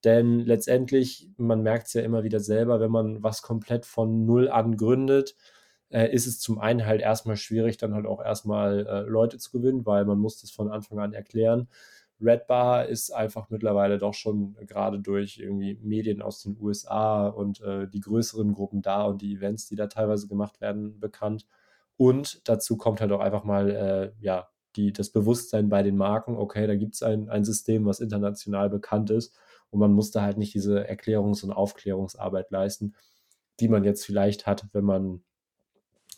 Denn 0.04 0.40
letztendlich, 0.40 1.30
man 1.36 1.62
merkt 1.62 1.86
es 1.88 1.92
ja 1.94 2.02
immer 2.02 2.24
wieder 2.24 2.40
selber, 2.40 2.80
wenn 2.80 2.90
man 2.90 3.22
was 3.22 3.42
komplett 3.42 3.86
von 3.86 4.26
Null 4.26 4.48
an 4.50 4.76
gründet, 4.76 5.36
äh, 5.90 6.12
ist 6.12 6.26
es 6.26 6.40
zum 6.40 6.58
einen 6.58 6.86
halt 6.86 7.02
erstmal 7.02 7.36
schwierig, 7.36 7.76
dann 7.78 7.94
halt 7.94 8.06
auch 8.06 8.22
erstmal 8.22 8.86
äh, 8.86 9.00
Leute 9.02 9.38
zu 9.38 9.50
gewinnen, 9.52 9.86
weil 9.86 10.04
man 10.06 10.18
muss 10.18 10.40
das 10.40 10.50
von 10.50 10.70
Anfang 10.70 10.98
an 11.00 11.12
erklären. 11.12 11.68
Red 12.22 12.46
Bar 12.46 12.86
ist 12.86 13.10
einfach 13.10 13.50
mittlerweile 13.50 13.98
doch 13.98 14.14
schon 14.14 14.56
gerade 14.66 15.00
durch 15.00 15.38
irgendwie 15.38 15.78
Medien 15.82 16.22
aus 16.22 16.42
den 16.42 16.56
USA 16.60 17.28
und 17.28 17.60
äh, 17.62 17.88
die 17.88 18.00
größeren 18.00 18.52
Gruppen 18.52 18.82
da 18.82 19.04
und 19.04 19.22
die 19.22 19.34
Events, 19.34 19.66
die 19.66 19.76
da 19.76 19.86
teilweise 19.86 20.28
gemacht 20.28 20.60
werden, 20.60 21.00
bekannt. 21.00 21.46
Und 21.96 22.48
dazu 22.48 22.76
kommt 22.76 23.00
halt 23.00 23.12
auch 23.12 23.20
einfach 23.20 23.44
mal, 23.44 23.70
äh, 23.70 24.12
ja, 24.20 24.48
die, 24.76 24.92
das 24.92 25.10
Bewusstsein 25.10 25.68
bei 25.68 25.82
den 25.82 25.96
Marken, 25.96 26.36
okay, 26.36 26.66
da 26.66 26.76
gibt 26.76 26.94
es 26.94 27.02
ein, 27.02 27.28
ein 27.28 27.44
System, 27.44 27.86
was 27.86 28.00
international 28.00 28.70
bekannt 28.70 29.10
ist 29.10 29.34
und 29.70 29.80
man 29.80 29.92
muss 29.92 30.10
da 30.10 30.22
halt 30.22 30.36
nicht 30.36 30.54
diese 30.54 30.88
Erklärungs- 30.88 31.44
und 31.44 31.52
Aufklärungsarbeit 31.52 32.50
leisten, 32.50 32.94
die 33.60 33.68
man 33.68 33.84
jetzt 33.84 34.04
vielleicht 34.04 34.46
hat, 34.46 34.66
wenn 34.72 34.84
man 34.84 35.22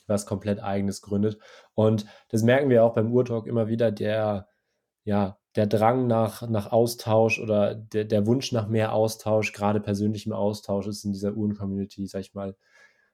was 0.06 0.26
komplett 0.26 0.62
eigenes 0.62 1.00
gründet. 1.00 1.38
Und 1.74 2.06
das 2.28 2.42
merken 2.42 2.70
wir 2.70 2.84
auch 2.84 2.94
beim 2.94 3.12
Urtalk 3.12 3.46
immer 3.46 3.68
wieder, 3.68 3.92
der, 3.92 4.48
ja, 5.04 5.38
der 5.56 5.66
Drang 5.66 6.06
nach, 6.06 6.48
nach 6.48 6.72
Austausch 6.72 7.40
oder 7.40 7.74
der, 7.74 8.04
der 8.04 8.26
Wunsch 8.26 8.52
nach 8.52 8.68
mehr 8.68 8.92
Austausch, 8.92 9.52
gerade 9.52 9.80
persönlichem 9.80 10.32
Austausch, 10.32 10.86
ist 10.86 11.04
in 11.04 11.12
dieser 11.12 11.34
Uhren-Community, 11.34 12.06
sag 12.06 12.20
ich 12.20 12.34
mal, 12.34 12.56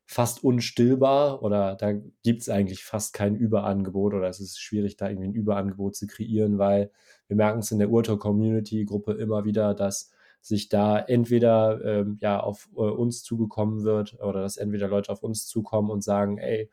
fast 0.07 0.43
unstillbar 0.43 1.43
oder 1.43 1.77
da 1.77 1.93
gibt 1.93 2.41
es 2.41 2.49
eigentlich 2.49 2.83
fast 2.85 3.13
kein 3.13 3.37
Überangebot 3.37 4.15
oder 4.15 4.29
es 4.29 4.41
ist 4.41 4.59
schwierig, 4.59 4.97
da 4.97 5.09
irgendwie 5.09 5.29
ein 5.29 5.35
Überangebot 5.35 5.97
zu 5.97 6.07
kreieren, 6.07 6.59
weil 6.59 6.91
wir 7.27 7.37
merken 7.37 7.59
es 7.59 7.71
in 7.73 7.79
der 7.79 7.91
Urtalk-Community-Gruppe 7.91 9.13
immer 9.13 9.45
wieder, 9.45 9.75
dass 9.75 10.11
sich 10.41 10.71
da 10.71 10.99
entweder 10.99 11.85
ähm, 11.85 12.19
ja 12.23 12.41
auf 12.41 12.71
äh, 12.75 12.81
uns 12.81 13.23
zugekommen 13.23 13.85
wird 13.85 14.19
oder 14.21 14.41
dass 14.41 14.57
entweder 14.57 14.89
Leute 14.89 15.13
auf 15.13 15.23
uns 15.23 15.47
zukommen 15.47 15.91
und 15.91 16.03
sagen, 16.03 16.39
ey, 16.39 16.71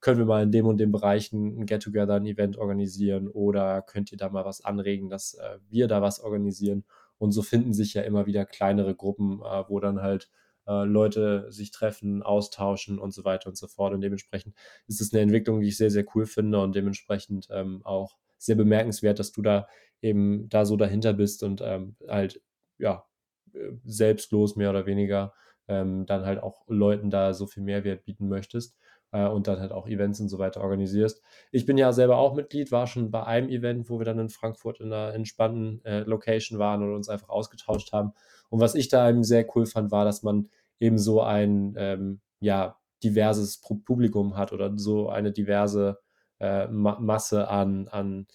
können 0.00 0.18
wir 0.18 0.26
mal 0.26 0.42
in 0.42 0.52
dem 0.52 0.66
und 0.66 0.78
dem 0.78 0.92
Bereich 0.92 1.32
ein 1.32 1.66
Get-Together, 1.66 2.14
ein 2.14 2.26
Event 2.26 2.56
organisieren 2.56 3.28
oder 3.28 3.82
könnt 3.82 4.12
ihr 4.12 4.18
da 4.18 4.28
mal 4.28 4.44
was 4.44 4.64
anregen, 4.64 5.08
dass 5.08 5.34
äh, 5.34 5.58
wir 5.68 5.88
da 5.88 6.02
was 6.02 6.20
organisieren. 6.20 6.84
Und 7.18 7.32
so 7.32 7.42
finden 7.42 7.72
sich 7.74 7.94
ja 7.94 8.02
immer 8.02 8.26
wieder 8.26 8.44
kleinere 8.44 8.94
Gruppen, 8.94 9.40
äh, 9.42 9.64
wo 9.68 9.80
dann 9.80 10.00
halt 10.00 10.30
äh, 10.68 10.84
Leute 10.84 11.50
sich 11.50 11.72
treffen, 11.72 12.22
austauschen 12.22 12.98
und 12.98 13.12
so 13.12 13.24
weiter 13.24 13.48
und 13.48 13.56
so 13.56 13.66
fort. 13.66 13.92
Und 13.92 14.00
dementsprechend 14.00 14.54
ist 14.86 15.00
es 15.00 15.12
eine 15.12 15.22
Entwicklung, 15.22 15.60
die 15.60 15.68
ich 15.68 15.76
sehr, 15.76 15.90
sehr 15.90 16.04
cool 16.14 16.26
finde 16.26 16.60
und 16.60 16.76
dementsprechend 16.76 17.48
ähm, 17.50 17.80
auch 17.84 18.16
sehr 18.38 18.56
bemerkenswert, 18.56 19.18
dass 19.18 19.32
du 19.32 19.42
da 19.42 19.66
eben 20.00 20.48
da 20.48 20.64
so 20.64 20.76
dahinter 20.76 21.12
bist 21.12 21.42
und 21.42 21.60
ähm, 21.60 21.96
halt, 22.06 22.40
ja, 22.78 23.04
äh, 23.52 23.72
selbstlos 23.84 24.54
mehr 24.54 24.70
oder 24.70 24.86
weniger 24.86 25.34
ähm, 25.66 26.06
dann 26.06 26.24
halt 26.24 26.40
auch 26.40 26.62
Leuten 26.68 27.10
da 27.10 27.34
so 27.34 27.46
viel 27.46 27.64
Mehrwert 27.64 28.04
bieten 28.04 28.28
möchtest 28.28 28.76
und 29.12 29.46
dann 29.46 29.60
halt 29.60 29.72
auch 29.72 29.86
Events 29.86 30.20
und 30.20 30.28
so 30.28 30.38
weiter 30.38 30.60
organisierst. 30.60 31.22
Ich 31.50 31.66
bin 31.66 31.78
ja 31.78 31.92
selber 31.92 32.18
auch 32.18 32.34
Mitglied, 32.34 32.72
war 32.72 32.86
schon 32.86 33.10
bei 33.10 33.24
einem 33.24 33.48
Event, 33.48 33.88
wo 33.88 33.98
wir 33.98 34.04
dann 34.04 34.18
in 34.18 34.28
Frankfurt 34.28 34.80
in 34.80 34.92
einer 34.92 35.14
entspannten 35.14 35.84
äh, 35.84 36.00
Location 36.00 36.58
waren 36.58 36.82
und 36.82 36.94
uns 36.94 37.08
einfach 37.08 37.28
ausgetauscht 37.28 37.92
haben. 37.92 38.12
Und 38.50 38.60
was 38.60 38.74
ich 38.74 38.88
da 38.88 39.08
eben 39.08 39.24
sehr 39.24 39.46
cool 39.56 39.66
fand, 39.66 39.90
war, 39.90 40.04
dass 40.04 40.22
man 40.22 40.48
eben 40.80 40.98
so 40.98 41.22
ein 41.22 41.74
ähm, 41.78 42.20
ja, 42.40 42.76
diverses 43.02 43.60
Publikum 43.60 44.36
hat 44.36 44.52
oder 44.52 44.72
so 44.76 45.08
eine 45.08 45.32
diverse 45.32 45.98
äh, 46.40 46.66
Ma 46.68 46.98
Masse 47.00 47.48
an, 47.48 47.88
an 47.88 48.26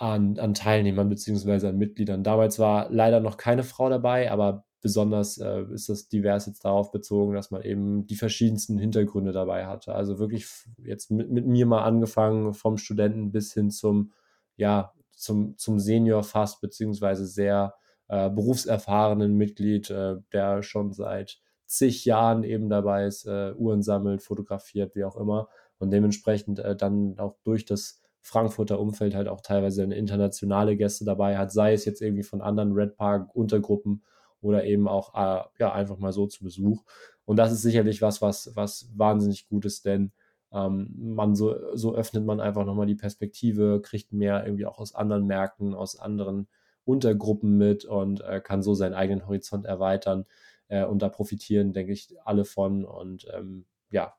an, 0.00 0.38
an 0.38 0.54
Teilnehmern 0.54 1.10
beziehungsweise 1.10 1.68
an 1.68 1.76
Mitgliedern. 1.76 2.24
Damals 2.24 2.58
war 2.58 2.88
leider 2.90 3.20
noch 3.20 3.36
keine 3.36 3.62
Frau 3.62 3.90
dabei, 3.90 4.32
aber 4.32 4.64
besonders 4.80 5.38
äh, 5.38 5.64
ist 5.72 5.88
das 5.88 6.08
divers 6.08 6.46
jetzt 6.46 6.64
darauf 6.64 6.90
bezogen, 6.90 7.34
dass 7.34 7.50
man 7.50 7.62
eben 7.62 8.06
die 8.06 8.16
verschiedensten 8.16 8.78
Hintergründe 8.78 9.32
dabei 9.32 9.66
hatte. 9.66 9.94
Also 9.94 10.18
wirklich 10.18 10.46
jetzt 10.78 11.10
mit, 11.10 11.30
mit 11.30 11.46
mir 11.46 11.66
mal 11.66 11.82
angefangen, 11.82 12.54
vom 12.54 12.78
Studenten 12.78 13.32
bis 13.32 13.52
hin 13.52 13.70
zum, 13.70 14.12
ja, 14.56 14.92
zum, 15.12 15.56
zum 15.58 15.78
Senior 15.78 16.22
fast, 16.22 16.60
beziehungsweise 16.60 17.26
sehr 17.26 17.74
äh, 18.08 18.30
berufserfahrenen 18.30 19.36
Mitglied, 19.36 19.90
äh, 19.90 20.16
der 20.32 20.62
schon 20.62 20.92
seit 20.92 21.38
zig 21.66 22.04
Jahren 22.04 22.42
eben 22.42 22.68
dabei 22.68 23.06
ist, 23.06 23.26
äh, 23.26 23.52
Uhren 23.52 23.82
sammelt, 23.82 24.22
fotografiert, 24.22 24.96
wie 24.96 25.04
auch 25.04 25.16
immer. 25.16 25.48
Und 25.78 25.90
dementsprechend 25.90 26.58
äh, 26.58 26.74
dann 26.74 27.18
auch 27.18 27.36
durch 27.44 27.64
das 27.64 28.02
Frankfurter 28.22 28.80
Umfeld 28.80 29.14
halt 29.14 29.28
auch 29.28 29.40
teilweise 29.40 29.82
eine 29.82 29.94
internationale 29.94 30.76
Gäste 30.76 31.04
dabei 31.04 31.38
hat, 31.38 31.52
sei 31.52 31.72
es 31.72 31.84
jetzt 31.84 32.02
irgendwie 32.02 32.22
von 32.22 32.42
anderen 32.42 32.72
Red 32.72 32.96
Park 32.96 33.34
Untergruppen 33.34 34.02
oder 34.40 34.64
eben 34.64 34.88
auch 34.88 35.14
äh, 35.14 35.44
ja 35.58 35.72
einfach 35.72 35.98
mal 35.98 36.12
so 36.12 36.26
zu 36.26 36.44
Besuch. 36.44 36.84
Und 37.24 37.36
das 37.36 37.52
ist 37.52 37.62
sicherlich 37.62 38.02
was, 38.02 38.22
was, 38.22 38.52
was 38.54 38.90
wahnsinnig 38.96 39.48
gut 39.48 39.64
ist, 39.64 39.84
denn 39.84 40.12
ähm, 40.52 40.90
man 40.96 41.36
so, 41.36 41.56
so 41.76 41.94
öffnet 41.94 42.24
man 42.24 42.40
einfach 42.40 42.64
nochmal 42.64 42.86
die 42.86 42.96
Perspektive, 42.96 43.80
kriegt 43.82 44.12
mehr 44.12 44.44
irgendwie 44.44 44.66
auch 44.66 44.78
aus 44.78 44.94
anderen 44.94 45.26
Märkten, 45.26 45.74
aus 45.74 45.98
anderen 45.98 46.48
Untergruppen 46.84 47.56
mit 47.56 47.84
und 47.84 48.20
äh, 48.22 48.40
kann 48.40 48.62
so 48.62 48.74
seinen 48.74 48.94
eigenen 48.94 49.26
Horizont 49.26 49.64
erweitern. 49.66 50.26
Äh, 50.68 50.84
und 50.84 51.02
da 51.02 51.08
profitieren, 51.08 51.72
denke 51.72 51.92
ich, 51.92 52.08
alle 52.24 52.44
von. 52.44 52.84
Und 52.84 53.26
ähm, 53.32 53.66
ja, 53.90 54.14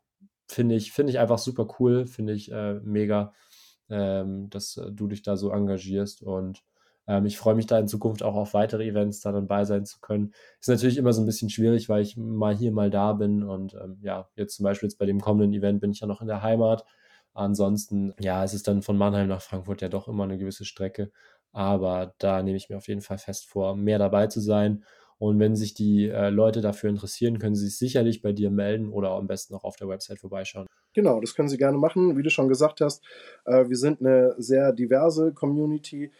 finde 0.47 0.75
ich, 0.75 0.91
finde 0.91 1.11
ich 1.11 1.19
einfach 1.19 1.39
super 1.39 1.67
cool, 1.79 2.05
finde 2.05 2.33
ich 2.33 2.51
äh, 2.51 2.75
mega, 2.75 3.33
ähm, 3.89 4.49
dass 4.49 4.77
äh, 4.77 4.91
du 4.91 5.07
dich 5.07 5.21
da 5.21 5.35
so 5.35 5.51
engagierst. 5.51 6.21
Und 6.23 6.63
ähm, 7.07 7.25
ich 7.25 7.37
freue 7.37 7.55
mich 7.55 7.67
da 7.67 7.79
in 7.79 7.87
Zukunft 7.87 8.23
auch 8.23 8.35
auf 8.35 8.53
weitere 8.53 8.85
Events 8.87 9.21
da 9.21 9.31
dann 9.31 9.47
bei 9.47 9.65
sein 9.65 9.85
zu 9.85 9.99
können. 9.99 10.33
Ist 10.59 10.69
natürlich 10.69 10.97
immer 10.97 11.13
so 11.13 11.21
ein 11.21 11.25
bisschen 11.25 11.49
schwierig, 11.49 11.89
weil 11.89 12.01
ich 12.01 12.17
mal 12.17 12.55
hier, 12.55 12.71
mal 12.71 12.89
da 12.89 13.13
bin. 13.13 13.43
Und 13.43 13.73
ähm, 13.73 13.97
ja, 14.01 14.29
jetzt 14.35 14.55
zum 14.55 14.63
Beispiel 14.63 14.87
jetzt 14.87 14.97
bei 14.97 15.05
dem 15.05 15.21
kommenden 15.21 15.53
Event 15.53 15.81
bin 15.81 15.91
ich 15.91 15.99
ja 15.99 16.07
noch 16.07 16.21
in 16.21 16.27
der 16.27 16.43
Heimat. 16.43 16.85
Ansonsten, 17.33 18.13
ja, 18.19 18.43
es 18.43 18.53
ist 18.53 18.67
dann 18.67 18.81
von 18.81 18.97
Mannheim 18.97 19.27
nach 19.27 19.41
Frankfurt 19.41 19.81
ja 19.81 19.89
doch 19.89 20.07
immer 20.07 20.23
eine 20.23 20.37
gewisse 20.37 20.65
Strecke. 20.65 21.11
Aber 21.53 22.13
da 22.17 22.43
nehme 22.43 22.57
ich 22.57 22.69
mir 22.69 22.77
auf 22.77 22.87
jeden 22.87 23.01
Fall 23.01 23.17
fest 23.17 23.47
vor, 23.47 23.75
mehr 23.75 23.99
dabei 23.99 24.27
zu 24.27 24.39
sein. 24.39 24.83
Und 25.17 25.39
wenn 25.39 25.55
sich 25.55 25.75
die 25.75 26.07
äh, 26.09 26.29
Leute 26.29 26.61
dafür 26.61 26.89
interessieren, 26.89 27.37
können 27.37 27.55
sie 27.55 27.65
sich 27.67 27.77
sicherlich 27.77 28.23
bei 28.23 28.33
dir 28.33 28.49
melden 28.49 28.89
oder 28.89 29.11
am 29.11 29.27
besten 29.27 29.53
auch 29.53 29.63
auf 29.63 29.75
der 29.75 29.87
Website 29.87 30.19
vorbeischauen. 30.19 30.65
Genau, 30.93 31.21
das 31.21 31.35
können 31.35 31.47
sie 31.47 31.59
gerne 31.59 31.77
machen. 31.77 32.17
Wie 32.17 32.23
du 32.23 32.31
schon 32.31 32.49
gesagt 32.49 32.81
hast, 32.81 33.03
äh, 33.45 33.69
wir 33.69 33.77
sind 33.77 34.01
eine 34.01 34.33
sehr 34.39 34.73
diverse 34.73 35.31
Community. 35.31 36.11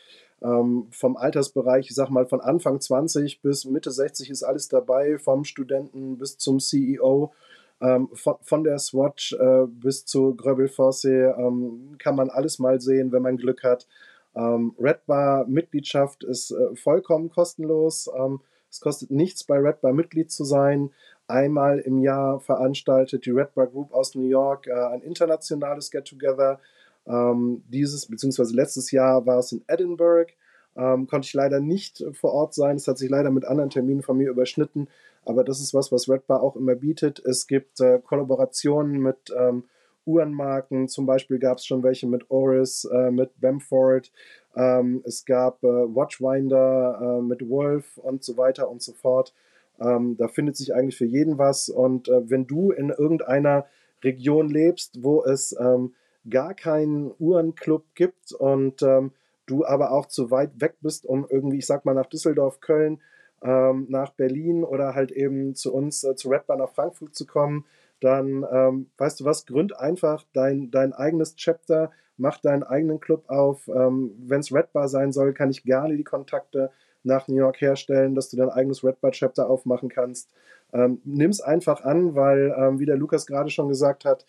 Ähm, 0.43 0.87
vom 0.91 1.17
Altersbereich, 1.17 1.87
ich 1.89 1.95
sag 1.95 2.09
mal 2.09 2.25
von 2.25 2.41
Anfang 2.41 2.79
20 2.79 3.41
bis 3.41 3.65
Mitte 3.65 3.91
60 3.91 4.29
ist 4.29 4.43
alles 4.43 4.67
dabei, 4.67 5.19
vom 5.19 5.43
Studenten 5.43 6.17
bis 6.17 6.37
zum 6.37 6.59
CEO. 6.59 7.31
Ähm, 7.79 8.09
von, 8.13 8.35
von, 8.41 8.63
der 8.63 8.79
Swatch 8.79 9.33
äh, 9.33 9.65
bis 9.67 10.05
zu 10.05 10.35
Gröbel 10.35 10.67
Force 10.67 11.05
ähm, 11.05 11.95
kann 11.97 12.15
man 12.15 12.29
alles 12.29 12.59
mal 12.59 12.79
sehen, 12.79 13.11
wenn 13.11 13.23
man 13.23 13.37
Glück 13.37 13.63
hat. 13.63 13.87
Ähm, 14.35 14.75
Red 14.79 15.05
Bar 15.07 15.45
Mitgliedschaft 15.47 16.23
ist 16.23 16.51
äh, 16.51 16.75
vollkommen 16.75 17.29
kostenlos. 17.29 18.09
Ähm, 18.15 18.39
es 18.69 18.79
kostet 18.79 19.11
nichts, 19.11 19.43
bei 19.43 19.57
Red 19.57 19.81
Bar 19.81 19.93
Mitglied 19.93 20.31
zu 20.31 20.43
sein. 20.45 20.91
Einmal 21.27 21.79
im 21.79 21.99
Jahr 21.99 22.39
veranstaltet 22.39 23.25
die 23.25 23.31
Red 23.31 23.53
Bar 23.53 23.67
Group 23.67 23.93
aus 23.93 24.15
New 24.15 24.27
York 24.27 24.67
äh, 24.67 24.73
ein 24.73 25.01
internationales 25.01 25.91
Get-Together. 25.91 26.59
Ähm, 27.07 27.63
dieses 27.67 28.07
bzw. 28.07 28.53
letztes 28.53 28.91
Jahr 28.91 29.25
war 29.25 29.39
es 29.39 29.51
in 29.51 29.63
Edinburgh. 29.67 30.31
Ähm, 30.75 31.07
konnte 31.07 31.25
ich 31.25 31.33
leider 31.33 31.59
nicht 31.59 32.03
vor 32.13 32.33
Ort 32.33 32.53
sein. 32.53 32.77
Es 32.77 32.87
hat 32.87 32.97
sich 32.97 33.09
leider 33.09 33.29
mit 33.29 33.45
anderen 33.45 33.69
Terminen 33.69 34.03
von 34.03 34.17
mir 34.17 34.29
überschnitten. 34.29 34.87
Aber 35.25 35.43
das 35.43 35.59
ist 35.59 35.73
was, 35.73 35.91
was 35.91 36.09
Red 36.09 36.27
Bar 36.27 36.41
auch 36.41 36.55
immer 36.55 36.75
bietet. 36.75 37.19
Es 37.19 37.47
gibt 37.47 37.79
äh, 37.81 37.99
Kollaborationen 37.99 38.99
mit 38.99 39.33
ähm, 39.37 39.65
Uhrenmarken. 40.05 40.87
Zum 40.87 41.05
Beispiel 41.05 41.39
gab 41.39 41.57
es 41.57 41.65
schon 41.65 41.83
welche 41.83 42.07
mit 42.07 42.29
Oris, 42.29 42.85
äh, 42.85 43.11
mit 43.11 43.39
Bamford. 43.39 44.11
Ähm, 44.55 45.01
es 45.05 45.25
gab 45.25 45.63
äh, 45.63 45.67
Watchwinder 45.67 47.19
äh, 47.19 47.21
mit 47.21 47.47
Wolf 47.49 47.97
und 47.97 48.23
so 48.23 48.37
weiter 48.37 48.69
und 48.69 48.81
so 48.81 48.93
fort. 48.93 49.33
Ähm, 49.79 50.15
da 50.17 50.27
findet 50.27 50.57
sich 50.57 50.73
eigentlich 50.73 50.97
für 50.97 51.05
jeden 51.05 51.37
was. 51.37 51.69
Und 51.69 52.07
äh, 52.07 52.29
wenn 52.29 52.47
du 52.47 52.71
in 52.71 52.89
irgendeiner 52.89 53.65
Region 54.03 54.49
lebst, 54.49 55.03
wo 55.03 55.23
es 55.23 55.55
ähm, 55.59 55.93
gar 56.30 56.53
keinen 56.53 57.11
Uhrenclub 57.19 57.86
gibt 57.95 58.32
und 58.34 58.82
ähm, 58.84 59.11
du 59.45 59.65
aber 59.65 59.91
auch 59.91 60.05
zu 60.07 60.32
weit 60.32 60.61
weg 60.61 60.76
bist, 60.82 61.05
um 61.05 61.26
irgendwie, 61.30 61.57
ich 61.57 61.65
sag 61.65 61.86
mal, 61.86 61.93
nach 61.93 62.05
Düsseldorf, 62.05 62.59
Köln, 62.61 63.01
ähm, 63.43 63.88
nach 63.89 64.11
Berlin 64.11 64.63
oder 64.63 64.93
halt 64.93 65.11
eben 65.11 65.55
zu 65.55 65.74
uns, 65.74 66.03
äh, 66.03 66.15
zu 66.15 66.30
Red 66.30 66.47
Bar 66.47 66.57
nach 66.57 66.72
Frankfurt 66.72 67.15
zu 67.15 67.26
kommen, 67.26 67.65
dann 67.99 68.45
ähm, 68.51 68.89
weißt 68.97 69.19
du 69.19 69.26
was, 69.26 69.45
gründ 69.45 69.78
einfach 69.78 70.24
dein, 70.34 70.72
dein 70.72 70.93
eigenes 70.93 71.36
Chapter, 71.36 71.91
mach 72.17 72.38
deinen 72.39 72.63
eigenen 72.63 72.99
Club 72.99 73.30
auf. 73.30 73.67
Ähm, 73.67 74.15
Wenn 74.19 74.41
es 74.41 74.53
Red 74.53 74.74
Bar 74.74 74.88
sein 74.88 75.11
soll, 75.11 75.34
kann 75.34 75.49
ich 75.49 75.63
gerne 75.63 75.97
die 75.97 76.03
Kontakte 76.03 76.72
nach 77.03 77.28
New 77.28 77.36
York 77.36 77.61
herstellen, 77.61 78.13
dass 78.15 78.30
du 78.30 78.38
dein 78.38 78.49
eigenes 78.49 78.84
Red 78.84 79.01
Bar 79.01 79.11
Chapter 79.11 79.49
aufmachen 79.49 79.89
kannst. 79.89 80.30
Ähm, 80.74 81.01
Nimm 81.03 81.32
es 81.32 81.41
einfach 81.41 81.84
an, 81.84 82.15
weil, 82.15 82.55
ähm, 82.57 82.80
wie 82.80 82.86
der 82.86 82.97
Lukas 82.97 83.26
gerade 83.26 83.49
schon 83.49 83.69
gesagt 83.69 84.05
hat, 84.05 84.26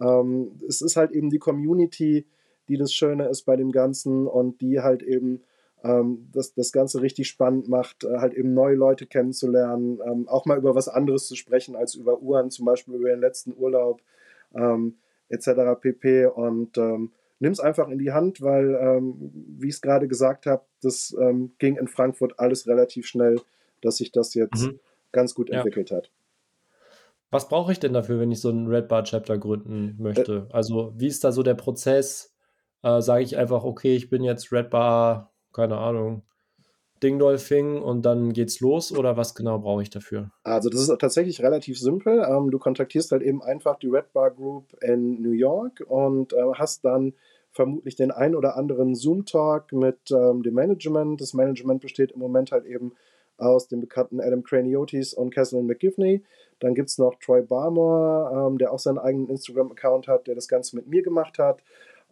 ähm, 0.00 0.52
es 0.66 0.80
ist 0.82 0.96
halt 0.96 1.12
eben 1.12 1.30
die 1.30 1.38
Community, 1.38 2.26
die 2.68 2.76
das 2.76 2.92
Schöne 2.92 3.28
ist 3.28 3.42
bei 3.42 3.56
dem 3.56 3.72
Ganzen 3.72 4.26
und 4.26 4.60
die 4.60 4.80
halt 4.80 5.02
eben 5.02 5.42
ähm, 5.82 6.28
das, 6.32 6.54
das 6.54 6.72
Ganze 6.72 7.02
richtig 7.02 7.28
spannend 7.28 7.68
macht, 7.68 8.04
äh, 8.04 8.18
halt 8.18 8.34
eben 8.34 8.54
neue 8.54 8.76
Leute 8.76 9.06
kennenzulernen, 9.06 10.00
ähm, 10.04 10.28
auch 10.28 10.46
mal 10.46 10.58
über 10.58 10.74
was 10.74 10.88
anderes 10.88 11.26
zu 11.26 11.36
sprechen 11.36 11.76
als 11.76 11.94
über 11.94 12.20
Uhren, 12.20 12.50
zum 12.50 12.66
Beispiel 12.66 12.94
über 12.94 13.08
den 13.08 13.20
letzten 13.20 13.54
Urlaub 13.56 14.02
ähm, 14.54 14.96
etc. 15.28 15.80
pp. 15.80 16.26
Und 16.26 16.76
ähm, 16.78 17.12
nimm 17.38 17.52
es 17.52 17.60
einfach 17.60 17.88
in 17.88 17.98
die 17.98 18.12
Hand, 18.12 18.42
weil, 18.42 18.74
ähm, 18.80 19.32
wie 19.58 19.68
ich 19.68 19.74
es 19.74 19.80
gerade 19.80 20.08
gesagt 20.08 20.46
habe, 20.46 20.62
das 20.82 21.16
ähm, 21.20 21.52
ging 21.58 21.76
in 21.76 21.88
Frankfurt 21.88 22.38
alles 22.38 22.66
relativ 22.66 23.06
schnell, 23.06 23.40
dass 23.80 23.96
sich 23.96 24.12
das 24.12 24.34
jetzt 24.34 24.66
mhm. 24.66 24.78
ganz 25.12 25.34
gut 25.34 25.50
entwickelt 25.50 25.90
ja. 25.90 25.98
hat. 25.98 26.10
Was 27.30 27.48
brauche 27.48 27.72
ich 27.72 27.78
denn 27.78 27.92
dafür, 27.92 28.18
wenn 28.18 28.32
ich 28.32 28.40
so 28.40 28.50
ein 28.50 28.66
Red 28.66 28.88
Bar 28.88 29.04
Chapter 29.04 29.38
gründen 29.38 29.96
möchte? 29.98 30.48
Äh, 30.50 30.52
also, 30.52 30.92
wie 30.96 31.06
ist 31.06 31.22
da 31.24 31.32
so 31.32 31.42
der 31.42 31.54
Prozess? 31.54 32.34
Äh, 32.82 33.00
Sage 33.00 33.22
ich 33.22 33.36
einfach, 33.36 33.64
okay, 33.64 33.94
ich 33.94 34.10
bin 34.10 34.24
jetzt 34.24 34.52
Red 34.52 34.70
Bar, 34.70 35.32
keine 35.52 35.78
Ahnung, 35.78 36.22
Dingdolfing 37.02 37.80
und 37.80 38.02
dann 38.02 38.32
geht's 38.32 38.60
los 38.60 38.96
oder 38.96 39.16
was 39.16 39.34
genau 39.34 39.58
brauche 39.58 39.82
ich 39.82 39.90
dafür? 39.90 40.30
Also 40.44 40.68
das 40.68 40.80
ist 40.80 41.00
tatsächlich 41.00 41.42
relativ 41.42 41.78
simpel. 41.78 42.24
Ähm, 42.28 42.50
du 42.50 42.58
kontaktierst 42.58 43.12
halt 43.12 43.22
eben 43.22 43.42
einfach 43.42 43.78
die 43.78 43.88
Red 43.88 44.12
Bar 44.12 44.30
Group 44.32 44.76
in 44.82 45.22
New 45.22 45.32
York 45.32 45.82
und 45.86 46.32
äh, 46.32 46.36
hast 46.54 46.84
dann 46.84 47.14
vermutlich 47.52 47.96
den 47.96 48.10
ein 48.10 48.34
oder 48.34 48.56
anderen 48.56 48.94
Zoom-Talk 48.94 49.72
mit 49.72 49.98
ähm, 50.10 50.42
dem 50.42 50.54
Management. 50.54 51.20
Das 51.20 51.34
Management 51.34 51.80
besteht 51.80 52.12
im 52.12 52.20
Moment 52.20 52.52
halt 52.52 52.66
eben 52.66 52.92
aus 53.38 53.68
dem 53.68 53.80
bekannten 53.80 54.20
Adam 54.20 54.42
Craniotis 54.42 55.14
und 55.14 55.34
Kathleen 55.34 55.66
McGivney. 55.66 56.22
Dann 56.60 56.74
gibt 56.74 56.90
es 56.90 56.98
noch 56.98 57.16
Troy 57.16 57.42
Barmore, 57.42 58.48
ähm, 58.48 58.58
der 58.58 58.72
auch 58.72 58.78
seinen 58.78 58.98
eigenen 58.98 59.28
Instagram-Account 59.28 60.08
hat, 60.08 60.26
der 60.26 60.34
das 60.34 60.48
Ganze 60.48 60.76
mit 60.76 60.86
mir 60.86 61.02
gemacht 61.02 61.38
hat. 61.38 61.62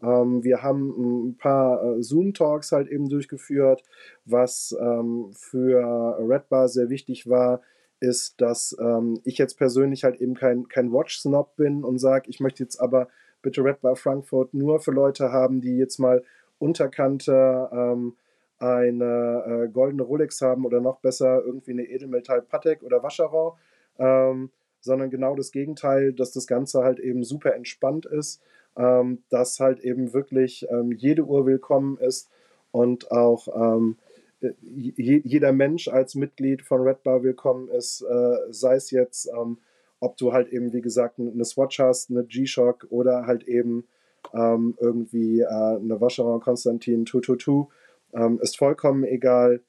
Ähm, 0.03 0.43
wir 0.43 0.63
haben 0.63 1.29
ein 1.29 1.37
paar 1.37 1.83
äh, 1.83 2.03
Zoom-Talks 2.03 2.73
halt 2.73 2.89
eben 2.89 3.09
durchgeführt. 3.09 3.83
Was 4.25 4.77
ähm, 4.81 5.31
für 5.35 6.19
Red 6.21 6.49
Bar 6.49 6.69
sehr 6.69 6.89
wichtig 6.89 7.29
war, 7.29 7.61
ist, 8.01 8.41
dass 8.41 8.77
ähm, 8.81 9.21
ich 9.25 9.39
jetzt 9.39 9.59
persönlich 9.59 10.05
halt 10.05 10.21
eben 10.21 10.35
kein, 10.35 10.69
kein 10.69 10.93
Watch-Snob 10.93 11.57
bin 11.57 11.85
und 11.85 11.99
sage, 11.99 12.29
ich 12.29 12.41
möchte 12.41 12.63
jetzt 12.63 12.79
aber 12.81 13.09
bitte 13.43 13.63
Red 13.63 13.81
Bar 13.81 13.97
Frankfurt 13.97 14.55
nur 14.55 14.81
für 14.81 14.93
Leute 14.93 15.33
haben, 15.33 15.61
die 15.61 15.77
jetzt 15.77 15.99
mal 15.99 16.23
unterkante 16.59 17.69
ähm, 17.73 18.17
eine 18.59 19.45
äh, 19.47 19.69
goldene 19.69 20.03
Rolex 20.03 20.43
haben 20.43 20.65
oder 20.65 20.81
noch 20.81 21.01
besser 21.01 21.43
irgendwie 21.45 21.73
eine 21.73 21.85
Edelmetall 21.85 22.43
Patek 22.43 22.83
oder 22.83 23.03
Vacheron, 23.03 23.53
ähm, 23.99 24.51
sondern 24.81 25.11
genau 25.11 25.35
das 25.35 25.53
Gegenteil, 25.53 26.13
dass 26.13 26.33
das 26.33 26.47
Ganze 26.47 26.83
halt 26.83 27.01
eben 27.01 27.25
super 27.25 27.55
entspannt 27.55 28.07
ist, 28.07 28.41
ähm, 28.77 29.23
dass 29.29 29.61
halt 29.61 29.81
eben 29.81 30.13
wirklich 30.13 30.67
ähm, 30.71 30.93
jede 30.93 31.25
Uhr 31.25 31.47
willkommen 31.47 31.99
ist 31.99 32.31
und 32.71 33.11
auch 33.11 33.49
ähm, 33.55 33.97
je, 34.41 35.21
jeder 35.25 35.53
Mensch 35.53 35.89
als 35.89 36.15
Mitglied 36.15 36.63
von 36.63 36.83
Red 36.83 37.03
Bar 37.03 37.23
willkommen 37.23 37.69
ist, 37.71 38.03
äh, 38.03 38.37
sei 38.51 38.77
es 38.77 38.91
jetzt, 38.91 39.29
ähm, 39.37 39.59
ob 40.01 40.17
du 40.17 40.33
halt 40.33 40.53
eben, 40.53 40.73
wie 40.73 40.81
gesagt, 40.81 41.19
eine 41.19 41.45
Swatch 41.45 41.81
hast, 41.81 42.11
eine 42.11 42.25
G-Shock 42.25 42.87
oder 42.91 43.27
halt 43.27 43.49
eben 43.49 43.85
ähm, 44.33 44.77
irgendwie 44.81 45.41
äh, 45.41 45.47
eine 45.47 46.01
Vacheron 46.01 46.41
Konstantin 46.41 47.05
222 47.05 47.67
ähm, 48.15 48.39
ist 48.41 48.59
vollkommen 48.59 49.05
egal. 49.05 49.61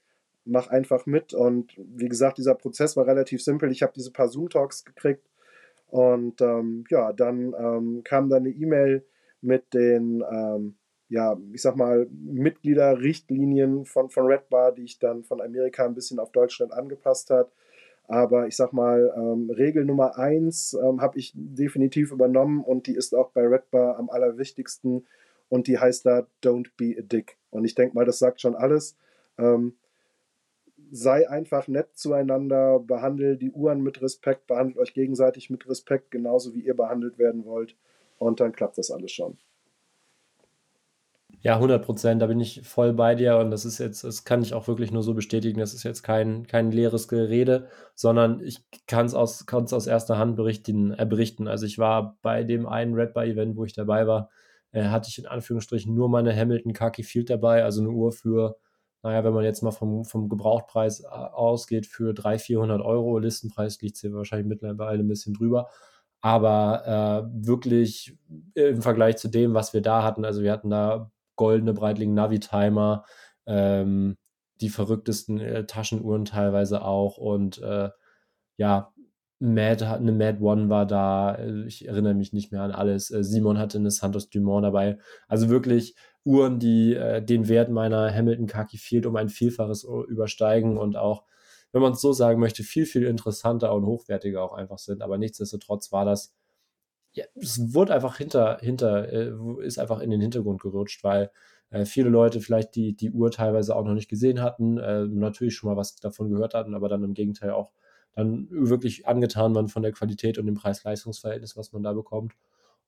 Mach 0.45 0.67
einfach 0.67 1.05
mit. 1.05 1.33
Und 1.33 1.73
wie 1.77 2.09
gesagt, 2.09 2.37
dieser 2.37 2.55
Prozess 2.55 2.97
war 2.97 3.07
relativ 3.07 3.43
simpel. 3.43 3.71
Ich 3.71 3.83
habe 3.83 3.93
diese 3.95 4.11
paar 4.11 4.29
Zoom-Talks 4.29 4.85
gekriegt. 4.85 5.27
Und 5.87 6.41
ähm, 6.41 6.83
ja, 6.89 7.13
dann 7.13 7.53
ähm, 7.57 8.01
kam 8.03 8.29
dann 8.29 8.43
eine 8.43 8.49
E-Mail 8.49 9.03
mit 9.41 9.73
den, 9.73 10.23
ähm, 10.31 10.75
ja, 11.07 11.37
ich 11.51 11.61
sag 11.61 11.75
mal, 11.75 12.07
Mitgliederrichtlinien 12.11 13.85
von, 13.85 14.09
von 14.09 14.25
Red 14.25 14.49
Bar, 14.49 14.71
die 14.71 14.83
ich 14.83 14.99
dann 14.99 15.23
von 15.23 15.41
Amerika 15.41 15.85
ein 15.85 15.95
bisschen 15.95 16.19
auf 16.19 16.31
Deutschland 16.31 16.73
angepasst 16.73 17.29
hat. 17.31 17.51
Aber 18.07 18.47
ich 18.47 18.55
sag 18.55 18.73
mal, 18.73 19.13
ähm, 19.15 19.51
Regel 19.51 19.85
Nummer 19.85 20.17
eins 20.17 20.73
ähm, 20.73 20.99
habe 20.99 21.19
ich 21.19 21.31
definitiv 21.35 22.11
übernommen 22.11 22.63
und 22.63 22.87
die 22.87 22.95
ist 22.95 23.13
auch 23.13 23.29
bei 23.31 23.41
Red 23.41 23.69
Bar 23.69 23.97
am 23.97 24.09
allerwichtigsten 24.09 25.05
und 25.47 25.67
die 25.67 25.77
heißt 25.77 26.05
da 26.05 26.25
Don't 26.43 26.69
be 26.75 26.95
a 26.97 27.01
Dick. 27.01 27.37
Und 27.51 27.65
ich 27.65 27.75
denke 27.75 27.95
mal, 27.95 28.05
das 28.05 28.19
sagt 28.19 28.41
schon 28.41 28.55
alles. 28.55 28.95
Ähm, 29.37 29.75
sei 30.91 31.29
einfach 31.29 31.67
nett 31.67 31.97
zueinander, 31.97 32.79
behandelt 32.79 33.41
die 33.41 33.51
Uhren 33.51 33.81
mit 33.81 34.01
Respekt, 34.01 34.47
behandelt 34.47 34.77
euch 34.77 34.93
gegenseitig 34.93 35.49
mit 35.49 35.67
Respekt, 35.69 36.11
genauso 36.11 36.53
wie 36.53 36.61
ihr 36.61 36.75
behandelt 36.75 37.17
werden 37.17 37.45
wollt. 37.45 37.75
Und 38.17 38.39
dann 38.39 38.51
klappt 38.51 38.77
das 38.77 38.91
alles 38.91 39.11
schon. 39.11 39.37
Ja, 41.41 41.55
100 41.55 41.85
Prozent, 41.85 42.21
da 42.21 42.27
bin 42.27 42.41
ich 42.41 42.67
voll 42.67 42.91
bei 42.91 43.15
dir 43.15 43.37
und 43.37 43.49
das 43.49 43.63
ist 43.63 43.77
jetzt, 43.77 44.03
das 44.03 44.25
kann 44.25 44.41
ich 44.41 44.53
auch 44.53 44.67
wirklich 44.67 44.91
nur 44.91 45.03
so 45.03 45.13
bestätigen, 45.13 45.59
das 45.59 45.73
ist 45.73 45.83
jetzt 45.83 46.03
kein, 46.03 46.45
kein 46.47 46.69
leeres 46.71 47.07
Gerede, 47.07 47.69
sondern 47.95 48.41
ich 48.41 48.65
kann 48.87 49.05
es 49.05 49.13
aus, 49.13 49.45
aus 49.49 49.87
erster 49.87 50.17
Hand 50.17 50.35
berichten, 50.35 50.91
äh, 50.91 51.05
berichten. 51.05 51.47
Also 51.47 51.65
ich 51.65 51.77
war 51.77 52.17
bei 52.21 52.43
dem 52.43 52.67
einen 52.67 52.93
Red 52.93 53.13
Bar 53.13 53.25
Event, 53.25 53.55
wo 53.55 53.63
ich 53.63 53.71
dabei 53.71 54.05
war, 54.05 54.29
äh, 54.71 54.83
hatte 54.85 55.07
ich 55.09 55.17
in 55.17 55.27
Anführungsstrichen 55.27 55.95
nur 55.95 56.09
meine 56.09 56.35
Hamilton 56.35 56.73
Khaki 56.73 57.03
Field 57.03 57.29
dabei, 57.29 57.63
also 57.63 57.81
eine 57.81 57.91
Uhr 57.91 58.11
für, 58.11 58.57
naja, 59.01 59.23
wenn 59.23 59.33
man 59.33 59.43
jetzt 59.43 59.61
mal 59.63 59.71
vom, 59.71 60.03
vom 60.05 60.29
Gebrauchtpreis 60.29 61.01
äh, 61.01 61.07
ausgeht, 61.07 61.85
für 61.85 62.13
300, 62.13 62.41
400 62.41 62.81
Euro. 62.81 63.17
Listenpreis 63.19 63.81
liegt 63.81 63.97
hier 63.97 64.13
wahrscheinlich 64.13 64.47
mittlerweile 64.47 64.99
ein 64.99 65.07
bisschen 65.07 65.33
drüber. 65.33 65.69
Aber 66.21 67.29
äh, 67.29 67.47
wirklich 67.47 68.17
im 68.55 68.81
Vergleich 68.81 69.17
zu 69.17 69.29
dem, 69.29 69.53
was 69.53 69.73
wir 69.73 69.81
da 69.81 70.03
hatten, 70.03 70.25
also 70.25 70.41
wir 70.41 70.51
hatten 70.51 70.69
da 70.69 71.11
goldene 71.37 71.73
Breitling 71.73 72.13
Navi-Timer, 72.13 73.05
ähm, 73.45 74.17
die 74.61 74.69
verrücktesten 74.69 75.39
äh, 75.39 75.65
Taschenuhren 75.65 76.25
teilweise 76.25 76.83
auch 76.83 77.17
und 77.17 77.59
äh, 77.61 77.89
ja, 78.57 78.93
Mad, 79.39 79.85
eine 79.85 80.11
Mad 80.11 80.39
One 80.41 80.67
war 80.69 80.85
da, 80.85 81.39
ich 81.65 81.87
erinnere 81.87 82.13
mich 82.13 82.33
nicht 82.33 82.51
mehr 82.51 82.61
an 82.63 82.71
alles. 82.71 83.09
Äh, 83.09 83.23
Simon 83.23 83.57
hatte 83.57 83.77
eine 83.77 83.89
Santos 83.89 84.29
Dumont 84.29 84.65
dabei. 84.65 84.97
Also 85.29 85.49
wirklich 85.49 85.95
Uhren, 86.25 86.59
die 86.59 86.95
äh, 86.95 87.21
den 87.23 87.47
Wert 87.47 87.69
meiner 87.69 88.13
Hamilton 88.13 88.47
Khaki 88.47 88.77
Field 88.77 89.05
um 89.05 89.15
ein 89.15 89.29
Vielfaches 89.29 89.83
übersteigen 89.83 90.77
und 90.77 90.97
auch, 90.97 91.23
wenn 91.71 91.81
man 91.81 91.93
es 91.93 92.01
so 92.01 92.13
sagen 92.13 92.39
möchte, 92.39 92.63
viel, 92.63 92.85
viel 92.85 93.03
interessanter 93.05 93.73
und 93.73 93.85
hochwertiger 93.85 94.43
auch 94.43 94.53
einfach 94.53 94.79
sind. 94.79 95.01
Aber 95.01 95.17
nichtsdestotrotz 95.17 95.91
war 95.91 96.05
das, 96.05 96.35
ja, 97.13 97.25
es 97.35 97.73
wurde 97.73 97.93
einfach 97.93 98.17
hinter, 98.17 98.57
hinter, 98.59 99.07
ist 99.59 99.79
einfach 99.79 99.99
in 99.99 100.09
den 100.09 100.21
Hintergrund 100.21 100.61
gerutscht, 100.61 101.03
weil 101.03 101.31
viele 101.85 102.09
Leute 102.09 102.41
vielleicht 102.41 102.75
die, 102.75 102.95
die 102.95 103.11
Uhr 103.11 103.29
teilweise 103.29 103.75
auch 103.75 103.85
noch 103.85 103.93
nicht 103.93 104.09
gesehen 104.09 104.41
hatten, 104.41 104.75
natürlich 105.19 105.55
schon 105.55 105.69
mal 105.69 105.77
was 105.77 105.95
davon 105.97 106.29
gehört 106.29 106.55
hatten, 106.55 106.73
aber 106.73 106.89
dann 106.89 107.03
im 107.03 107.13
Gegenteil 107.13 107.51
auch 107.51 107.71
dann 108.15 108.47
wirklich 108.49 109.07
angetan 109.07 109.53
waren 109.55 109.67
von 109.67 109.83
der 109.83 109.91
Qualität 109.91 110.37
und 110.37 110.45
dem 110.45 110.55
Preis-Leistungs-Verhältnis, 110.55 111.55
was 111.55 111.71
man 111.71 111.83
da 111.83 111.93
bekommt. 111.93 112.33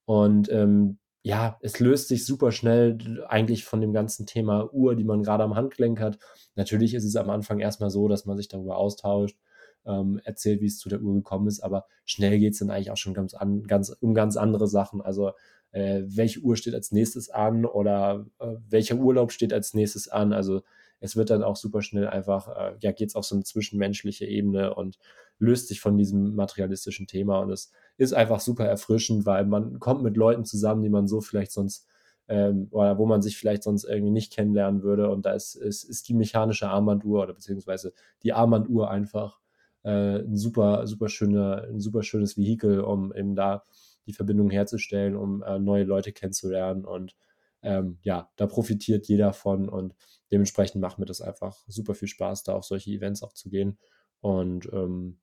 Und 0.06 0.52
ähm, 0.52 0.98
ja, 1.24 1.58
es 1.62 1.80
löst 1.80 2.08
sich 2.08 2.26
super 2.26 2.52
schnell 2.52 3.24
eigentlich 3.28 3.64
von 3.64 3.82
dem 3.82 3.94
ganzen 3.94 4.26
Thema 4.26 4.74
Uhr, 4.74 4.96
die 4.96 5.04
man 5.04 5.22
gerade 5.24 5.44
am 5.44 5.56
Handgelenk 5.56 6.00
hat. 6.00 6.18
Natürlich 6.56 6.94
ist 6.94 7.04
es 7.04 7.16
am 7.16 7.30
Anfang 7.30 7.60
erstmal 7.60 7.92
so, 7.92 8.08
dass 8.08 8.26
man 8.26 8.38
sich 8.38 8.48
darüber 8.48 8.78
austauscht, 8.78 9.38
ähm, 9.86 10.20
erzählt, 10.24 10.62
wie 10.62 10.68
es 10.68 10.80
zu 10.80 10.90
der 10.90 11.02
Uhr 11.02 11.14
gekommen 11.16 11.48
ist, 11.48 11.62
aber 11.62 11.86
schnell 12.06 12.40
geht 12.40 12.54
es 12.54 12.60
dann 12.60 12.72
eigentlich 12.72 12.92
auch 12.92 12.98
schon 12.98 13.14
ganz, 13.14 13.34
an, 13.34 13.64
ganz 13.64 13.90
um 14.02 14.14
ganz 14.14 14.36
andere 14.36 14.68
Sachen. 14.68 15.02
Also 15.02 15.32
äh, 15.72 16.04
welche 16.06 16.40
Uhr 16.40 16.56
steht 16.56 16.74
als 16.74 16.92
nächstes 16.92 17.30
an 17.30 17.66
oder 17.66 18.26
äh, 18.40 18.56
welcher 18.70 18.96
Urlaub 18.96 19.32
steht 19.32 19.54
als 19.54 19.74
nächstes 19.74 20.08
an. 20.08 20.34
Also 20.34 20.62
es 21.00 21.16
wird 21.16 21.30
dann 21.30 21.44
auch 21.44 21.56
super 21.56 21.82
schnell 21.82 22.08
einfach, 22.08 22.48
äh, 22.48 22.76
ja, 22.80 22.92
geht 22.92 23.10
es 23.10 23.16
auf 23.16 23.26
so 23.26 23.36
eine 23.36 23.44
zwischenmenschliche 23.44 24.26
Ebene 24.26 24.74
und 24.76 24.98
löst 25.42 25.68
sich 25.68 25.82
von 25.82 25.98
diesem 25.98 26.36
materialistischen 26.36 27.08
Thema. 27.08 27.40
Und 27.40 27.52
es 27.52 27.72
ist 27.98 28.14
einfach 28.14 28.40
super 28.40 28.66
erfrischend, 28.66 29.26
weil 29.26 29.46
man 29.46 29.80
kommt 29.80 30.04
mit 30.04 30.16
Leuten 30.16 30.46
zusammen, 30.46 30.84
die 30.84 30.90
man 30.90 31.08
so 31.08 31.20
vielleicht 31.22 31.52
sonst 31.52 31.88
ähm, 32.28 32.68
oder 32.72 32.98
wo 32.98 33.06
man 33.06 33.22
sich 33.22 33.38
vielleicht 33.38 33.64
sonst 33.64 33.84
irgendwie 33.84 34.12
nicht 34.12 34.32
kennenlernen 34.32 34.84
würde. 34.84 35.10
Und 35.10 35.26
da 35.26 35.34
ist, 35.34 35.56
ist, 35.56 35.84
ist 35.84 36.08
die 36.08 36.14
mechanische 36.14 36.70
Armbanduhr 36.70 37.24
oder 37.24 37.34
beziehungsweise 37.34 37.94
die 38.24 38.34
Armbanduhr 38.34 38.90
einfach 38.92 39.40
äh, 39.84 40.20
ein 40.20 40.38
super, 40.38 40.86
super 40.88 41.10
schöne, 41.10 41.68
ein 41.70 41.80
super 41.80 42.04
schönes 42.04 42.38
Vehikel, 42.38 42.82
um 42.82 43.14
eben 43.14 43.36
da 43.36 43.64
die 44.06 44.14
Verbindung 44.14 44.50
herzustellen, 44.50 45.16
um 45.16 45.42
äh, 45.44 45.60
neue 45.60 45.84
Leute 45.84 46.12
kennenzulernen 46.12 46.86
und 46.86 47.16
ähm, 47.64 48.00
ja, 48.02 48.30
da 48.38 48.48
profitiert 48.48 49.08
jeder 49.08 49.34
von 49.34 49.70
und 49.70 49.94
dementsprechend 50.32 50.82
macht 50.82 50.98
mir 50.98 51.06
das 51.06 51.22
einfach 51.22 51.64
super 51.68 51.94
viel 51.94 52.08
Spaß, 52.08 52.44
da 52.44 52.54
auf 52.54 52.66
solche 52.66 52.92
Events 52.92 53.22
auch 53.22 53.34
zu 53.34 53.50
gehen. 53.50 53.78
Und 54.20 54.68
ähm, 54.74 55.20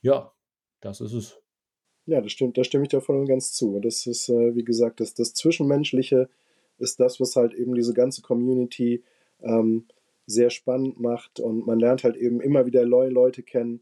ja, 0.00 0.32
das 0.80 1.00
ist 1.00 1.12
es. 1.12 1.38
Ja, 2.06 2.20
das 2.20 2.32
stimmt, 2.32 2.56
da 2.56 2.64
stimme 2.64 2.84
ich 2.84 2.88
dir 2.88 3.00
voll 3.00 3.16
und 3.16 3.26
ganz 3.26 3.52
zu. 3.52 3.80
Das 3.80 4.06
ist, 4.06 4.28
äh, 4.28 4.54
wie 4.54 4.64
gesagt, 4.64 5.00
das, 5.00 5.14
das 5.14 5.34
Zwischenmenschliche 5.34 6.28
ist 6.78 7.00
das, 7.00 7.20
was 7.20 7.36
halt 7.36 7.52
eben 7.54 7.74
diese 7.74 7.92
ganze 7.92 8.22
Community 8.22 9.02
ähm, 9.42 9.86
sehr 10.26 10.50
spannend 10.50 11.00
macht 11.00 11.40
und 11.40 11.66
man 11.66 11.78
lernt 11.78 12.04
halt 12.04 12.16
eben 12.16 12.40
immer 12.40 12.66
wieder 12.66 12.84
neue 12.86 13.10
Leute 13.10 13.42
kennen 13.42 13.80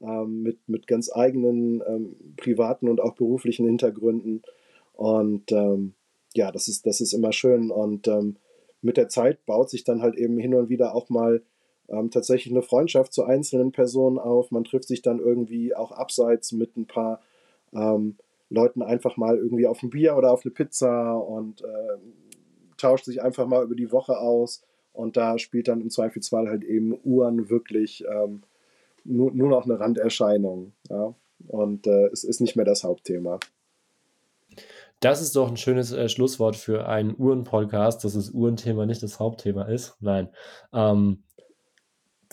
ähm, 0.00 0.42
mit, 0.42 0.68
mit 0.68 0.86
ganz 0.86 1.10
eigenen 1.12 1.82
ähm, 1.86 2.34
privaten 2.36 2.88
und 2.88 3.00
auch 3.00 3.14
beruflichen 3.14 3.66
Hintergründen 3.66 4.42
und 4.94 5.52
ähm, 5.52 5.94
ja, 6.34 6.52
das 6.52 6.68
ist, 6.68 6.86
das 6.86 7.00
ist 7.00 7.12
immer 7.12 7.32
schön 7.32 7.70
und 7.70 8.08
ähm, 8.08 8.36
mit 8.80 8.96
der 8.96 9.08
Zeit 9.08 9.44
baut 9.44 9.70
sich 9.70 9.84
dann 9.84 10.02
halt 10.02 10.16
eben 10.16 10.38
hin 10.38 10.54
und 10.54 10.68
wieder 10.68 10.94
auch 10.94 11.08
mal 11.08 11.42
ähm, 11.88 12.10
tatsächlich 12.10 12.52
eine 12.52 12.62
Freundschaft 12.62 13.12
zu 13.12 13.24
einzelnen 13.24 13.72
Personen 13.72 14.18
auf. 14.18 14.50
Man 14.50 14.64
trifft 14.64 14.88
sich 14.88 15.02
dann 15.02 15.18
irgendwie 15.18 15.74
auch 15.74 15.92
abseits 15.92 16.52
mit 16.52 16.76
ein 16.76 16.86
paar 16.86 17.20
ähm, 17.72 18.16
Leuten 18.50 18.82
einfach 18.82 19.16
mal 19.16 19.36
irgendwie 19.36 19.66
auf 19.66 19.82
ein 19.82 19.90
Bier 19.90 20.16
oder 20.16 20.32
auf 20.32 20.44
eine 20.44 20.52
Pizza 20.52 21.16
und 21.16 21.62
äh, 21.62 21.98
tauscht 22.76 23.04
sich 23.04 23.22
einfach 23.22 23.46
mal 23.46 23.64
über 23.64 23.74
die 23.74 23.92
Woche 23.92 24.18
aus. 24.18 24.62
Und 24.92 25.16
da 25.16 25.38
spielt 25.38 25.68
dann 25.68 25.80
im 25.80 25.90
Zweifelsfall 25.90 26.48
halt 26.48 26.64
eben 26.64 26.98
Uhren 27.04 27.50
wirklich 27.50 28.04
ähm, 28.10 28.42
nur, 29.04 29.30
nur 29.32 29.48
noch 29.48 29.64
eine 29.64 29.78
Randerscheinung. 29.78 30.72
Ja? 30.88 31.14
Und 31.46 31.86
äh, 31.86 32.06
es 32.06 32.24
ist 32.24 32.40
nicht 32.40 32.56
mehr 32.56 32.64
das 32.64 32.84
Hauptthema. 32.84 33.38
Das 35.00 35.22
ist 35.22 35.36
doch 35.36 35.48
ein 35.48 35.56
schönes 35.56 35.92
äh, 35.92 36.08
Schlusswort 36.08 36.56
für 36.56 36.88
einen 36.88 37.14
Uhren-Podcast, 37.16 38.02
dass 38.02 38.14
das 38.14 38.30
Uhrenthema 38.30 38.84
nicht 38.86 39.02
das 39.02 39.20
Hauptthema 39.20 39.62
ist. 39.64 39.96
Nein. 40.00 40.28
Ähm, 40.72 41.22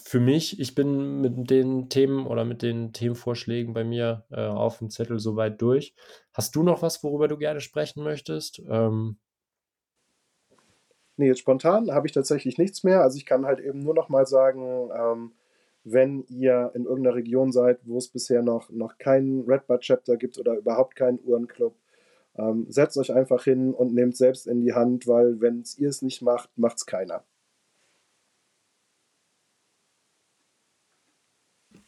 für 0.08 0.20
mich, 0.20 0.60
ich 0.60 0.76
bin 0.76 1.20
mit 1.22 1.50
den 1.50 1.90
Themen 1.90 2.28
oder 2.28 2.46
mit 2.46 2.62
den 2.62 2.94
Themenvorschlägen 2.94 3.74
bei 3.74 3.84
mir 3.84 4.24
äh, 4.30 4.46
auf 4.46 4.78
dem 4.78 4.92
Zettel 4.92 5.20
soweit 5.20 5.60
durch. 5.62 5.96
Hast 6.32 6.56
du 6.56 6.62
noch 6.62 6.84
was, 6.84 7.04
worüber 7.04 7.28
du 7.28 7.38
gerne 7.38 7.60
sprechen 7.60 8.04
möchtest? 8.04 8.62
Ähm, 8.70 9.18
Nee, 11.18 11.28
jetzt 11.28 11.40
spontan 11.40 11.92
habe 11.92 12.08
ich 12.08 12.14
tatsächlich 12.14 12.58
nichts 12.58 12.84
mehr. 12.84 13.02
Also 13.02 13.18
ich 13.18 13.26
kann 13.26 13.46
halt 13.46 13.62
eben 13.62 13.80
nur 13.80 13.94
noch 13.94 14.10
mal 14.10 14.26
sagen, 14.26 14.90
ähm, 14.94 15.32
wenn 15.86 16.26
ihr 16.28 16.72
in 16.76 16.84
irgendeiner 16.84 17.16
Region 17.16 17.54
seid, 17.54 17.80
wo 17.84 17.98
es 17.98 18.10
bisher 18.10 18.42
noch, 18.42 18.70
noch 18.70 18.98
keinen 18.98 19.46
Redbud 19.50 19.80
Chapter 19.80 20.18
gibt 20.18 20.38
oder 20.38 20.58
überhaupt 20.58 20.96
keinen 20.98 21.20
Uhrenclub, 21.24 21.74
ähm, 22.38 22.66
setzt 22.70 22.98
euch 22.98 23.14
einfach 23.14 23.46
hin 23.46 23.74
und 23.74 23.94
nehmt 23.94 24.18
selbst 24.18 24.46
in 24.46 24.62
die 24.62 24.74
Hand, 24.74 25.08
weil 25.08 25.40
wenn 25.40 25.64
ihr 25.78 25.90
es 25.90 26.02
nicht 26.02 26.22
macht, 26.22 26.50
macht 26.58 26.78
es 26.78 26.86
keiner. 26.86 27.24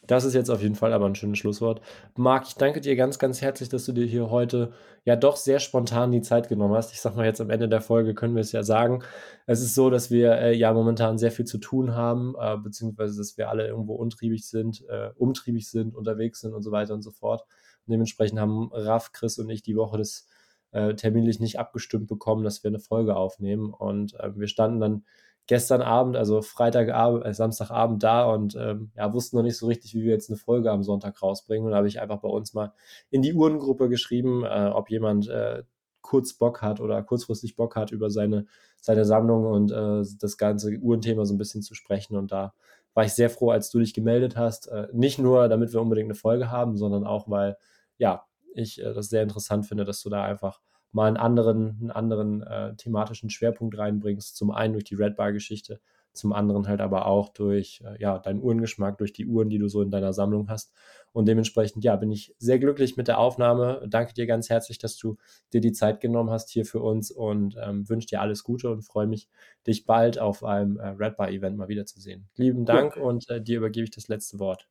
Das 0.08 0.24
ist 0.24 0.32
jetzt 0.32 0.48
auf 0.48 0.62
jeden 0.62 0.74
Fall 0.74 0.94
aber 0.94 1.04
ein 1.04 1.14
schönes 1.14 1.38
Schlusswort. 1.38 1.82
Marc, 2.16 2.48
ich 2.48 2.54
danke 2.54 2.80
dir 2.80 2.96
ganz, 2.96 3.18
ganz 3.18 3.42
herzlich, 3.42 3.68
dass 3.68 3.84
du 3.84 3.92
dir 3.92 4.06
hier 4.06 4.30
heute 4.30 4.72
ja 5.04 5.16
doch 5.16 5.36
sehr 5.36 5.60
spontan 5.60 6.12
die 6.12 6.22
Zeit 6.22 6.48
genommen 6.48 6.74
hast. 6.74 6.94
Ich 6.94 7.00
sag 7.02 7.14
mal 7.14 7.26
jetzt 7.26 7.42
am 7.42 7.50
Ende 7.50 7.68
der 7.68 7.82
Folge 7.82 8.14
können 8.14 8.34
wir 8.34 8.40
es 8.40 8.50
ja 8.52 8.62
sagen. 8.62 9.04
Es 9.46 9.60
ist 9.60 9.74
so, 9.74 9.90
dass 9.90 10.10
wir 10.10 10.32
äh, 10.32 10.56
ja 10.56 10.72
momentan 10.72 11.18
sehr 11.18 11.30
viel 11.30 11.44
zu 11.44 11.58
tun 11.58 11.94
haben, 11.94 12.34
äh, 12.40 12.56
beziehungsweise 12.56 13.18
dass 13.18 13.36
wir 13.36 13.50
alle 13.50 13.66
irgendwo 13.66 13.96
untriebig 13.96 14.48
sind, 14.48 14.82
äh, 14.88 15.10
umtriebig 15.14 15.70
sind, 15.70 15.94
unterwegs 15.94 16.40
sind 16.40 16.54
und 16.54 16.62
so 16.62 16.72
weiter 16.72 16.94
und 16.94 17.02
so 17.02 17.10
fort. 17.10 17.42
Und 17.86 17.92
dementsprechend 17.92 18.40
haben 18.40 18.70
Raff, 18.72 19.12
Chris 19.12 19.38
und 19.38 19.50
ich 19.50 19.62
die 19.62 19.76
Woche 19.76 19.98
das 19.98 20.26
äh, 20.70 20.94
terminlich 20.94 21.38
nicht 21.38 21.58
abgestimmt 21.58 22.08
bekommen, 22.08 22.44
dass 22.44 22.64
wir 22.64 22.68
eine 22.68 22.80
Folge 22.80 23.14
aufnehmen. 23.14 23.74
Und 23.74 24.18
äh, 24.18 24.34
wir 24.34 24.48
standen 24.48 24.80
dann 24.80 25.04
gestern 25.48 25.82
Abend, 25.82 26.16
also 26.16 26.42
Freitagabend, 26.42 27.24
äh, 27.24 27.34
Samstagabend 27.34 28.02
da 28.02 28.30
und 28.30 28.54
ähm, 28.54 28.92
ja, 28.96 29.12
wussten 29.12 29.36
noch 29.36 29.42
nicht 29.42 29.56
so 29.56 29.66
richtig, 29.66 29.94
wie 29.94 30.02
wir 30.02 30.12
jetzt 30.12 30.30
eine 30.30 30.36
Folge 30.36 30.70
am 30.70 30.84
Sonntag 30.84 31.20
rausbringen. 31.20 31.64
Und 31.64 31.72
da 31.72 31.78
habe 31.78 31.88
ich 31.88 32.00
einfach 32.00 32.20
bei 32.20 32.28
uns 32.28 32.54
mal 32.54 32.72
in 33.10 33.22
die 33.22 33.32
Uhrengruppe 33.32 33.88
geschrieben, 33.88 34.44
äh, 34.44 34.70
ob 34.72 34.90
jemand 34.90 35.28
äh, 35.28 35.64
kurz 36.02 36.34
Bock 36.34 36.62
hat 36.62 36.80
oder 36.80 37.02
kurzfristig 37.02 37.56
Bock 37.56 37.76
hat, 37.76 37.90
über 37.90 38.10
seine, 38.10 38.46
seine 38.80 39.04
Sammlung 39.06 39.46
und 39.46 39.72
äh, 39.72 40.04
das 40.20 40.36
ganze 40.36 40.76
Uhrenthema 40.78 41.24
so 41.24 41.34
ein 41.34 41.38
bisschen 41.38 41.62
zu 41.62 41.74
sprechen. 41.74 42.16
Und 42.16 42.30
da 42.30 42.52
war 42.92 43.04
ich 43.04 43.14
sehr 43.14 43.30
froh, 43.30 43.50
als 43.50 43.70
du 43.70 43.78
dich 43.78 43.94
gemeldet 43.94 44.36
hast. 44.36 44.68
Äh, 44.68 44.88
nicht 44.92 45.18
nur, 45.18 45.48
damit 45.48 45.72
wir 45.72 45.80
unbedingt 45.80 46.08
eine 46.08 46.14
Folge 46.14 46.50
haben, 46.50 46.76
sondern 46.76 47.04
auch, 47.04 47.28
weil, 47.30 47.56
ja, 47.96 48.24
ich 48.54 48.80
äh, 48.82 48.92
das 48.92 49.08
sehr 49.08 49.22
interessant 49.22 49.66
finde, 49.66 49.86
dass 49.86 50.02
du 50.02 50.10
da 50.10 50.24
einfach 50.24 50.60
mal 50.92 51.06
einen 51.06 51.16
anderen, 51.16 51.78
einen 51.80 51.90
anderen 51.90 52.42
äh, 52.42 52.74
thematischen 52.76 53.30
Schwerpunkt 53.30 53.76
reinbringst. 53.76 54.36
Zum 54.36 54.50
einen 54.50 54.72
durch 54.72 54.84
die 54.84 54.94
Red 54.94 55.16
Bar-Geschichte, 55.16 55.80
zum 56.12 56.32
anderen 56.32 56.66
halt 56.66 56.80
aber 56.80 57.06
auch 57.06 57.28
durch 57.28 57.82
äh, 57.84 58.00
ja, 58.00 58.18
deinen 58.18 58.42
Uhrengeschmack, 58.42 58.98
durch 58.98 59.12
die 59.12 59.26
Uhren, 59.26 59.50
die 59.50 59.58
du 59.58 59.68
so 59.68 59.82
in 59.82 59.90
deiner 59.90 60.12
Sammlung 60.12 60.48
hast. 60.48 60.72
Und 61.12 61.26
dementsprechend, 61.26 61.84
ja, 61.84 61.96
bin 61.96 62.10
ich 62.10 62.34
sehr 62.38 62.58
glücklich 62.58 62.96
mit 62.96 63.08
der 63.08 63.18
Aufnahme. 63.18 63.84
Danke 63.88 64.14
dir 64.14 64.26
ganz 64.26 64.50
herzlich, 64.50 64.78
dass 64.78 64.96
du 64.96 65.16
dir 65.52 65.60
die 65.60 65.72
Zeit 65.72 66.00
genommen 66.00 66.30
hast 66.30 66.50
hier 66.50 66.64
für 66.64 66.80
uns 66.80 67.10
und 67.10 67.56
ähm, 67.62 67.88
wünsche 67.88 68.08
dir 68.08 68.20
alles 68.20 68.44
Gute 68.44 68.70
und 68.70 68.82
freue 68.82 69.06
mich, 69.06 69.28
dich 69.66 69.86
bald 69.86 70.18
auf 70.18 70.44
einem 70.44 70.78
äh, 70.78 70.88
Red 70.88 71.16
Bar-Event 71.16 71.56
mal 71.56 71.68
wiederzusehen. 71.68 72.28
Lieben 72.36 72.64
Dank 72.64 72.96
ja. 72.96 73.02
und 73.02 73.28
äh, 73.30 73.40
dir 73.40 73.58
übergebe 73.58 73.84
ich 73.84 73.90
das 73.90 74.08
letzte 74.08 74.38
Wort. 74.38 74.68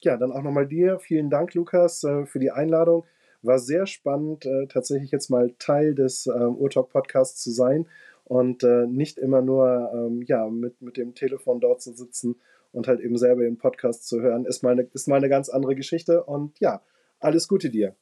Ja, 0.00 0.16
dann 0.16 0.32
auch 0.32 0.42
nochmal 0.42 0.68
dir. 0.68 0.98
Vielen 1.00 1.30
Dank, 1.30 1.54
Lukas, 1.54 2.04
äh, 2.04 2.26
für 2.26 2.38
die 2.38 2.50
Einladung. 2.50 3.04
War 3.42 3.58
sehr 3.58 3.86
spannend, 3.86 4.46
äh, 4.46 4.66
tatsächlich 4.66 5.10
jetzt 5.10 5.30
mal 5.30 5.54
Teil 5.58 5.94
des 5.94 6.26
ähm, 6.26 6.56
Urtalk 6.56 6.90
Podcasts 6.90 7.42
zu 7.42 7.50
sein 7.50 7.86
und 8.24 8.62
äh, 8.64 8.86
nicht 8.86 9.18
immer 9.18 9.42
nur 9.42 9.90
ähm, 9.94 10.22
ja, 10.26 10.48
mit, 10.48 10.82
mit 10.82 10.96
dem 10.96 11.14
Telefon 11.14 11.60
dort 11.60 11.80
zu 11.80 11.92
sitzen 11.92 12.36
und 12.72 12.88
halt 12.88 13.00
eben 13.00 13.16
selber 13.16 13.42
den 13.42 13.58
Podcast 13.58 14.06
zu 14.06 14.20
hören, 14.20 14.44
ist 14.44 14.62
mal, 14.62 14.72
eine, 14.72 14.82
ist 14.92 15.08
mal 15.08 15.16
eine 15.16 15.28
ganz 15.28 15.48
andere 15.48 15.74
Geschichte. 15.74 16.24
Und 16.24 16.58
ja, 16.60 16.82
alles 17.20 17.48
Gute 17.48 17.70
dir. 17.70 17.94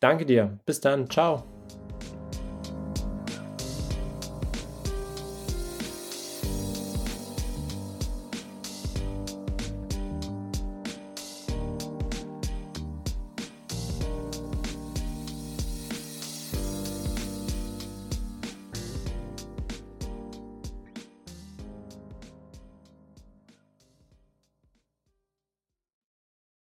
Danke 0.00 0.26
dir. 0.26 0.58
Bis 0.66 0.80
dann. 0.80 1.08
Ciao. 1.10 1.55